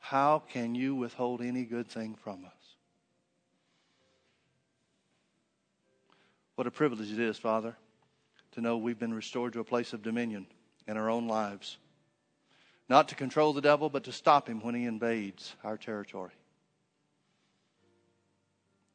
how 0.00 0.42
can 0.50 0.74
you 0.74 0.94
withhold 0.94 1.42
any 1.42 1.64
good 1.64 1.88
thing 1.88 2.16
from 2.22 2.44
us? 2.44 2.55
What 6.56 6.66
a 6.66 6.70
privilege 6.70 7.12
it 7.12 7.20
is, 7.20 7.38
Father 7.38 7.76
to 8.56 8.62
know 8.62 8.78
we've 8.78 8.98
been 8.98 9.12
restored 9.12 9.52
to 9.52 9.60
a 9.60 9.64
place 9.64 9.92
of 9.92 10.02
dominion 10.02 10.46
in 10.88 10.96
our 10.96 11.10
own 11.10 11.28
lives. 11.28 11.76
Not 12.88 13.08
to 13.08 13.14
control 13.14 13.52
the 13.52 13.60
devil, 13.60 13.90
but 13.90 14.04
to 14.04 14.12
stop 14.12 14.48
him 14.48 14.62
when 14.62 14.74
he 14.74 14.84
invades 14.84 15.54
our 15.62 15.76
territory. 15.76 16.32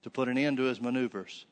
To 0.01 0.09
put 0.09 0.29
an 0.29 0.37
end 0.39 0.57
to 0.57 0.63
his 0.63 0.81
maneuvers 0.81 1.45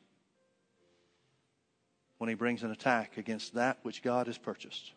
when 2.18 2.30
he 2.30 2.36
brings 2.36 2.64
an 2.64 2.72
attack 2.72 3.18
against 3.18 3.54
that 3.54 3.78
which 3.84 4.02
God 4.02 4.26
has 4.26 4.40
purchased. 4.40 4.92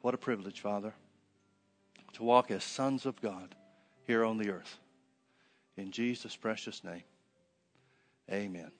What 0.00 0.14
a 0.14 0.18
privilege, 0.18 0.60
Father, 0.60 0.94
to 2.14 2.22
walk 2.22 2.50
as 2.50 2.64
sons 2.64 3.04
of 3.04 3.20
God 3.20 3.54
here 4.06 4.24
on 4.24 4.38
the 4.38 4.48
earth. 4.48 4.78
In 5.76 5.90
Jesus' 5.90 6.34
precious 6.34 6.82
name, 6.82 7.02
amen. 8.32 8.70